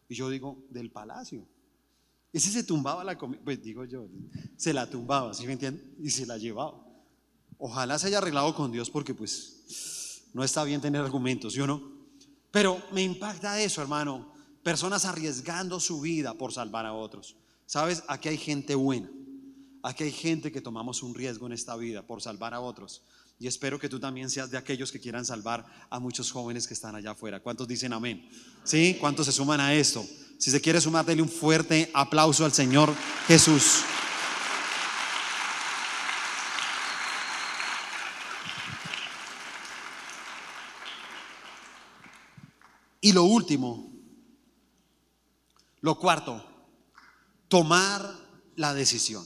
Y 0.08 0.16
yo 0.16 0.30
digo, 0.30 0.66
del 0.70 0.92
palacio. 0.92 1.48
Ese 2.32 2.52
se 2.52 2.64
tumbaba 2.64 3.04
la 3.04 3.18
comida, 3.18 3.42
pues 3.44 3.62
digo 3.62 3.86
yo, 3.86 4.08
se 4.56 4.74
la 4.74 4.90
tumbaba, 4.90 5.34
¿sí 5.34 5.48
me 5.48 5.54
entienden? 5.54 5.96
Y 6.00 6.10
se 6.10 6.26
la 6.26 6.38
llevaba. 6.38 6.85
Ojalá 7.58 7.98
se 8.00 8.08
haya 8.08 8.18
arreglado 8.18 8.54
con 8.56 8.72
Dios 8.72 8.90
porque 8.90 9.14
pues 9.14 10.24
no 10.34 10.44
está 10.44 10.64
bien 10.64 10.82
tener 10.82 11.02
argumentos, 11.02 11.54
¿sí 11.54 11.62
o 11.62 11.68
no? 11.68 11.82
Pero 12.52 12.82
me 12.92 13.02
impacta 13.02 13.62
eso, 13.62 13.82
hermano. 13.82 14.34
Personas 14.64 15.06
arriesgando 15.06 15.80
su 15.80 16.02
vida 16.02 16.34
por 16.34 16.54
salvar 16.54 16.86
a 16.86 16.94
otros. 16.94 17.36
¿Sabes? 17.66 18.04
Aquí 18.08 18.30
hay 18.30 18.38
gente 18.38 18.76
buena. 18.76 19.10
Aquí 19.84 20.04
hay 20.04 20.12
gente 20.12 20.52
que 20.52 20.62
tomamos 20.62 21.04
un 21.04 21.14
riesgo 21.14 21.46
en 21.46 21.54
esta 21.54 21.76
vida 21.76 22.02
por 22.02 22.22
salvar 22.22 22.54
a 22.54 22.60
otros. 22.60 23.04
Y 23.38 23.48
espero 23.48 23.78
que 23.78 23.90
tú 23.90 24.00
también 24.00 24.30
seas 24.30 24.50
de 24.50 24.58
aquellos 24.58 24.92
que 24.92 25.00
quieran 25.00 25.26
salvar 25.26 25.66
a 25.90 26.00
muchos 26.00 26.32
jóvenes 26.32 26.68
que 26.68 26.74
están 26.74 26.96
allá 26.96 27.12
afuera. 27.12 27.42
¿Cuántos 27.42 27.68
dicen 27.68 27.94
amén? 27.94 28.28
¿Sí? 28.64 28.98
¿Cuántos 29.00 29.26
se 29.26 29.32
suman 29.32 29.60
a 29.60 29.74
esto? 29.74 30.06
Si 30.38 30.52
se 30.52 30.62
quiere 30.62 30.82
sumar, 30.82 31.06
dele 31.06 31.22
un 31.22 31.30
fuerte 31.30 31.92
aplauso 31.94 32.46
al 32.46 32.54
Señor 32.54 32.94
Jesús. 33.28 33.84
Y 43.06 43.12
lo 43.14 43.24
último, 43.24 43.94
lo 45.82 46.00
cuarto, 46.00 46.44
tomar 47.48 48.02
la 48.56 48.74
decisión. 48.74 49.24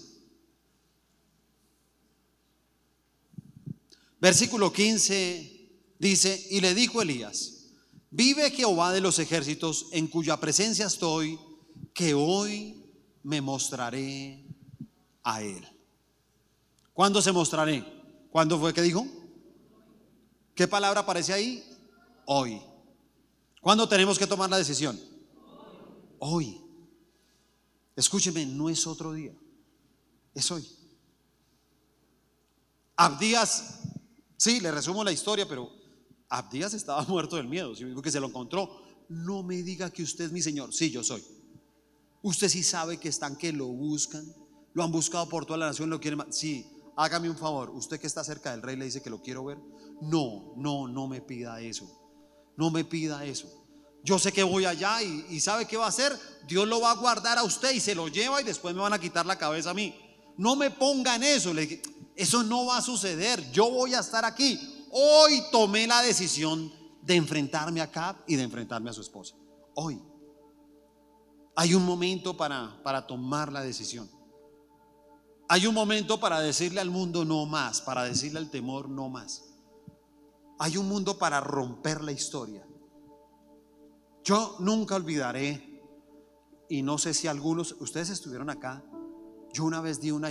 Versículo 4.20 4.74
15 4.74 5.96
dice, 5.98 6.48
y 6.50 6.60
le 6.60 6.76
dijo 6.76 7.02
Elías, 7.02 7.70
Vive 8.12 8.52
Jehová 8.52 8.92
de 8.92 9.00
los 9.00 9.18
ejércitos, 9.18 9.86
en 9.94 10.08
cuya 10.08 10.36
presencia 10.42 10.88
estoy, 10.88 11.40
que 11.94 12.14
hoy 12.14 12.84
me 13.24 13.40
mostraré 13.40 14.46
a 15.24 15.42
él. 15.42 15.66
¿Cuándo 16.92 17.22
se 17.22 17.32
mostraré? 17.32 17.86
¿Cuándo 18.30 18.60
fue 18.60 18.74
que 18.74 18.82
dijo? 18.82 19.08
¿Qué 20.54 20.68
palabra 20.68 21.00
aparece 21.00 21.32
ahí? 21.32 21.64
Hoy. 22.26 22.62
¿Cuándo 23.62 23.88
tenemos 23.88 24.18
que 24.18 24.28
tomar 24.28 24.50
la 24.50 24.58
decisión? 24.58 25.00
Hoy. 26.20 26.62
Escúcheme, 27.96 28.46
no 28.46 28.70
es 28.70 28.88
otro 28.88 29.12
día, 29.12 29.34
es 30.34 30.50
hoy. 30.52 30.66
Abdías, 32.96 33.82
sí, 34.38 34.62
le 34.62 34.72
resumo 34.72 35.04
la 35.04 35.12
historia, 35.12 35.46
pero 35.46 35.70
Abdías 36.30 36.74
estaba 36.74 37.04
muerto 37.10 37.36
del 37.36 37.50
miedo, 37.50 37.74
que 38.02 38.12
se 38.12 38.22
lo 38.22 38.28
encontró. 38.28 38.84
No 39.10 39.44
me 39.44 39.64
diga 39.64 39.90
que 39.90 40.04
usted 40.04 40.26
es 40.26 40.32
mi 40.32 40.42
Señor. 40.42 40.74
Sí, 40.74 40.92
yo 40.92 41.04
soy. 41.04 41.22
Usted 42.22 42.48
sí 42.48 42.64
sabe 42.64 42.98
que 42.98 43.10
están 43.10 43.36
que 43.36 43.52
lo 43.52 43.68
buscan, 43.68 44.34
lo 44.74 44.84
han 44.84 44.92
buscado 44.94 45.28
por 45.28 45.46
toda 45.46 45.60
la 45.60 45.68
nación, 45.68 45.90
lo 45.90 46.00
quieren. 46.00 46.32
Sí, 46.32 46.68
hágame 46.96 47.30
un 47.30 47.38
favor. 47.38 47.70
Usted 47.70 48.00
que 48.00 48.08
está 48.08 48.24
cerca 48.24 48.52
del 48.52 48.62
rey 48.62 48.78
le 48.78 48.86
dice 48.86 49.02
que 49.02 49.10
lo 49.10 49.22
quiero 49.22 49.44
ver. 49.44 49.58
No, 50.02 50.54
no, 50.56 50.88
no 50.88 51.08
me 51.10 51.20
pida 51.20 51.60
eso. 51.60 51.99
No 52.60 52.70
me 52.70 52.84
pida 52.84 53.24
eso. 53.24 53.48
Yo 54.04 54.20
sé 54.20 54.34
que 54.34 54.44
voy 54.44 54.66
allá 54.66 55.02
y, 55.02 55.40
sabe 55.40 55.66
qué 55.66 55.78
va 55.78 55.86
a 55.86 55.88
hacer. 55.88 56.14
Dios 56.46 56.68
lo 56.68 56.82
va 56.82 56.92
a 56.92 56.96
guardar 56.96 57.38
a 57.38 57.44
usted 57.44 57.72
y 57.72 57.80
se 57.80 57.96
lo 57.96 58.10
lleva 58.10 58.42
y 58.42 58.44
después 58.44 58.76
me 58.76 58.82
van 58.82 58.92
a 58.92 59.00
quitar 59.00 59.26
la 59.26 59.38
cabeza 59.38 59.70
a 59.70 59.74
mí. 59.74 59.96
No 60.36 60.58
me 60.58 60.70
pongan 60.70 61.24
eso. 61.24 61.54
Eso 62.18 62.44
no 62.44 62.66
va 62.66 62.80
a 62.80 62.82
suceder. 62.82 63.50
Yo 63.54 63.72
voy 63.72 63.94
a 63.94 64.02
estar 64.02 64.26
aquí. 64.26 64.60
Hoy 64.92 65.42
tomé 65.54 65.88
la 65.88 66.02
decisión 66.02 66.70
de 67.02 67.16
enfrentarme 67.16 67.80
a 67.80 67.90
Cap 67.90 68.18
y 68.28 68.36
de 68.36 68.44
enfrentarme 68.44 68.90
a 68.90 68.94
su 68.94 69.00
esposa. 69.00 69.36
Hoy. 69.76 69.98
Hay 71.56 71.74
un 71.74 71.86
momento 71.86 72.36
para, 72.36 72.78
para 72.84 73.08
tomar 73.08 73.54
la 73.54 73.62
decisión. 73.62 74.12
Hay 75.48 75.66
un 75.66 75.74
momento 75.74 76.20
para 76.20 76.42
decirle 76.42 76.82
al 76.82 76.90
mundo 76.90 77.24
no 77.24 77.46
más, 77.46 77.80
para 77.80 78.04
decirle 78.04 78.40
al 78.40 78.50
temor 78.50 78.90
no 78.90 79.08
más. 79.08 79.49
Hay 80.60 80.78
un 80.78 80.88
mundo 80.88 81.18
para 81.18 81.40
romper 81.40 82.04
la 82.04 82.12
historia. 82.12 82.66
Yo 84.24 84.58
nunca 84.60 84.96
olvidaré, 84.96 85.82
y 86.70 86.82
no 86.82 86.98
sé 86.98 87.14
si 87.14 87.28
algunos, 87.28 87.76
ustedes 87.80 88.10
estuvieron 88.10 88.50
acá, 88.50 88.84
yo 89.54 89.64
una 89.64 89.82
vez 89.82 90.00
di 90.00 90.12
una, 90.12 90.30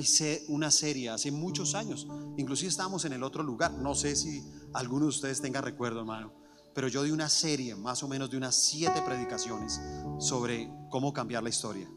una 0.48 0.70
serie 0.70 1.10
hace 1.10 1.32
muchos 1.32 1.74
años, 1.74 2.06
inclusive 2.36 2.68
estábamos 2.68 3.04
en 3.04 3.14
el 3.14 3.22
otro 3.22 3.42
lugar, 3.42 3.72
no 3.72 3.94
sé 3.94 4.14
si 4.14 4.44
alguno 4.74 5.06
de 5.06 5.10
ustedes 5.10 5.40
tenga 5.40 5.60
recuerdo, 5.60 6.00
hermano, 6.00 6.32
pero 6.74 6.86
yo 6.86 7.02
di 7.02 7.10
una 7.10 7.28
serie 7.28 7.74
más 7.74 8.02
o 8.02 8.08
menos 8.08 8.30
de 8.30 8.36
unas 8.36 8.54
siete 8.54 9.02
predicaciones 9.02 9.80
sobre 10.20 10.70
cómo 10.90 11.12
cambiar 11.12 11.42
la 11.42 11.48
historia. 11.48 11.90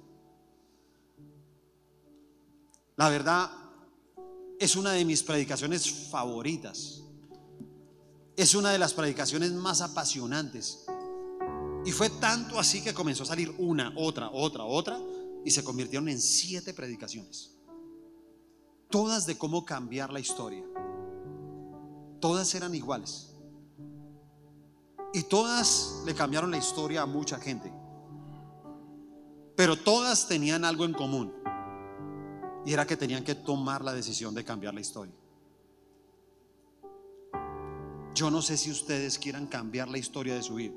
La 2.95 3.09
verdad, 3.09 3.51
es 4.59 4.75
una 4.75 4.91
de 4.91 5.05
mis 5.05 5.21
predicaciones 5.21 6.09
favoritas. 6.09 7.00
Es 8.35 8.55
una 8.55 8.71
de 8.71 8.79
las 8.79 8.93
predicaciones 8.93 9.51
más 9.51 9.81
apasionantes. 9.81 10.85
Y 11.85 11.91
fue 11.91 12.09
tanto 12.09 12.59
así 12.59 12.81
que 12.81 12.93
comenzó 12.93 13.23
a 13.23 13.27
salir 13.27 13.53
una, 13.57 13.93
otra, 13.97 14.29
otra, 14.31 14.63
otra, 14.63 14.99
y 15.43 15.51
se 15.51 15.63
convirtieron 15.63 16.07
en 16.09 16.19
siete 16.19 16.73
predicaciones. 16.73 17.55
Todas 18.89 19.25
de 19.25 19.37
cómo 19.37 19.65
cambiar 19.65 20.11
la 20.11 20.19
historia. 20.19 20.63
Todas 22.19 22.53
eran 22.53 22.75
iguales. 22.75 23.33
Y 25.13 25.23
todas 25.23 26.03
le 26.05 26.13
cambiaron 26.13 26.51
la 26.51 26.57
historia 26.57 27.01
a 27.01 27.05
mucha 27.05 27.37
gente. 27.37 27.73
Pero 29.55 29.75
todas 29.75 30.27
tenían 30.27 30.63
algo 30.63 30.85
en 30.85 30.93
común. 30.93 31.33
Y 32.65 32.73
era 32.73 32.85
que 32.85 32.95
tenían 32.95 33.23
que 33.23 33.35
tomar 33.35 33.83
la 33.83 33.93
decisión 33.93 34.33
de 34.35 34.45
cambiar 34.45 34.73
la 34.73 34.81
historia. 34.81 35.15
Yo 38.13 38.29
no 38.29 38.41
sé 38.41 38.57
si 38.57 38.71
ustedes 38.71 39.17
quieran 39.17 39.47
cambiar 39.47 39.87
la 39.87 39.97
historia 39.97 40.35
de 40.35 40.43
su 40.43 40.55
vida. 40.55 40.73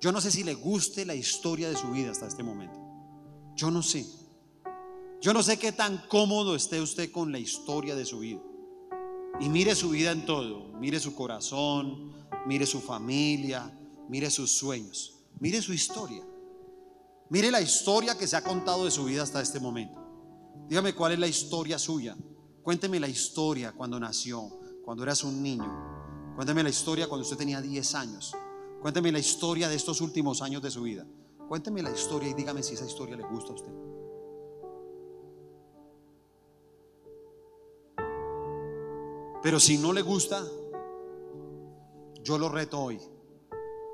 Yo 0.00 0.12
no 0.12 0.20
sé 0.20 0.30
si 0.30 0.44
le 0.44 0.54
guste 0.54 1.04
la 1.04 1.14
historia 1.14 1.68
de 1.68 1.76
su 1.76 1.90
vida 1.90 2.10
hasta 2.10 2.26
este 2.26 2.42
momento. 2.42 2.78
Yo 3.54 3.70
no 3.70 3.82
sé. 3.82 4.06
Yo 5.20 5.34
no 5.34 5.42
sé 5.42 5.58
qué 5.58 5.72
tan 5.72 5.98
cómodo 6.08 6.56
esté 6.56 6.80
usted 6.80 7.10
con 7.10 7.32
la 7.32 7.38
historia 7.38 7.94
de 7.94 8.06
su 8.06 8.20
vida. 8.20 8.40
Y 9.40 9.48
mire 9.48 9.74
su 9.74 9.90
vida 9.90 10.12
en 10.12 10.24
todo. 10.24 10.68
Mire 10.78 10.98
su 11.00 11.14
corazón, 11.14 12.12
mire 12.46 12.66
su 12.66 12.80
familia, 12.80 13.70
mire 14.08 14.30
sus 14.30 14.50
sueños, 14.50 15.18
mire 15.38 15.60
su 15.60 15.74
historia. 15.74 16.24
Mire 17.28 17.50
la 17.50 17.60
historia 17.60 18.16
que 18.16 18.26
se 18.26 18.36
ha 18.36 18.42
contado 18.42 18.86
de 18.86 18.90
su 18.90 19.04
vida 19.04 19.22
hasta 19.22 19.40
este 19.40 19.60
momento. 19.60 20.00
Dígame 20.68 20.94
cuál 20.94 21.12
es 21.12 21.18
la 21.18 21.28
historia 21.28 21.78
suya. 21.78 22.16
Cuénteme 22.62 22.98
la 22.98 23.08
historia 23.08 23.72
cuando 23.72 24.00
nació, 24.00 24.48
cuando 24.84 25.02
eras 25.02 25.22
un 25.22 25.42
niño. 25.42 25.99
Cuénteme 26.40 26.62
la 26.62 26.70
historia 26.70 27.06
cuando 27.06 27.22
usted 27.22 27.36
tenía 27.36 27.60
10 27.60 27.94
años. 27.96 28.34
Cuénteme 28.80 29.12
la 29.12 29.18
historia 29.18 29.68
de 29.68 29.74
estos 29.74 30.00
últimos 30.00 30.40
años 30.40 30.62
de 30.62 30.70
su 30.70 30.80
vida. 30.80 31.06
Cuénteme 31.46 31.82
la 31.82 31.90
historia 31.90 32.30
y 32.30 32.32
dígame 32.32 32.62
si 32.62 32.72
esa 32.72 32.86
historia 32.86 33.14
le 33.14 33.24
gusta 33.24 33.52
a 33.52 33.56
usted. 33.56 33.72
Pero 39.42 39.60
si 39.60 39.76
no 39.76 39.92
le 39.92 40.00
gusta, 40.00 40.42
yo 42.22 42.38
lo 42.38 42.48
reto 42.48 42.80
hoy, 42.80 42.98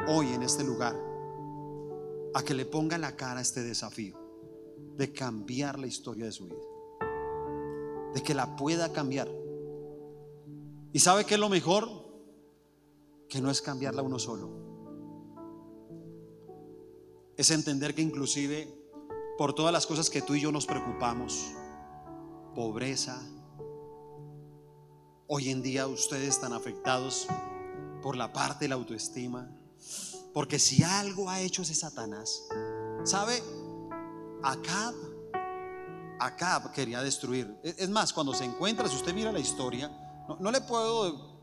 hoy 0.07 0.29
en 0.29 0.45
este 0.45 0.63
lugar, 0.63 0.95
a 2.33 2.45
que 2.45 2.55
le 2.55 2.65
ponga 2.65 2.97
la 2.97 3.17
cara 3.17 3.41
este 3.41 3.65
desafío 3.65 4.17
de 4.97 5.13
cambiar 5.13 5.81
la 5.81 5.89
historia 5.89 6.27
de 6.27 6.31
su 6.31 6.45
vida, 6.45 6.63
de 8.15 8.23
que 8.23 8.35
la 8.35 8.55
pueda 8.55 8.93
cambiar. 8.93 9.29
¿Y 10.93 11.01
sabe 11.01 11.25
qué 11.25 11.35
es 11.35 11.41
lo 11.41 11.49
mejor? 11.49 12.06
Que 13.29 13.41
no 13.41 13.51
es 13.51 13.61
cambiarla 13.61 14.03
uno 14.03 14.18
solo 14.18 14.66
es 17.37 17.51
entender 17.51 17.95
que 17.95 18.03
inclusive 18.03 18.68
por 19.37 19.55
todas 19.55 19.72
las 19.72 19.87
cosas 19.87 20.09
que 20.09 20.22
tú 20.22 20.35
y 20.35 20.41
yo 20.41 20.51
nos 20.51 20.64
preocupamos, 20.64 21.53
pobreza, 22.55 23.20
hoy 25.27 25.51
en 25.51 25.62
día 25.62 25.87
ustedes 25.87 26.29
están 26.29 26.55
afectados 26.55 27.27
por 28.03 28.16
la 28.16 28.33
parte 28.33 28.64
de 28.64 28.68
la 28.70 28.77
autoestima, 28.77 29.51
porque 30.33 30.59
si 30.59 30.83
algo 30.83 31.29
ha 31.29 31.41
hecho 31.41 31.62
ese 31.62 31.74
Satanás, 31.74 32.49
¿sabe? 33.05 33.43
Acab, 34.43 34.95
Acab 36.18 36.72
quería 36.72 37.03
destruir. 37.03 37.55
Es 37.62 37.91
más, 37.91 38.14
cuando 38.14 38.33
se 38.33 38.45
encuentra, 38.45 38.89
si 38.89 38.97
usted 38.97 39.12
mira 39.12 39.33
la 39.33 39.41
historia, 39.41 39.89
no, 40.27 40.39
no 40.41 40.51
le 40.51 40.62
puedo 40.62 41.36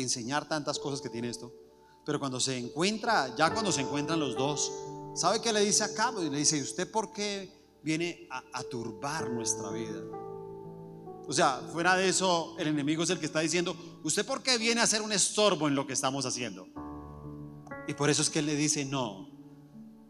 enseñar 0.00 0.48
tantas 0.48 0.78
cosas 0.78 1.00
que 1.00 1.08
tiene 1.08 1.28
esto, 1.28 1.52
pero 2.04 2.18
cuando 2.18 2.40
se 2.40 2.56
encuentra, 2.56 3.34
ya 3.36 3.52
cuando 3.52 3.70
se 3.72 3.82
encuentran 3.82 4.18
los 4.18 4.36
dos, 4.36 4.72
¿Sabe 5.18 5.40
qué 5.40 5.52
le 5.52 5.64
dice 5.64 5.82
a 5.82 5.92
Cabo? 5.92 6.22
Y 6.22 6.30
le 6.30 6.38
dice, 6.38 6.58
¿y 6.58 6.62
usted 6.62 6.88
por 6.88 7.12
qué 7.12 7.52
viene 7.82 8.28
a, 8.30 8.62
turbar 8.62 9.28
nuestra 9.30 9.68
vida? 9.70 10.00
O 11.26 11.32
sea, 11.32 11.60
fuera 11.72 11.96
de 11.96 12.08
eso, 12.08 12.54
el 12.56 12.68
enemigo 12.68 13.02
es 13.02 13.10
el 13.10 13.18
que 13.18 13.26
está 13.26 13.40
diciendo, 13.40 13.76
¿usted 14.04 14.24
por 14.24 14.44
qué 14.44 14.58
viene 14.58 14.80
a 14.80 14.84
hacer 14.84 15.02
un 15.02 15.10
estorbo 15.10 15.66
en 15.66 15.74
lo 15.74 15.88
que 15.88 15.92
estamos 15.92 16.24
haciendo? 16.24 16.68
Y 17.88 17.94
por 17.94 18.10
eso 18.10 18.22
es 18.22 18.30
que 18.30 18.38
él 18.38 18.46
le 18.46 18.54
dice, 18.54 18.84
no, 18.84 19.28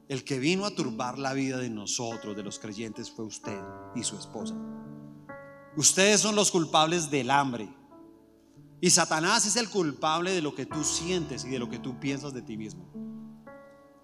el 0.08 0.24
que 0.24 0.38
vino 0.38 0.66
a 0.66 0.74
turbar 0.74 1.18
la 1.18 1.32
vida 1.32 1.56
de 1.56 1.70
nosotros, 1.70 2.36
de 2.36 2.42
los 2.42 2.58
creyentes, 2.58 3.10
fue 3.10 3.24
usted 3.24 3.58
y 3.94 4.04
su 4.04 4.18
esposa. 4.18 4.54
Ustedes 5.74 6.20
son 6.20 6.34
los 6.34 6.50
culpables 6.50 7.10
del 7.10 7.30
hambre. 7.30 7.74
Y 8.80 8.90
Satanás 8.90 9.46
es 9.46 9.56
el 9.56 9.68
culpable 9.68 10.32
de 10.32 10.42
lo 10.42 10.54
que 10.54 10.66
tú 10.66 10.84
sientes 10.84 11.44
y 11.44 11.48
de 11.48 11.58
lo 11.58 11.68
que 11.68 11.78
tú 11.78 11.98
piensas 11.98 12.32
de 12.32 12.42
ti 12.42 12.56
mismo. 12.56 12.92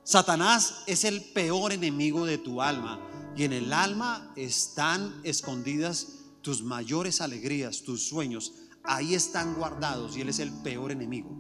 Satanás 0.02 0.82
es 0.86 1.04
el 1.04 1.22
peor 1.32 1.72
enemigo 1.72 2.26
de 2.26 2.38
tu 2.38 2.60
alma 2.60 3.00
y 3.36 3.44
en 3.44 3.52
el 3.52 3.72
alma 3.72 4.32
están 4.36 5.20
escondidas 5.24 6.24
tus 6.42 6.62
mayores 6.62 7.20
alegrías, 7.20 7.82
tus 7.82 8.06
sueños. 8.06 8.52
Ahí 8.82 9.14
están 9.14 9.54
guardados 9.54 10.16
y 10.16 10.20
Él 10.20 10.28
es 10.28 10.40
el 10.40 10.52
peor 10.62 10.92
enemigo. 10.92 11.30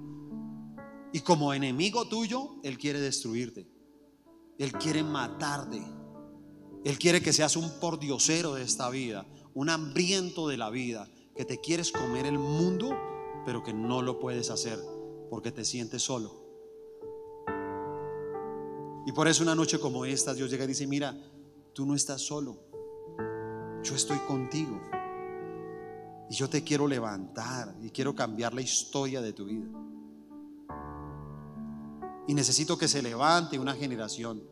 Y 1.12 1.20
como 1.20 1.52
enemigo 1.52 2.08
tuyo, 2.08 2.56
Él 2.62 2.78
quiere 2.78 3.00
destruirte. 3.00 3.68
Él 4.58 4.72
quiere 4.72 5.02
matarte. 5.02 5.82
Él 6.84 6.98
quiere 6.98 7.20
que 7.20 7.32
seas 7.32 7.56
un 7.56 7.80
pordiosero 7.80 8.54
de 8.54 8.62
esta 8.62 8.88
vida, 8.90 9.26
un 9.54 9.70
hambriento 9.70 10.48
de 10.48 10.56
la 10.56 10.70
vida, 10.70 11.08
que 11.36 11.44
te 11.44 11.60
quieres 11.60 11.92
comer 11.92 12.26
el 12.26 12.38
mundo, 12.38 12.96
pero 13.44 13.62
que 13.62 13.72
no 13.72 14.02
lo 14.02 14.18
puedes 14.18 14.50
hacer 14.50 14.78
porque 15.30 15.52
te 15.52 15.64
sientes 15.64 16.02
solo 16.02 16.44
y 19.06 19.12
por 19.12 19.28
eso 19.28 19.42
una 19.42 19.54
noche 19.54 19.78
como 19.78 20.04
esta 20.04 20.32
Dios 20.32 20.50
llega 20.50 20.64
y 20.64 20.68
dice, 20.68 20.86
mira, 20.86 21.14
tú 21.72 21.84
no 21.84 21.94
estás 21.94 22.22
solo, 22.22 22.56
yo 23.82 23.94
estoy 23.94 24.18
contigo. 24.20 24.80
Y 26.30 26.34
yo 26.34 26.48
te 26.48 26.64
quiero 26.64 26.88
levantar 26.88 27.74
y 27.82 27.90
quiero 27.90 28.14
cambiar 28.14 28.54
la 28.54 28.62
historia 28.62 29.20
de 29.20 29.34
tu 29.34 29.44
vida. 29.44 29.66
Y 32.26 32.32
necesito 32.32 32.78
que 32.78 32.88
se 32.88 33.02
levante 33.02 33.58
una 33.58 33.74
generación 33.74 34.42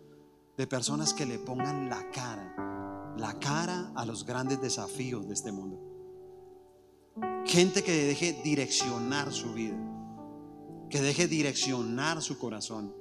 de 0.58 0.66
personas 0.66 1.14
que 1.14 1.24
le 1.24 1.38
pongan 1.38 1.88
la 1.88 2.10
cara, 2.10 3.14
la 3.16 3.38
cara 3.38 3.90
a 3.96 4.04
los 4.04 4.26
grandes 4.26 4.60
desafíos 4.60 5.26
de 5.26 5.32
este 5.32 5.50
mundo. 5.50 5.80
Gente 7.44 7.82
que 7.82 7.92
deje 7.92 8.40
direccionar 8.44 9.32
su 9.32 9.52
vida, 9.52 9.76
que 10.88 11.00
deje 11.00 11.28
direccionar 11.28 12.22
su 12.22 12.38
corazón, 12.38 12.94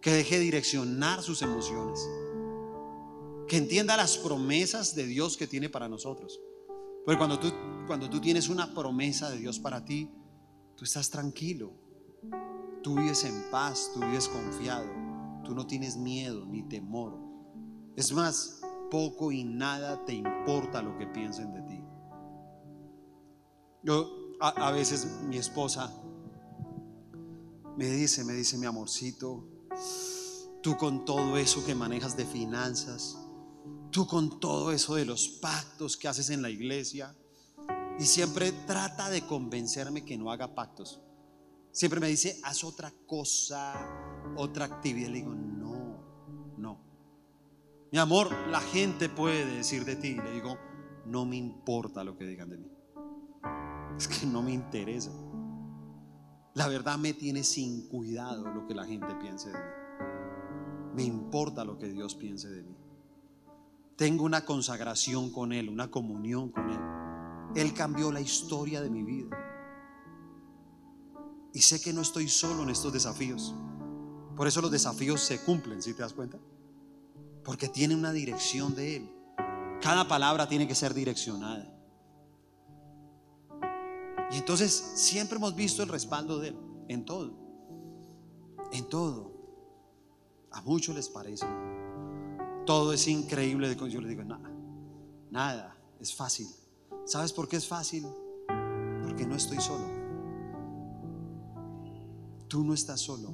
que 0.00 0.12
deje 0.12 0.38
direccionar 0.38 1.22
sus 1.22 1.42
emociones, 1.42 2.00
que 3.46 3.56
entienda 3.56 3.96
las 3.96 4.16
promesas 4.18 4.94
de 4.94 5.06
Dios 5.06 5.36
que 5.36 5.46
tiene 5.46 5.68
para 5.68 5.88
nosotros. 5.88 6.40
Porque 7.04 7.18
cuando 7.18 7.38
tú, 7.38 7.52
cuando 7.86 8.08
tú 8.08 8.20
tienes 8.20 8.48
una 8.48 8.74
promesa 8.74 9.30
de 9.30 9.38
Dios 9.38 9.58
para 9.58 9.84
ti, 9.84 10.10
tú 10.76 10.84
estás 10.84 11.10
tranquilo, 11.10 11.72
tú 12.82 12.96
vives 12.96 13.24
en 13.24 13.50
paz, 13.50 13.90
tú 13.94 14.00
vives 14.00 14.28
confiado, 14.28 14.86
tú 15.44 15.54
no 15.54 15.66
tienes 15.66 15.96
miedo 15.96 16.44
ni 16.46 16.62
temor. 16.62 17.18
Es 17.96 18.12
más, 18.12 18.60
poco 18.90 19.32
y 19.32 19.44
nada 19.44 20.04
te 20.04 20.14
importa 20.14 20.82
lo 20.82 20.96
que 20.98 21.06
piensen 21.06 21.52
de 21.52 21.62
ti. 21.62 21.69
Yo 23.82 24.36
a, 24.40 24.70
veces 24.70 25.06
mi 25.22 25.36
esposa 25.36 25.92
me 27.76 27.86
dice, 27.86 28.24
me 28.24 28.32
dice 28.34 28.58
mi 28.58 28.66
amorcito, 28.66 29.44
tú 30.62 30.76
con 30.76 31.04
todo 31.04 31.36
eso 31.36 31.64
que 31.64 31.74
manejas 31.74 32.16
de 32.16 32.24
finanzas, 32.24 33.18
tú 33.90 34.06
con 34.06 34.40
todo 34.40 34.72
eso 34.72 34.94
de 34.94 35.04
los 35.04 35.28
pactos 35.28 35.96
que 35.96 36.08
haces 36.08 36.30
en 36.30 36.42
la 36.42 36.50
iglesia, 36.50 37.14
y 37.98 38.04
siempre 38.04 38.52
trata 38.66 39.10
de 39.10 39.26
convencerme 39.26 40.04
que 40.04 40.16
no 40.16 40.32
haga 40.32 40.54
pactos. 40.54 41.02
Siempre 41.70 42.00
me 42.00 42.08
dice, 42.08 42.40
haz 42.42 42.64
otra 42.64 42.92
cosa, 43.06 43.74
otra 44.36 44.64
actividad. 44.64 45.08
Le 45.10 45.18
digo, 45.18 45.34
no, 45.34 46.02
no. 46.56 46.80
Mi 47.92 47.98
amor, 47.98 48.32
la 48.48 48.60
gente 48.60 49.10
puede 49.10 49.44
decir 49.44 49.84
de 49.84 49.96
ti. 49.96 50.14
Le 50.14 50.32
digo, 50.32 50.56
no 51.04 51.26
me 51.26 51.36
importa 51.36 52.02
lo 52.02 52.16
que 52.16 52.24
digan 52.24 52.48
de 52.48 52.56
mí. 52.56 52.70
Es 53.96 54.08
que 54.08 54.26
no 54.26 54.42
me 54.42 54.52
interesa. 54.52 55.10
La 56.54 56.68
verdad 56.68 56.98
me 56.98 57.12
tiene 57.12 57.44
sin 57.44 57.88
cuidado 57.88 58.48
lo 58.52 58.66
que 58.66 58.74
la 58.74 58.84
gente 58.84 59.14
piense 59.20 59.50
de 59.50 59.54
mí. 59.54 59.64
Me 60.94 61.04
importa 61.04 61.64
lo 61.64 61.78
que 61.78 61.88
Dios 61.88 62.14
piense 62.14 62.48
de 62.48 62.62
mí. 62.62 62.76
Tengo 63.96 64.24
una 64.24 64.44
consagración 64.44 65.30
con 65.30 65.52
Él, 65.52 65.68
una 65.68 65.90
comunión 65.90 66.50
con 66.50 66.70
Él. 66.70 66.80
Él 67.54 67.74
cambió 67.74 68.10
la 68.10 68.20
historia 68.20 68.80
de 68.80 68.90
mi 68.90 69.02
vida. 69.02 69.36
Y 71.52 71.60
sé 71.60 71.80
que 71.80 71.92
no 71.92 72.00
estoy 72.00 72.28
solo 72.28 72.62
en 72.62 72.70
estos 72.70 72.92
desafíos. 72.92 73.54
Por 74.36 74.46
eso 74.46 74.60
los 74.60 74.70
desafíos 74.70 75.20
se 75.20 75.40
cumplen, 75.40 75.82
si 75.82 75.92
te 75.94 76.02
das 76.02 76.14
cuenta? 76.14 76.38
Porque 77.44 77.68
tiene 77.68 77.94
una 77.94 78.12
dirección 78.12 78.74
de 78.74 78.96
Él. 78.96 79.10
Cada 79.80 80.06
palabra 80.08 80.48
tiene 80.48 80.66
que 80.66 80.74
ser 80.74 80.94
direccionada. 80.94 81.79
Y 84.32 84.36
entonces 84.36 84.72
siempre 84.72 85.36
hemos 85.36 85.54
visto 85.54 85.82
el 85.82 85.88
respaldo 85.88 86.38
de 86.38 86.48
Él 86.48 86.56
en 86.88 87.04
todo. 87.04 87.32
En 88.72 88.88
todo. 88.88 89.32
A 90.50 90.62
muchos 90.62 90.94
les 90.94 91.08
parece. 91.08 91.46
Todo 92.66 92.92
es 92.92 93.06
increíble. 93.08 93.74
Yo 93.88 94.00
les 94.00 94.10
digo, 94.10 94.24
nada, 94.24 94.50
nada, 95.30 95.76
es 96.00 96.14
fácil. 96.14 96.48
¿Sabes 97.04 97.32
por 97.32 97.48
qué 97.48 97.56
es 97.56 97.66
fácil? 97.66 98.06
Porque 99.02 99.26
no 99.26 99.34
estoy 99.34 99.60
solo. 99.60 99.86
Tú 102.48 102.64
no 102.64 102.74
estás 102.74 103.00
solo. 103.00 103.32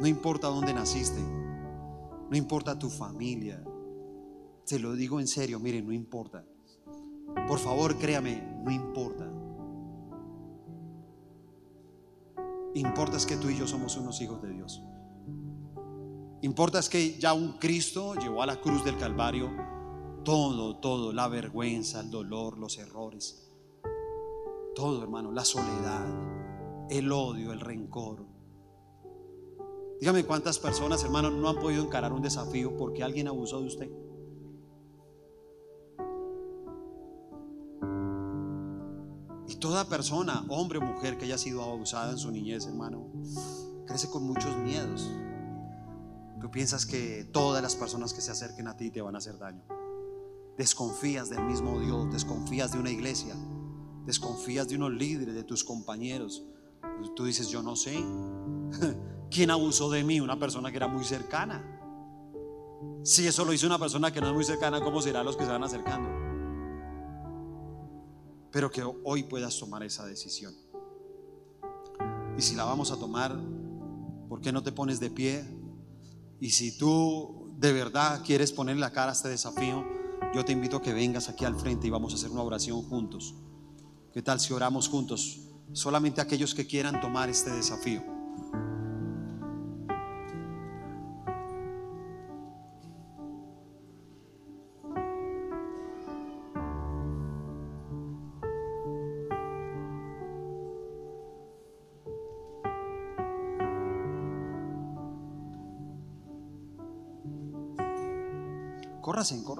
No 0.00 0.06
importa 0.06 0.48
dónde 0.48 0.74
naciste. 0.74 1.20
No 1.20 2.36
importa 2.36 2.78
tu 2.78 2.88
familia. 2.90 3.62
Te 4.66 4.78
lo 4.78 4.94
digo 4.94 5.20
en 5.20 5.28
serio, 5.28 5.60
miren, 5.60 5.86
no 5.86 5.92
importa. 5.92 6.44
Por 7.46 7.58
favor, 7.58 7.96
créame, 7.98 8.42
no 8.64 8.70
importa. 8.70 9.30
Importa 12.74 13.16
es 13.16 13.24
que 13.24 13.36
tú 13.36 13.48
y 13.48 13.56
yo 13.56 13.66
somos 13.66 13.96
unos 13.96 14.20
hijos 14.20 14.42
de 14.42 14.50
Dios. 14.50 14.82
Importa 16.42 16.78
es 16.78 16.88
que 16.88 17.18
ya 17.18 17.32
un 17.32 17.52
Cristo 17.58 18.14
llevó 18.14 18.42
a 18.42 18.46
la 18.46 18.60
cruz 18.60 18.84
del 18.84 18.98
Calvario 18.98 19.50
todo, 20.24 20.76
todo, 20.76 21.12
la 21.12 21.28
vergüenza, 21.28 22.00
el 22.00 22.10
dolor, 22.10 22.58
los 22.58 22.78
errores. 22.78 23.48
Todo, 24.74 25.02
hermano, 25.02 25.32
la 25.32 25.44
soledad, 25.44 26.04
el 26.90 27.10
odio, 27.12 27.52
el 27.52 27.60
rencor. 27.60 28.26
Dígame 30.00 30.24
cuántas 30.24 30.58
personas, 30.58 31.02
hermano, 31.04 31.30
no 31.30 31.48
han 31.48 31.56
podido 31.56 31.82
encarar 31.84 32.12
un 32.12 32.22
desafío 32.22 32.76
porque 32.76 33.02
alguien 33.02 33.28
abusó 33.28 33.60
de 33.60 33.66
usted. 33.66 33.90
Toda 39.54 39.88
persona, 39.88 40.44
hombre 40.48 40.78
o 40.78 40.82
mujer 40.82 41.16
que 41.16 41.24
haya 41.24 41.38
sido 41.38 41.62
abusada 41.62 42.10
en 42.10 42.18
su 42.18 42.30
niñez, 42.30 42.66
hermano, 42.66 43.06
crece 43.86 44.10
con 44.10 44.24
muchos 44.24 44.56
miedos. 44.58 45.08
Tú 46.40 46.50
piensas 46.50 46.84
que 46.84 47.24
todas 47.32 47.62
las 47.62 47.76
personas 47.76 48.12
que 48.12 48.20
se 48.20 48.30
acerquen 48.30 48.66
a 48.68 48.76
ti 48.76 48.90
te 48.90 49.00
van 49.00 49.14
a 49.14 49.18
hacer 49.18 49.38
daño. 49.38 49.62
Desconfías 50.58 51.30
del 51.30 51.44
mismo 51.44 51.80
Dios, 51.80 52.12
desconfías 52.12 52.72
de 52.72 52.78
una 52.78 52.90
iglesia, 52.90 53.34
desconfías 54.04 54.68
de 54.68 54.76
unos 54.76 54.92
líderes, 54.92 55.34
de 55.34 55.44
tus 55.44 55.64
compañeros. 55.64 56.44
Tú 57.14 57.24
dices, 57.24 57.48
yo 57.48 57.62
no 57.62 57.76
sé. 57.76 57.96
¿Quién 59.30 59.50
abusó 59.50 59.90
de 59.90 60.04
mí? 60.04 60.20
Una 60.20 60.38
persona 60.38 60.70
que 60.70 60.76
era 60.76 60.88
muy 60.88 61.04
cercana. 61.04 61.72
Si 63.02 63.26
eso 63.26 63.44
lo 63.44 63.52
hizo 63.52 63.66
una 63.66 63.78
persona 63.78 64.12
que 64.12 64.20
no 64.20 64.28
es 64.28 64.34
muy 64.34 64.44
cercana, 64.44 64.80
¿cómo 64.82 65.00
será 65.00 65.22
los 65.22 65.36
que 65.36 65.44
se 65.44 65.50
van 65.50 65.64
acercando? 65.64 66.25
Pero 68.56 68.70
que 68.70 68.82
hoy 69.04 69.24
puedas 69.24 69.58
tomar 69.58 69.82
esa 69.82 70.06
decisión. 70.06 70.56
Y 72.38 72.40
si 72.40 72.54
la 72.54 72.64
vamos 72.64 72.90
a 72.90 72.96
tomar, 72.96 73.38
¿por 74.30 74.40
qué 74.40 74.50
no 74.50 74.62
te 74.62 74.72
pones 74.72 74.98
de 74.98 75.10
pie? 75.10 75.44
Y 76.40 76.48
si 76.48 76.78
tú 76.78 77.54
de 77.58 77.74
verdad 77.74 78.22
quieres 78.24 78.52
poner 78.52 78.78
la 78.78 78.92
cara 78.92 79.10
a 79.10 79.12
este 79.12 79.28
desafío, 79.28 79.84
yo 80.34 80.42
te 80.42 80.52
invito 80.52 80.78
a 80.78 80.80
que 80.80 80.94
vengas 80.94 81.28
aquí 81.28 81.44
al 81.44 81.54
frente 81.54 81.86
y 81.86 81.90
vamos 81.90 82.14
a 82.14 82.16
hacer 82.16 82.30
una 82.30 82.40
oración 82.40 82.80
juntos. 82.80 83.34
¿Qué 84.14 84.22
tal 84.22 84.40
si 84.40 84.54
oramos 84.54 84.88
juntos? 84.88 85.38
Solamente 85.74 86.22
aquellos 86.22 86.54
que 86.54 86.66
quieran 86.66 86.98
tomar 87.02 87.28
este 87.28 87.50
desafío. 87.50 88.02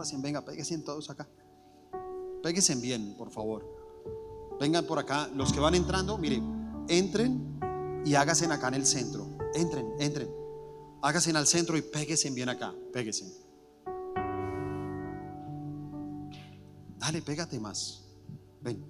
Córrasen, 0.06 0.22
venga, 0.22 0.44
péguense 0.44 0.78
todos 0.78 1.10
acá. 1.10 1.26
Péguense 2.40 2.76
bien, 2.76 3.16
por 3.18 3.28
favor. 3.32 3.64
Vengan 4.60 4.86
por 4.86 5.00
acá. 5.00 5.28
Los 5.34 5.52
que 5.52 5.58
van 5.58 5.74
entrando, 5.74 6.16
miren, 6.16 6.86
entren 6.88 7.58
y 8.04 8.14
háganse 8.14 8.46
acá 8.46 8.68
en 8.68 8.74
el 8.74 8.86
centro. 8.86 9.26
Entren, 9.54 9.94
entren. 9.98 10.30
Háganse 11.02 11.32
al 11.32 11.46
centro 11.48 11.76
y 11.76 11.82
péguense 11.82 12.30
bien 12.30 12.48
acá. 12.48 12.72
Péguense. 12.92 13.24
Dale, 16.98 17.20
pégate 17.22 17.58
más. 17.58 18.04
Ven, 18.62 18.84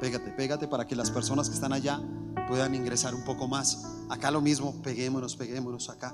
pégate, 0.00 0.32
pégate 0.32 0.66
para 0.66 0.84
que 0.84 0.96
las 0.96 1.12
personas 1.12 1.48
que 1.48 1.54
están 1.54 1.72
allá 1.72 2.00
puedan 2.48 2.74
ingresar 2.74 3.14
un 3.14 3.24
poco 3.24 3.46
más. 3.46 3.84
Acá 4.10 4.32
lo 4.32 4.40
mismo, 4.40 4.82
peguémonos, 4.82 5.36
peguémonos 5.36 5.90
acá. 5.90 6.12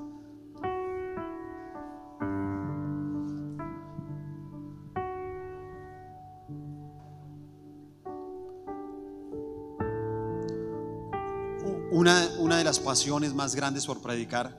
Pasiones 12.81 13.35
más 13.35 13.55
grandes 13.55 13.87
por 13.87 14.01
predicar 14.01 14.59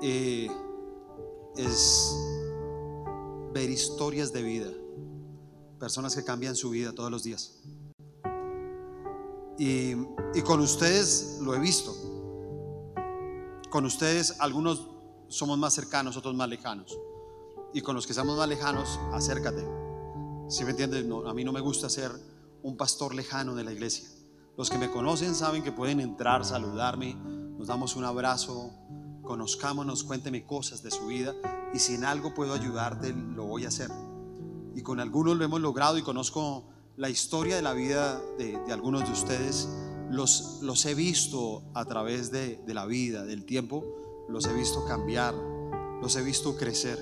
eh, 0.00 0.50
es 1.56 2.16
ver 3.52 3.70
historias 3.70 4.32
de 4.32 4.42
vida, 4.42 4.70
personas 5.78 6.14
que 6.14 6.24
cambian 6.24 6.56
su 6.56 6.70
vida 6.70 6.92
todos 6.92 7.10
los 7.10 7.22
días. 7.22 7.60
Y, 9.58 9.94
con 10.44 10.60
ustedes 10.60 11.38
lo 11.40 11.54
he 11.54 11.58
visto. 11.58 11.94
Con 13.70 13.84
ustedes 13.84 14.40
algunos 14.40 14.88
somos 15.28 15.58
más 15.58 15.74
cercanos, 15.74 16.16
otros 16.16 16.34
más 16.34 16.48
lejanos. 16.48 16.98
Y 17.72 17.80
con 17.80 17.94
los 17.94 18.06
que 18.06 18.14
somos 18.14 18.36
más 18.36 18.48
lejanos, 18.48 18.98
acércate. 19.12 19.64
Si 20.48 20.64
me 20.64 20.70
entiendes? 20.70 21.06
a 21.26 21.34
mí 21.34 21.44
no 21.44 21.52
me 21.52 21.60
gusta 21.60 21.88
ser 21.88 22.10
un 22.62 22.76
pastor 22.76 23.14
lejano 23.14 23.54
de 23.54 23.64
la 23.64 23.72
iglesia. 23.72 24.08
Los 24.56 24.68
que 24.68 24.76
me 24.76 24.90
conocen 24.90 25.34
saben 25.34 25.62
que 25.62 25.72
pueden 25.72 25.98
entrar, 25.98 26.44
saludarme, 26.44 27.14
nos 27.14 27.68
damos 27.68 27.96
un 27.96 28.04
abrazo, 28.04 28.70
conozcámonos, 29.22 30.04
cuénteme 30.04 30.44
cosas 30.44 30.82
de 30.82 30.90
su 30.90 31.06
vida 31.06 31.34
y 31.72 31.78
si 31.78 31.94
en 31.94 32.04
algo 32.04 32.34
puedo 32.34 32.52
ayudarte, 32.52 33.14
lo 33.14 33.44
voy 33.46 33.64
a 33.64 33.68
hacer. 33.68 33.90
Y 34.74 34.82
con 34.82 35.00
algunos 35.00 35.38
lo 35.38 35.44
hemos 35.44 35.60
logrado 35.60 35.96
y 35.96 36.02
conozco 36.02 36.64
la 36.96 37.08
historia 37.08 37.56
de 37.56 37.62
la 37.62 37.72
vida 37.72 38.20
de, 38.36 38.58
algunos 38.70 39.06
de 39.06 39.12
ustedes. 39.12 39.68
Los, 40.10 40.58
los 40.60 40.84
he 40.84 40.94
visto 40.94 41.62
a 41.72 41.86
través 41.86 42.30
de, 42.30 42.58
de 42.58 42.74
la 42.74 42.84
vida, 42.84 43.24
del 43.24 43.46
tiempo, 43.46 43.84
los 44.28 44.46
he 44.46 44.52
visto 44.52 44.84
cambiar, 44.84 45.34
los 46.02 46.14
he 46.16 46.22
visto 46.22 46.56
crecer. 46.58 46.98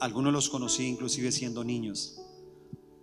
Algunos 0.00 0.32
los 0.32 0.48
conocí 0.48 0.86
inclusive 0.86 1.30
siendo 1.30 1.62
niños. 1.62 2.20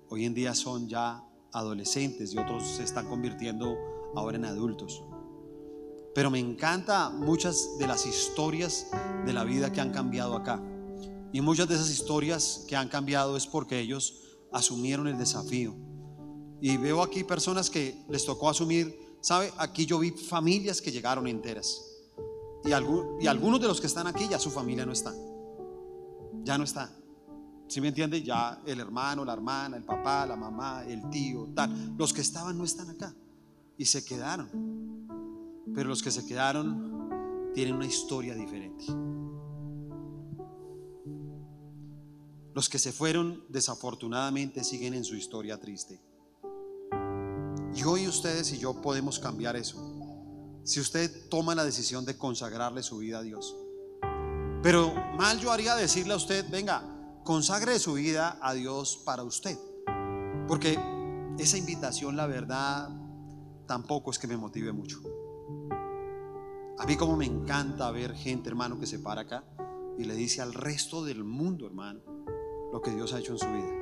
Hoy 0.10 0.26
en 0.26 0.34
día 0.34 0.56
son 0.56 0.90
ya 0.90 1.24
adolescentes 1.56 2.34
y 2.34 2.38
otros 2.38 2.68
se 2.68 2.84
están 2.84 3.08
convirtiendo 3.08 3.78
ahora 4.16 4.38
en 4.38 4.46
adultos. 4.46 5.04
Pero 6.14 6.30
me 6.30 6.40
encanta 6.40 7.10
muchas 7.10 7.78
de 7.78 7.88
las 7.88 8.06
historias 8.06 8.88
de 9.26 9.34
la 9.34 9.44
vida 9.44 9.72
que 9.72 9.82
han 9.82 9.92
cambiado 9.92 10.36
acá. 10.36 10.62
Y 11.34 11.42
muchas 11.42 11.68
de 11.68 11.76
esas 11.76 11.90
historias 11.90 12.66
que 12.68 12.76
han 12.76 12.88
cambiado 12.88 13.36
es 13.36 13.48
porque 13.48 13.80
ellos 13.80 14.22
asumieron 14.52 15.08
el 15.08 15.18
desafío. 15.18 15.76
Y 16.62 16.78
veo 16.78 17.02
aquí 17.04 17.24
personas 17.24 17.70
que 17.70 18.06
les 18.10 18.26
tocó 18.26 18.50
asumir, 18.50 18.98
¿sabe? 19.22 19.52
Aquí 19.58 19.86
yo 19.86 20.00
vi 20.00 20.12
familias 20.12 20.82
que 20.82 20.92
llegaron 20.92 21.28
enteras. 21.28 21.82
Y, 22.64 22.72
algunos 22.72 23.62
de 23.62 23.68
los 23.68 23.80
que 23.80 23.88
están 23.88 24.08
aquí 24.08 24.28
ya 24.30 24.40
su 24.40 24.50
familia 24.50 24.86
no 24.86 24.94
está. 24.94 25.14
Ya 26.44 26.58
no 26.58 26.64
está. 26.64 26.96
¿Sí 27.68 27.82
me 27.82 27.88
entiende? 27.90 28.22
Ya 28.22 28.62
el 28.66 28.80
hermano, 28.80 29.26
la 29.26 29.34
hermana, 29.34 29.78
el 29.78 29.84
papá, 29.84 30.26
la 30.26 30.36
mamá, 30.36 30.84
el 30.86 31.10
tío, 31.10 31.50
tal. 31.56 31.96
Los 31.98 32.14
que 32.14 32.22
estaban 32.22 32.58
no 32.58 32.64
están 32.64 32.90
acá. 32.90 33.14
Y 33.78 33.86
se 33.86 34.06
quedaron. 34.06 34.50
Pero 35.74 35.90
los 35.90 36.04
que 36.04 36.12
se 36.12 36.26
quedaron 36.26 37.52
tienen 37.54 37.76
una 37.76 37.86
historia 37.86 38.36
diferente. 38.36 38.86
Los 42.54 42.70
que 42.70 42.80
se 42.80 42.94
fueron 42.94 43.44
desafortunadamente 43.50 44.64
siguen 44.64 44.94
en 44.94 45.04
su 45.04 45.16
historia 45.16 45.60
triste. 45.60 46.00
Y 47.76 47.84
hoy 47.84 48.08
ustedes 48.08 48.54
y 48.54 48.60
yo 48.60 48.82
podemos 48.82 49.20
cambiar 49.20 49.58
eso. 49.58 49.78
Si 50.64 50.80
usted 50.80 51.28
toma 51.30 51.54
la 51.56 51.66
decisión 51.66 52.06
de 52.06 52.18
consagrarle 52.18 52.82
su 52.82 53.00
vida 53.00 53.20
a 53.20 53.22
Dios. 53.24 53.54
Pero 54.64 54.94
mal 55.18 55.40
yo 55.40 55.52
haría 55.52 55.76
decirle 55.76 56.14
a 56.14 56.18
usted, 56.18 56.50
venga, 56.50 56.95
consagre 57.26 57.80
su 57.80 57.94
vida 57.94 58.38
a 58.40 58.54
Dios 58.54 59.02
para 59.04 59.24
usted. 59.24 59.58
Porque 60.48 60.80
esa 61.40 61.58
invitación, 61.58 62.16
la 62.16 62.28
verdad, 62.28 62.88
tampoco 63.66 64.12
es 64.12 64.20
que 64.20 64.28
me 64.28 64.38
motive 64.38 64.72
mucho. 64.72 65.02
A 66.78 66.86
mí 66.86 66.96
como 66.96 67.18
me 67.18 67.26
encanta 67.26 67.90
ver 67.90 68.14
gente, 68.14 68.48
hermano, 68.48 68.80
que 68.80 68.86
se 68.86 69.00
para 69.00 69.22
acá 69.22 69.44
y 69.98 70.04
le 70.04 70.14
dice 70.14 70.42
al 70.42 70.54
resto 70.54 71.04
del 71.04 71.24
mundo, 71.24 71.66
hermano, 71.66 72.00
lo 72.72 72.80
que 72.82 72.92
Dios 72.92 73.12
ha 73.14 73.20
hecho 73.20 73.32
en 73.34 73.40
su 73.40 73.48
vida. 73.48 73.74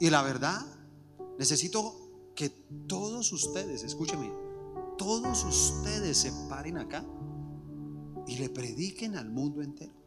Y 0.00 0.10
la 0.10 0.22
verdad, 0.22 0.60
necesito 1.38 1.94
que 2.34 2.50
todos 2.86 3.32
ustedes, 3.32 3.84
escúcheme, 3.84 4.30
todos 4.98 5.44
ustedes 5.44 6.18
se 6.18 6.32
paren 6.50 6.76
acá 6.76 7.06
y 8.26 8.36
le 8.36 8.50
prediquen 8.50 9.16
al 9.16 9.30
mundo 9.30 9.62
entero. 9.62 10.01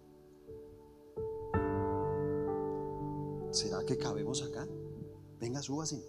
¿Será 3.55 3.85
que 3.85 3.97
cabemos 3.97 4.43
acá? 4.43 4.67
Venga, 5.39 5.61
súbase. 5.61 6.05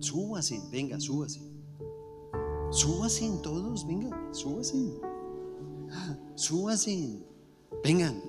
Súbase, 0.00 0.60
venga, 0.72 0.98
súbase. 0.98 1.40
Súbase 2.72 3.30
todos, 3.44 3.86
venga, 3.86 4.10
súbase. 4.32 5.00
Súbase. 6.34 7.24
Vengan. 7.84 8.20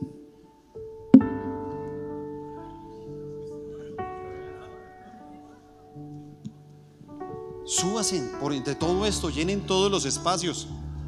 Súbase 7.66 8.22
por 8.40 8.54
entre 8.54 8.76
todo 8.76 9.08
esto, 9.08 9.32
llenen 9.32 9.66
todos 9.66 9.90
los 9.90 10.06
espacios. 10.06 10.68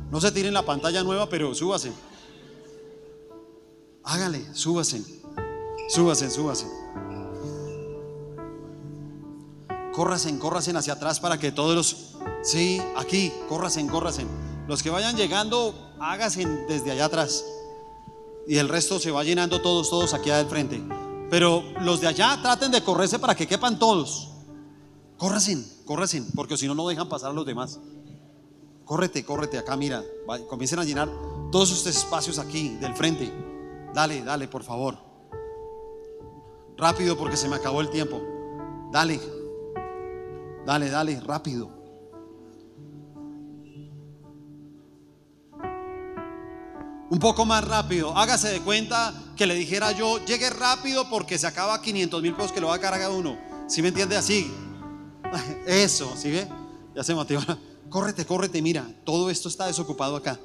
No 0.09 0.19
se 0.19 0.31
tiren 0.31 0.55
la 0.55 0.65
pantalla 0.65 1.03
nueva, 1.03 1.29
pero 1.29 1.53
súbase. 1.53 1.91
Hágale, 4.03 4.43
súbase. 4.55 5.03
Súbase, 5.87 6.29
súbase. 6.31 6.78
Córrasen, 9.99 10.39
córrasen 10.39 10.77
hacia 10.77 10.93
atrás 10.93 11.19
para 11.19 11.37
que 11.37 11.51
todos 11.51 11.75
los 11.75 12.15
Sí, 12.41 12.81
aquí, 12.95 13.33
córrasen, 13.49 13.89
córrasen. 13.89 14.29
Los 14.65 14.81
que 14.81 14.89
vayan 14.89 15.17
llegando, 15.17 15.75
háganse 15.99 16.45
desde 16.69 16.91
allá 16.91 17.03
atrás. 17.03 17.43
Y 18.47 18.59
el 18.59 18.69
resto 18.69 18.97
se 18.97 19.11
va 19.11 19.25
llenando 19.25 19.61
todos, 19.61 19.89
todos 19.89 20.13
aquí 20.13 20.29
al 20.29 20.47
frente. 20.47 20.81
Pero 21.29 21.65
los 21.81 21.99
de 21.99 22.07
allá 22.07 22.39
traten 22.41 22.71
de 22.71 22.81
correrse 22.81 23.19
para 23.19 23.35
que 23.35 23.45
quepan 23.45 23.77
todos. 23.77 24.29
Córrasen, 25.17 25.69
córrasen, 25.83 26.31
porque 26.33 26.55
si 26.55 26.65
no, 26.65 26.75
no 26.75 26.87
dejan 26.87 27.09
pasar 27.09 27.31
a 27.31 27.33
los 27.33 27.45
demás. 27.45 27.77
Córrete, 28.85 29.25
córrete 29.25 29.57
acá, 29.57 29.75
mira. 29.75 30.01
comiencen 30.47 30.79
a 30.79 30.85
llenar 30.85 31.09
todos 31.51 31.71
estos 31.71 31.93
espacios 31.93 32.39
aquí 32.39 32.69
del 32.77 32.95
frente. 32.95 33.33
Dale, 33.93 34.23
dale, 34.23 34.47
por 34.47 34.63
favor. 34.63 34.97
Rápido 36.77 37.17
porque 37.17 37.35
se 37.35 37.49
me 37.49 37.57
acabó 37.57 37.81
el 37.81 37.89
tiempo. 37.89 38.21
Dale. 38.93 39.38
Dale, 40.65 40.89
dale, 40.89 41.19
rápido. 41.21 41.79
Un 47.09 47.17
poco 47.17 47.45
más 47.45 47.63
rápido. 47.63 48.15
Hágase 48.15 48.49
de 48.49 48.61
cuenta 48.61 49.13
que 49.35 49.47
le 49.47 49.55
dijera 49.55 49.91
yo, 49.91 50.23
llegue 50.25 50.49
rápido 50.49 51.09
porque 51.09 51.39
se 51.39 51.47
acaba 51.47 51.81
500 51.81 52.21
mil 52.21 52.35
pesos 52.35 52.51
que 52.51 52.61
lo 52.61 52.67
va 52.67 52.75
a 52.75 52.79
cargar 52.79 53.09
uno. 53.09 53.37
¿Sí 53.67 53.81
me 53.81 53.87
entiende 53.87 54.15
así? 54.15 54.51
Eso, 55.65 56.13
¿sí 56.15 56.29
ve? 56.29 56.47
Ya 56.95 57.03
se 57.03 57.15
motiva. 57.15 57.43
Córrete, 57.89 58.23
córrete, 58.23 58.61
mira, 58.61 58.85
todo 59.03 59.31
esto 59.31 59.49
está 59.49 59.65
desocupado 59.65 60.15
acá. 60.15 60.39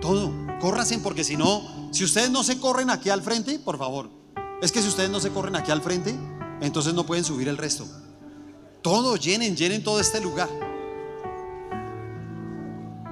Todo. 0.00 0.32
Córrasen 0.60 1.02
porque 1.02 1.22
si 1.22 1.36
no, 1.36 1.90
si 1.92 2.04
ustedes 2.04 2.30
no 2.30 2.42
se 2.42 2.58
corren 2.58 2.88
aquí 2.88 3.10
al 3.10 3.20
frente, 3.20 3.58
por 3.58 3.76
favor. 3.76 4.08
Es 4.62 4.72
que 4.72 4.80
si 4.80 4.88
ustedes 4.88 5.10
no 5.10 5.20
se 5.20 5.30
corren 5.30 5.56
aquí 5.56 5.70
al 5.70 5.82
frente, 5.82 6.14
entonces 6.62 6.94
no 6.94 7.04
pueden 7.04 7.22
subir 7.22 7.48
el 7.48 7.58
resto. 7.58 7.86
Todo, 8.84 9.16
llenen, 9.16 9.56
llenen 9.56 9.82
todo 9.82 9.98
este 9.98 10.20
lugar. 10.20 10.50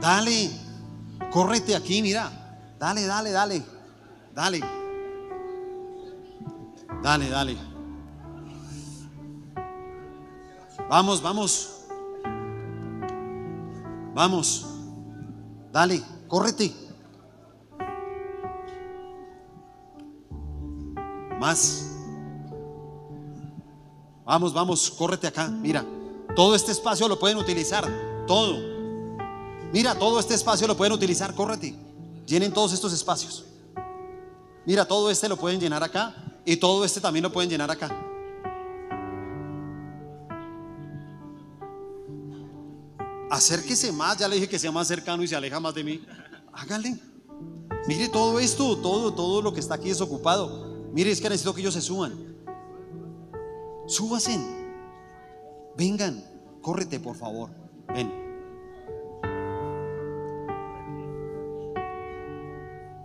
Dale, 0.02 0.50
córrete 1.30 1.74
aquí, 1.74 2.02
mira. 2.02 2.30
Dale, 2.78 3.06
dale, 3.06 3.30
dale. 3.30 3.62
Dale. 4.34 4.60
Dale, 7.02 7.30
dale. 7.30 7.56
Vamos, 10.90 11.22
vamos. 11.22 11.86
Vamos. 14.12 14.66
Dale, 15.72 16.02
córrete. 16.28 16.70
Más. 21.40 21.91
Vamos, 24.33 24.55
vamos, 24.55 24.91
córrete 24.91 25.26
acá. 25.26 25.47
Mira, 25.47 25.85
todo 26.35 26.55
este 26.55 26.72
espacio 26.72 27.07
lo 27.07 27.18
pueden 27.18 27.37
utilizar. 27.37 27.87
Todo. 28.26 28.59
Mira, 29.74 29.95
todo 29.95 30.18
este 30.18 30.33
espacio 30.33 30.66
lo 30.66 30.74
pueden 30.74 30.95
utilizar. 30.95 31.35
Córrete. 31.35 31.76
Llenen 32.26 32.51
todos 32.51 32.72
estos 32.72 32.95
espacios. 32.95 33.45
Mira, 34.64 34.87
todo 34.87 35.11
este 35.11 35.28
lo 35.28 35.37
pueden 35.37 35.61
llenar 35.61 35.83
acá 35.83 36.14
y 36.47 36.57
todo 36.57 36.83
este 36.83 36.99
también 36.99 37.24
lo 37.24 37.30
pueden 37.30 37.51
llenar 37.51 37.70
acá. 37.70 37.95
Acérquese 43.30 43.93
más, 43.93 44.16
ya 44.16 44.28
le 44.28 44.37
dije 44.37 44.49
que 44.49 44.59
sea 44.59 44.72
más 44.72 44.89
cercano 44.89 45.22
y 45.22 45.28
se 45.28 45.37
aleja 45.37 45.61
más 45.61 45.74
de 45.74 45.85
mí. 45.85 46.03
Hágale. 46.55 46.99
Mire 47.87 48.09
todo 48.09 48.41
esto, 48.41 48.78
todo, 48.78 49.12
todo 49.12 49.43
lo 49.43 49.53
que 49.53 49.61
está 49.61 49.74
aquí 49.74 49.91
es 49.91 50.01
ocupado. 50.01 50.89
Mire, 50.95 51.11
es 51.11 51.20
que 51.20 51.28
necesito 51.28 51.53
que 51.53 51.61
ellos 51.61 51.74
se 51.74 51.83
suban. 51.83 52.32
Súbasen. 53.93 54.40
Vengan, 55.76 56.24
córrete 56.62 56.99
por 56.99 57.14
favor. 57.14 57.51
Ven. 57.88 58.11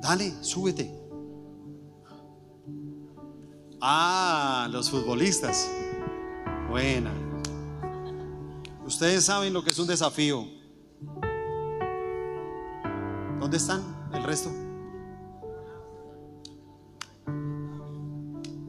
Dale, 0.01 0.31
súbete. 0.41 0.89
Ah, 3.81 4.69
los 4.71 4.89
futbolistas. 4.89 5.69
Buena. 6.69 7.11
Ustedes 8.85 9.25
saben 9.25 9.51
lo 9.51 9.65
que 9.65 9.71
es 9.71 9.79
un 9.79 9.87
desafío. 9.87 10.47
¿Dónde 13.41 13.57
están 13.57 13.83
el 14.13 14.23
resto? 14.23 14.49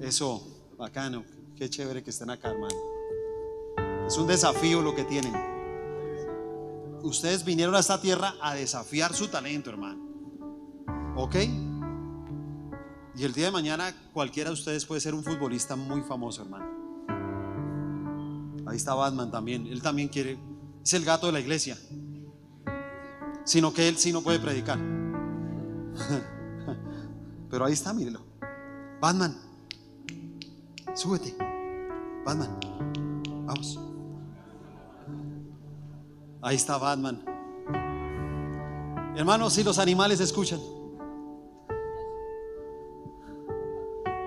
Eso, 0.01 0.75
bacano. 0.77 1.38
Qué 1.59 1.69
chévere 1.69 2.05
que 2.05 2.11
estén 2.11 2.31
acá, 2.31 2.51
hermano. 2.51 2.77
Es 4.07 4.17
un 4.17 4.29
desafío 4.29 4.81
lo 4.81 4.95
que 4.95 5.03
tienen. 5.03 5.35
Ustedes 7.03 7.45
vinieron 7.45 7.75
a 7.75 7.81
esta 7.81 8.01
tierra 8.01 8.37
a 8.41 8.55
desafiar 8.55 9.13
su 9.13 9.27
talento, 9.27 9.71
hermano. 9.71 10.01
¿Ok? 11.17 11.35
Y 13.17 13.25
el 13.25 13.33
día 13.33 13.47
de 13.47 13.51
mañana 13.51 13.93
cualquiera 14.13 14.51
de 14.51 14.55
ustedes 14.55 14.87
puede 14.87 15.01
ser 15.01 15.15
un 15.15 15.25
futbolista 15.25 15.75
muy 15.75 16.03
famoso, 16.03 16.43
hermano. 16.43 16.69
Ahí 18.65 18.77
está 18.77 18.95
Batman 18.95 19.33
también. 19.33 19.67
Él 19.67 19.83
también 19.83 20.07
quiere. 20.07 20.39
Es 20.85 20.93
el 20.93 21.05
gato 21.05 21.27
de 21.27 21.33
la 21.33 21.41
iglesia. 21.41 21.77
Sino 23.43 23.75
que 23.75 23.89
él 23.89 23.99
sí 23.99 24.13
no 24.13 24.23
puede 24.23 24.39
predicar. 24.39 24.79
Pero 27.51 27.65
ahí 27.65 27.73
está, 27.73 27.93
mírelo. 27.93 28.25
Batman. 29.01 29.48
Súbete. 30.99 31.33
Batman. 32.25 32.59
Vamos. 33.47 33.79
Ahí 36.43 36.57
está 36.57 36.77
Batman. 36.77 37.25
Hermanos, 39.17 39.53
si 39.53 39.63
los 39.63 39.79
animales 39.79 40.19
escuchan. 40.19 40.59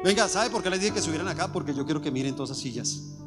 Venga, 0.01 0.29
¿sabe 0.29 0.49
por 0.49 0.63
qué 0.63 0.69
les 0.69 0.79
dije 0.79 0.93
que 0.93 1.01
subieran 1.01 1.27
acá? 1.27 1.51
Porque 1.51 1.73
yo 1.73 1.83
quiero 1.83 2.01
que 2.01 2.09
miren 2.09 2.37
todas 2.37 2.51
esas 2.51 2.63
sillas. 2.63 3.17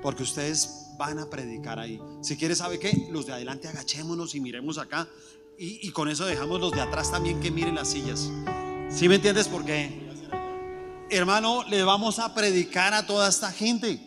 Porque 0.00 0.22
ustedes 0.22 0.92
van 0.96 1.18
a 1.18 1.28
predicar 1.28 1.80
ahí. 1.80 2.00
Si 2.20 2.36
quiere, 2.36 2.54
¿sabe 2.54 2.78
qué? 2.78 3.08
Los 3.10 3.26
de 3.26 3.32
adelante 3.32 3.66
agachémonos 3.66 4.36
y 4.36 4.40
miremos 4.40 4.78
acá. 4.78 5.08
Y, 5.58 5.88
y 5.88 5.90
con 5.90 6.08
eso 6.08 6.24
dejamos 6.24 6.60
los 6.60 6.70
de 6.70 6.82
atrás 6.82 7.10
también 7.10 7.40
que 7.40 7.50
miren 7.50 7.74
las 7.74 7.88
sillas. 7.88 8.30
¿Sí 8.88 9.08
me 9.08 9.16
entiendes 9.16 9.48
por 9.48 9.64
qué? 9.64 10.09
Hermano, 11.10 11.64
le 11.64 11.82
vamos 11.82 12.20
a 12.20 12.32
predicar 12.32 12.94
a 12.94 13.04
toda 13.04 13.28
esta 13.28 13.50
gente. 13.50 14.00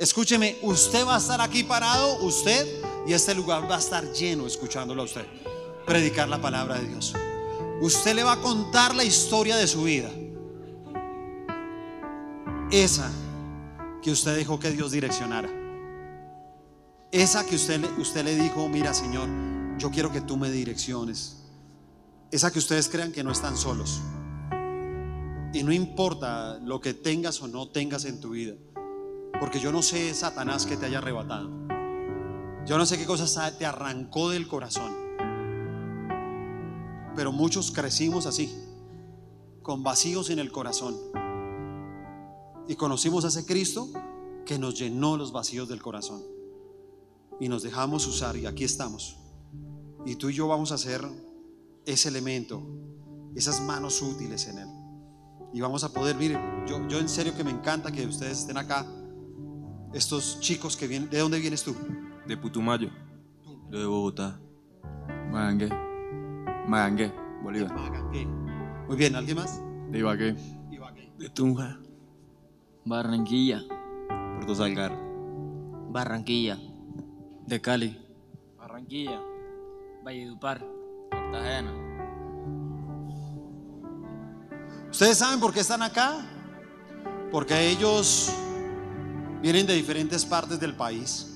Escúcheme, 0.00 0.56
usted 0.62 1.06
va 1.06 1.16
a 1.16 1.18
estar 1.18 1.42
aquí 1.42 1.62
parado, 1.62 2.24
usted, 2.24 2.66
y 3.06 3.12
este 3.12 3.34
lugar 3.34 3.70
va 3.70 3.76
a 3.76 3.78
estar 3.78 4.02
lleno 4.12 4.46
escuchándolo 4.46 5.02
a 5.02 5.04
usted. 5.04 5.26
Predicar 5.86 6.28
la 6.30 6.40
palabra 6.40 6.78
de 6.78 6.88
Dios. 6.88 7.12
Usted 7.82 8.14
le 8.14 8.24
va 8.24 8.32
a 8.32 8.40
contar 8.40 8.94
la 8.94 9.04
historia 9.04 9.56
de 9.56 9.66
su 9.66 9.82
vida. 9.82 10.10
Esa 12.70 13.10
que 14.02 14.10
usted 14.10 14.34
dejó 14.34 14.58
que 14.58 14.70
Dios 14.70 14.90
direccionara. 14.90 15.50
Esa 17.10 17.44
que 17.44 17.56
usted, 17.56 17.84
usted 17.98 18.24
le 18.24 18.36
dijo, 18.36 18.66
mira 18.70 18.94
Señor, 18.94 19.28
yo 19.76 19.90
quiero 19.90 20.10
que 20.10 20.22
tú 20.22 20.38
me 20.38 20.50
direcciones. 20.50 21.42
Esa 22.30 22.50
que 22.50 22.58
ustedes 22.58 22.88
crean 22.88 23.12
que 23.12 23.22
no 23.22 23.30
están 23.30 23.58
solos. 23.58 24.00
Y 25.52 25.62
no 25.62 25.72
importa 25.72 26.58
lo 26.58 26.80
que 26.80 26.94
tengas 26.94 27.42
o 27.42 27.48
no 27.48 27.68
tengas 27.68 28.04
en 28.04 28.20
tu 28.20 28.30
vida. 28.30 28.54
Porque 29.38 29.60
yo 29.60 29.72
no 29.72 29.82
sé, 29.82 30.14
Satanás, 30.14 30.66
que 30.66 30.76
te 30.76 30.86
haya 30.86 30.98
arrebatado. 30.98 31.50
Yo 32.64 32.78
no 32.78 32.86
sé 32.86 32.96
qué 32.96 33.04
cosas 33.04 33.58
te 33.58 33.66
arrancó 33.66 34.30
del 34.30 34.46
corazón. 34.46 34.92
Pero 37.14 37.32
muchos 37.32 37.70
crecimos 37.70 38.24
así, 38.26 38.54
con 39.62 39.82
vacíos 39.82 40.30
en 40.30 40.38
el 40.38 40.50
corazón. 40.52 40.96
Y 42.68 42.76
conocimos 42.76 43.24
a 43.24 43.28
ese 43.28 43.44
Cristo 43.44 43.88
que 44.46 44.58
nos 44.58 44.78
llenó 44.78 45.16
los 45.16 45.32
vacíos 45.32 45.68
del 45.68 45.82
corazón. 45.82 46.22
Y 47.40 47.48
nos 47.48 47.62
dejamos 47.62 48.06
usar 48.06 48.36
y 48.36 48.46
aquí 48.46 48.64
estamos. 48.64 49.16
Y 50.06 50.16
tú 50.16 50.30
y 50.30 50.34
yo 50.34 50.48
vamos 50.48 50.72
a 50.72 50.78
ser 50.78 51.04
ese 51.84 52.08
elemento, 52.08 52.62
esas 53.34 53.60
manos 53.60 54.00
útiles 54.00 54.46
en 54.46 54.58
Él. 54.58 54.68
Y 55.52 55.60
vamos 55.60 55.84
a 55.84 55.92
poder, 55.92 56.16
mire, 56.16 56.38
yo, 56.66 56.86
yo 56.88 56.98
en 56.98 57.08
serio 57.08 57.34
que 57.36 57.44
me 57.44 57.50
encanta 57.50 57.92
que 57.92 58.06
ustedes 58.06 58.38
estén 58.40 58.56
acá, 58.56 58.86
estos 59.92 60.40
chicos 60.40 60.76
que 60.76 60.86
vienen, 60.86 61.10
¿de 61.10 61.18
dónde 61.18 61.38
vienes 61.38 61.62
tú? 61.62 61.76
De 62.26 62.36
Putumayo. 62.36 62.88
Yo 63.70 63.78
de 63.78 63.86
Bogotá. 63.86 64.40
Magangue. 65.30 65.68
Magangue, 66.66 67.12
Bolívar. 67.42 67.74
Magangué. 67.74 68.26
Muy 68.86 68.96
bien, 68.96 69.14
¿alguien 69.14 69.36
más? 69.36 69.60
De 69.90 69.98
Ibagué. 69.98 70.36
Ibagué. 70.70 71.12
De 71.18 71.28
Tunja. 71.28 71.78
Barranquilla, 72.84 73.62
Puerto 74.34 74.54
Salgar. 74.54 74.98
Barranquilla, 75.90 76.58
De 77.46 77.60
Cali. 77.60 77.98
Barranquilla, 78.58 79.20
Valledupar, 80.02 80.66
Cartagena. 81.10 81.72
¿Ustedes 84.92 85.16
saben 85.16 85.40
por 85.40 85.54
qué 85.54 85.60
están 85.60 85.80
acá? 85.80 86.22
Porque 87.30 87.70
ellos 87.70 88.30
vienen 89.40 89.66
de 89.66 89.72
diferentes 89.72 90.22
partes 90.22 90.60
del 90.60 90.76
país. 90.76 91.34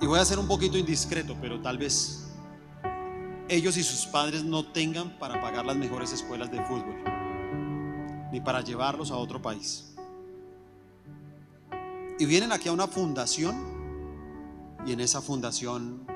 Y 0.00 0.06
voy 0.06 0.18
a 0.18 0.24
ser 0.24 0.38
un 0.38 0.48
poquito 0.48 0.78
indiscreto, 0.78 1.36
pero 1.38 1.60
tal 1.60 1.76
vez 1.76 2.30
ellos 3.46 3.76
y 3.76 3.82
sus 3.82 4.06
padres 4.06 4.42
no 4.42 4.72
tengan 4.72 5.18
para 5.18 5.38
pagar 5.38 5.66
las 5.66 5.76
mejores 5.76 6.14
escuelas 6.14 6.50
de 6.50 6.64
fútbol, 6.64 6.96
ni 8.32 8.40
para 8.40 8.62
llevarlos 8.62 9.10
a 9.10 9.16
otro 9.16 9.42
país. 9.42 9.94
Y 12.18 12.24
vienen 12.24 12.52
aquí 12.52 12.70
a 12.70 12.72
una 12.72 12.88
fundación 12.88 13.54
y 14.86 14.92
en 14.92 15.00
esa 15.00 15.20
fundación 15.20 16.06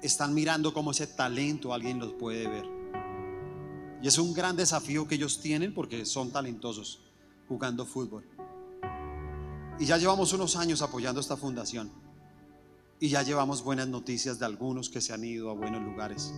están 0.00 0.32
mirando 0.32 0.72
cómo 0.72 0.92
ese 0.92 1.08
talento 1.08 1.74
alguien 1.74 1.98
los 1.98 2.12
puede 2.12 2.46
ver. 2.46 2.73
Y 4.04 4.08
es 4.08 4.18
un 4.18 4.34
gran 4.34 4.54
desafío 4.54 5.08
que 5.08 5.14
ellos 5.14 5.40
tienen 5.40 5.72
porque 5.72 6.04
son 6.04 6.30
talentosos 6.30 7.00
jugando 7.48 7.86
fútbol. 7.86 8.22
Y 9.80 9.86
ya 9.86 9.96
llevamos 9.96 10.34
unos 10.34 10.56
años 10.56 10.82
apoyando 10.82 11.22
esta 11.22 11.38
fundación. 11.38 11.90
Y 13.00 13.08
ya 13.08 13.22
llevamos 13.22 13.64
buenas 13.64 13.88
noticias 13.88 14.38
de 14.38 14.44
algunos 14.44 14.90
que 14.90 15.00
se 15.00 15.14
han 15.14 15.24
ido 15.24 15.48
a 15.48 15.54
buenos 15.54 15.82
lugares. 15.82 16.34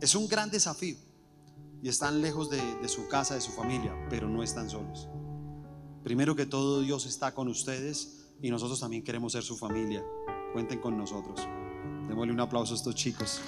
Es 0.00 0.14
un 0.14 0.28
gran 0.28 0.50
desafío. 0.50 0.96
Y 1.82 1.90
están 1.90 2.22
lejos 2.22 2.48
de, 2.48 2.88
su 2.88 3.06
casa, 3.06 3.34
de 3.34 3.42
su 3.42 3.52
familia, 3.52 3.94
pero 4.08 4.26
no 4.26 4.42
están 4.42 4.70
solos. 4.70 5.08
Primero 6.02 6.34
que 6.36 6.46
todo, 6.46 6.80
Dios 6.80 7.04
está 7.04 7.34
con 7.34 7.48
ustedes 7.48 8.30
y 8.40 8.48
nosotros 8.48 8.80
también 8.80 9.04
queremos 9.04 9.32
ser 9.32 9.42
su 9.42 9.58
familia. 9.58 10.02
Cuenten 10.54 10.80
con 10.80 10.96
nosotros. 10.96 11.38
Démosle 12.08 12.32
un 12.32 12.40
aplauso 12.40 12.72
a 12.72 12.76
estos 12.78 12.94
chicos. 12.94 13.42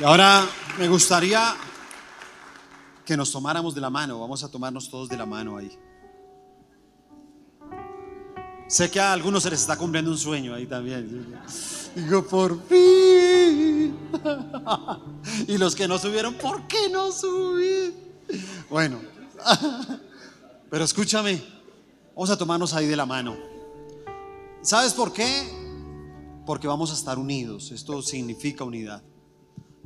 Y 0.00 0.02
ahora 0.02 0.48
me 0.78 0.88
gustaría 0.88 1.54
que 3.04 3.18
nos 3.18 3.30
tomáramos 3.30 3.74
de 3.74 3.82
la 3.82 3.90
mano. 3.90 4.18
Vamos 4.18 4.42
a 4.42 4.50
tomarnos 4.50 4.88
todos 4.88 5.10
de 5.10 5.16
la 5.18 5.26
mano 5.26 5.58
ahí. 5.58 5.78
Sé 8.66 8.90
que 8.90 8.98
a 8.98 9.12
algunos 9.12 9.42
se 9.42 9.50
les 9.50 9.60
está 9.60 9.76
cumpliendo 9.76 10.10
un 10.10 10.16
sueño 10.16 10.54
ahí 10.54 10.64
también. 10.64 11.36
Digo, 11.94 12.26
por 12.26 12.66
fin. 12.66 13.94
Y 15.46 15.58
los 15.58 15.74
que 15.74 15.86
no 15.86 15.98
subieron, 15.98 16.32
¿por 16.34 16.66
qué 16.66 16.88
no 16.90 17.12
subí? 17.12 17.94
Bueno, 18.70 19.00
pero 20.70 20.84
escúchame, 20.84 21.42
vamos 22.14 22.30
a 22.30 22.38
tomarnos 22.38 22.72
ahí 22.72 22.86
de 22.86 22.96
la 22.96 23.04
mano. 23.04 23.36
¿Sabes 24.62 24.94
por 24.94 25.12
qué? 25.12 25.46
Porque 26.46 26.66
vamos 26.66 26.90
a 26.90 26.94
estar 26.94 27.18
unidos. 27.18 27.70
Esto 27.70 28.00
significa 28.00 28.64
unidad. 28.64 29.02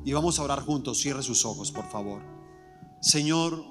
Y 0.05 0.13
vamos 0.13 0.39
a 0.39 0.43
orar 0.43 0.61
juntos. 0.61 1.01
Cierre 1.01 1.23
sus 1.23 1.45
ojos, 1.45 1.73
por 1.73 1.89
favor. 1.91 2.23
Señor, 3.01 3.65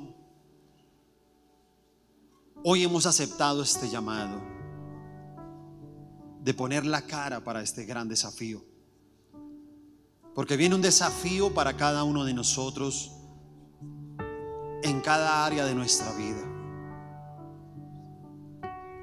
hoy 2.63 2.83
hemos 2.83 3.05
aceptado 3.05 3.61
este 3.61 3.89
llamado 3.89 4.41
de 6.41 6.53
poner 6.53 6.85
la 6.85 7.03
cara 7.03 7.43
para 7.43 7.61
este 7.61 7.85
gran 7.85 8.09
desafío. 8.09 8.63
Porque 10.35 10.57
viene 10.57 10.75
un 10.75 10.81
desafío 10.81 11.53
para 11.53 11.77
cada 11.77 12.03
uno 12.03 12.25
de 12.25 12.33
nosotros 12.33 13.11
en 14.81 14.99
cada 15.01 15.45
área 15.45 15.65
de 15.65 15.75
nuestra 15.75 16.11
vida. 16.13 16.49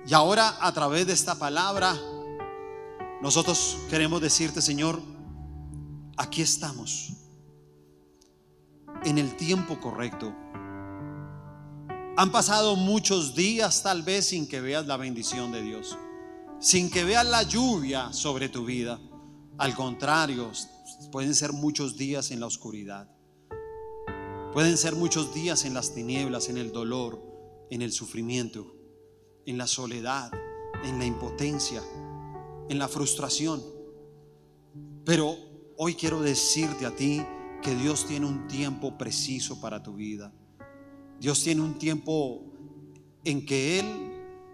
Y 0.07 0.13
ahora 0.15 0.57
a 0.61 0.73
través 0.73 1.07
de 1.07 1.13
esta 1.13 1.37
palabra, 1.37 1.97
nosotros 3.23 3.79
queremos 3.89 4.21
decirte, 4.21 4.61
Señor, 4.61 5.01
aquí 6.17 6.43
estamos, 6.43 7.13
en 9.05 9.19
el 9.19 9.37
tiempo 9.37 9.81
correcto. 9.81 10.35
Han 12.17 12.33
pasado 12.33 12.77
muchos 12.77 13.35
días 13.35 13.83
tal 13.83 14.03
vez 14.03 14.27
sin 14.27 14.47
que 14.47 14.61
veas 14.61 14.87
la 14.87 14.97
bendición 14.97 15.53
de 15.53 15.63
Dios, 15.63 15.97
sin 16.59 16.91
que 16.91 17.05
veas 17.05 17.27
la 17.27 17.43
lluvia 17.43 18.13
sobre 18.13 18.49
tu 18.49 18.65
vida. 18.65 19.01
Al 19.57 19.75
contrario, 19.75 20.51
pueden 21.13 21.35
ser 21.35 21.53
muchos 21.53 21.97
días 21.97 22.31
en 22.31 22.41
la 22.41 22.47
oscuridad. 22.47 23.09
Pueden 24.53 24.77
ser 24.77 24.97
muchos 24.97 25.33
días 25.33 25.65
en 25.65 25.75
las 25.75 25.95
tinieblas, 25.95 26.49
en 26.49 26.59
el 26.59 26.73
dolor, 26.73 27.23
en 27.71 27.83
el 27.83 27.93
sufrimiento, 27.93 28.75
en 29.47 29.57
la 29.57 29.67
soledad, 29.67 30.31
en 30.85 30.99
la 30.99 31.05
impotencia, 31.07 31.83
en 32.69 32.79
la 32.79 32.89
frustración. 32.89 33.63
Pero 35.05 35.37
hoy 35.77 35.95
quiero 35.95 36.21
decirte 36.21 36.85
a 36.85 36.95
ti 36.95 37.25
que 37.61 37.75
Dios 37.75 38.07
tiene 38.07 38.27
un 38.27 38.47
tiempo 38.49 38.97
preciso 38.97 39.61
para 39.61 39.83
tu 39.83 39.95
vida. 39.95 40.33
Dios 41.19 41.43
tiene 41.43 41.61
un 41.61 41.79
tiempo 41.79 42.43
en 43.25 43.45
que 43.45 43.79
Él, 43.81 43.87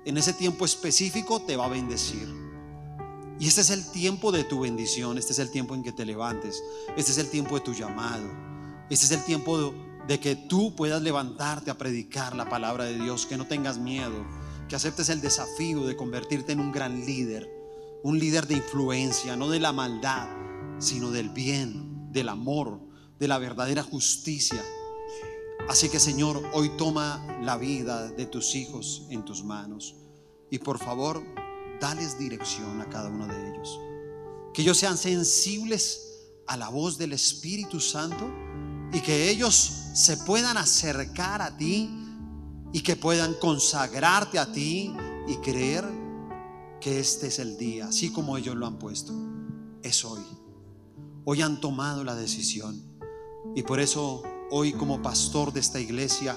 en 0.05 0.17
ese 0.17 0.33
tiempo 0.33 0.65
específico, 0.65 1.41
te 1.43 1.57
va 1.57 1.67
a 1.67 1.69
bendecir. 1.69 2.47
Y 3.39 3.47
este 3.47 3.61
es 3.61 3.71
el 3.71 3.91
tiempo 3.91 4.33
de 4.33 4.45
tu 4.45 4.61
bendición, 4.61 5.19
este 5.19 5.33
es 5.33 5.39
el 5.39 5.51
tiempo 5.51 5.75
en 5.75 5.83
que 5.83 5.93
te 5.93 6.07
levantes, 6.07 6.63
este 6.97 7.13
es 7.13 7.19
el 7.19 7.29
tiempo 7.29 7.57
de 7.57 7.61
tu 7.61 7.75
llamado, 7.75 8.25
este 8.89 9.05
es 9.05 9.13
el 9.13 9.23
tiempo 9.25 9.75
de, 10.09 10.21
que 10.21 10.37
tú 10.37 10.75
puedas 10.75 11.03
levantarte 11.03 11.71
a 11.71 11.77
predicar 11.77 12.35
la 12.35 12.49
palabra 12.49 12.85
de 12.85 12.99
Dios, 12.99 13.27
que 13.27 13.37
no 13.37 13.47
tengas 13.47 13.79
miedo, 13.79 14.25
que 14.69 14.77
aceptes 14.77 15.11
el 15.11 15.21
desafío 15.21 15.87
de 15.87 15.97
convertirte 15.97 16.53
en 16.53 16.61
un 16.61 16.73
gran 16.73 17.05
líder, 17.05 17.51
un 18.03 18.19
líder 18.19 18.47
de 18.47 18.55
influencia, 18.55 19.37
no 19.37 19.51
de 19.51 19.61
la 19.61 19.73
maldad, 19.73 20.29
sino 20.79 21.11
del 21.11 21.29
bien, 21.29 22.11
del 22.13 22.31
amor, 22.31 22.81
de 23.19 23.29
la 23.29 23.39
verdadera 23.39 23.83
justicia. 23.83 24.63
Así 25.69 25.89
que 25.89 25.99
Señor, 25.99 26.43
hoy 26.53 26.71
toma 26.77 27.27
la 27.43 27.57
vida 27.57 28.09
de 28.11 28.27
tus 28.27 28.55
hijos 28.55 29.07
en 29.11 29.25
tus 29.25 29.43
manos 29.43 29.97
y 30.51 30.59
por 30.59 30.79
favor, 30.79 31.23
dales 31.81 32.19
dirección 32.19 32.81
a 32.81 32.89
cada 32.89 33.09
uno 33.09 33.27
de 33.27 33.51
ellos. 33.51 33.81
Que 34.55 34.63
ellos 34.63 34.79
sean 34.79 34.97
sensibles 34.97 36.03
a 36.47 36.57
la 36.57 36.69
voz 36.69 36.99
del 36.99 37.13
Espíritu 37.13 37.81
Santo 37.81 38.31
y 38.93 39.01
que 39.01 39.29
ellos 39.29 39.55
se 39.95 40.17
puedan 40.19 40.57
acercar 40.57 41.43
a 41.43 41.57
ti 41.57 41.91
y 42.73 42.81
que 42.81 42.97
puedan 42.97 43.35
consagrarte 43.35 44.39
a 44.39 44.53
ti 44.53 44.95
y 45.27 45.37
creer 45.39 45.85
que 46.81 47.01
este 47.01 47.29
es 47.29 47.39
el 47.39 47.57
día, 47.57 47.89
así 47.89 48.13
como 48.13 48.37
ellos 48.37 48.55
lo 48.55 48.67
han 48.67 48.79
puesto. 48.79 49.13
Es 49.83 50.05
hoy. 50.05 50.23
Hoy 51.25 51.43
han 51.43 51.61
tomado 51.61 52.05
la 52.05 52.15
decisión 52.15 52.96
y 53.57 53.63
por 53.63 53.81
eso 53.81 54.23
hoy 54.51 54.75
como 54.75 55.01
pastor 55.01 55.51
de 55.51 55.61
esta 55.61 55.81
iglesia 55.81 56.37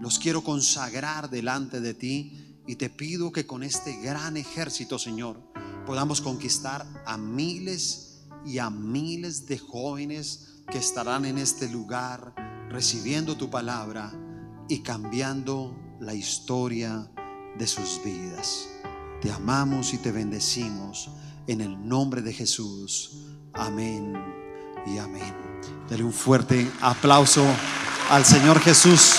los 0.00 0.18
quiero 0.18 0.42
consagrar 0.42 1.28
delante 1.28 1.80
de 1.82 1.92
ti 1.92 2.62
y 2.66 2.76
te 2.76 2.88
pido 2.88 3.30
que 3.30 3.46
con 3.46 3.62
este 3.62 4.00
gran 4.00 4.38
ejército, 4.38 4.98
Señor, 4.98 5.38
podamos 5.86 6.22
conquistar 6.22 6.86
a 7.04 7.18
miles 7.18 8.22
y 8.46 8.58
a 8.58 8.70
miles 8.70 9.46
de 9.46 9.58
jóvenes 9.58 10.62
que 10.70 10.78
estarán 10.78 11.26
en 11.26 11.36
este 11.36 11.68
lugar 11.68 12.34
recibiendo 12.70 13.36
tu 13.36 13.50
palabra 13.50 14.10
y 14.66 14.80
cambiando 14.80 15.76
la 16.00 16.14
historia 16.14 17.06
de 17.58 17.66
sus 17.66 18.00
vidas. 18.02 18.66
Te 19.20 19.30
amamos 19.30 19.92
y 19.92 19.98
te 19.98 20.10
bendecimos 20.10 21.10
en 21.46 21.60
el 21.60 21.86
nombre 21.86 22.22
de 22.22 22.32
Jesús. 22.32 23.26
Amén 23.52 24.14
y 24.86 24.96
amén. 24.96 25.43
Dale 25.88 26.02
un 26.02 26.12
fuerte 26.12 26.70
aplauso 26.80 27.44
al 28.10 28.24
Señor 28.24 28.60
Jesús. 28.60 29.14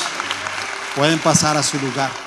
Pueden 0.95 1.19
pasar 1.19 1.57
a 1.57 1.63
su 1.63 1.79
lugar. 1.79 2.24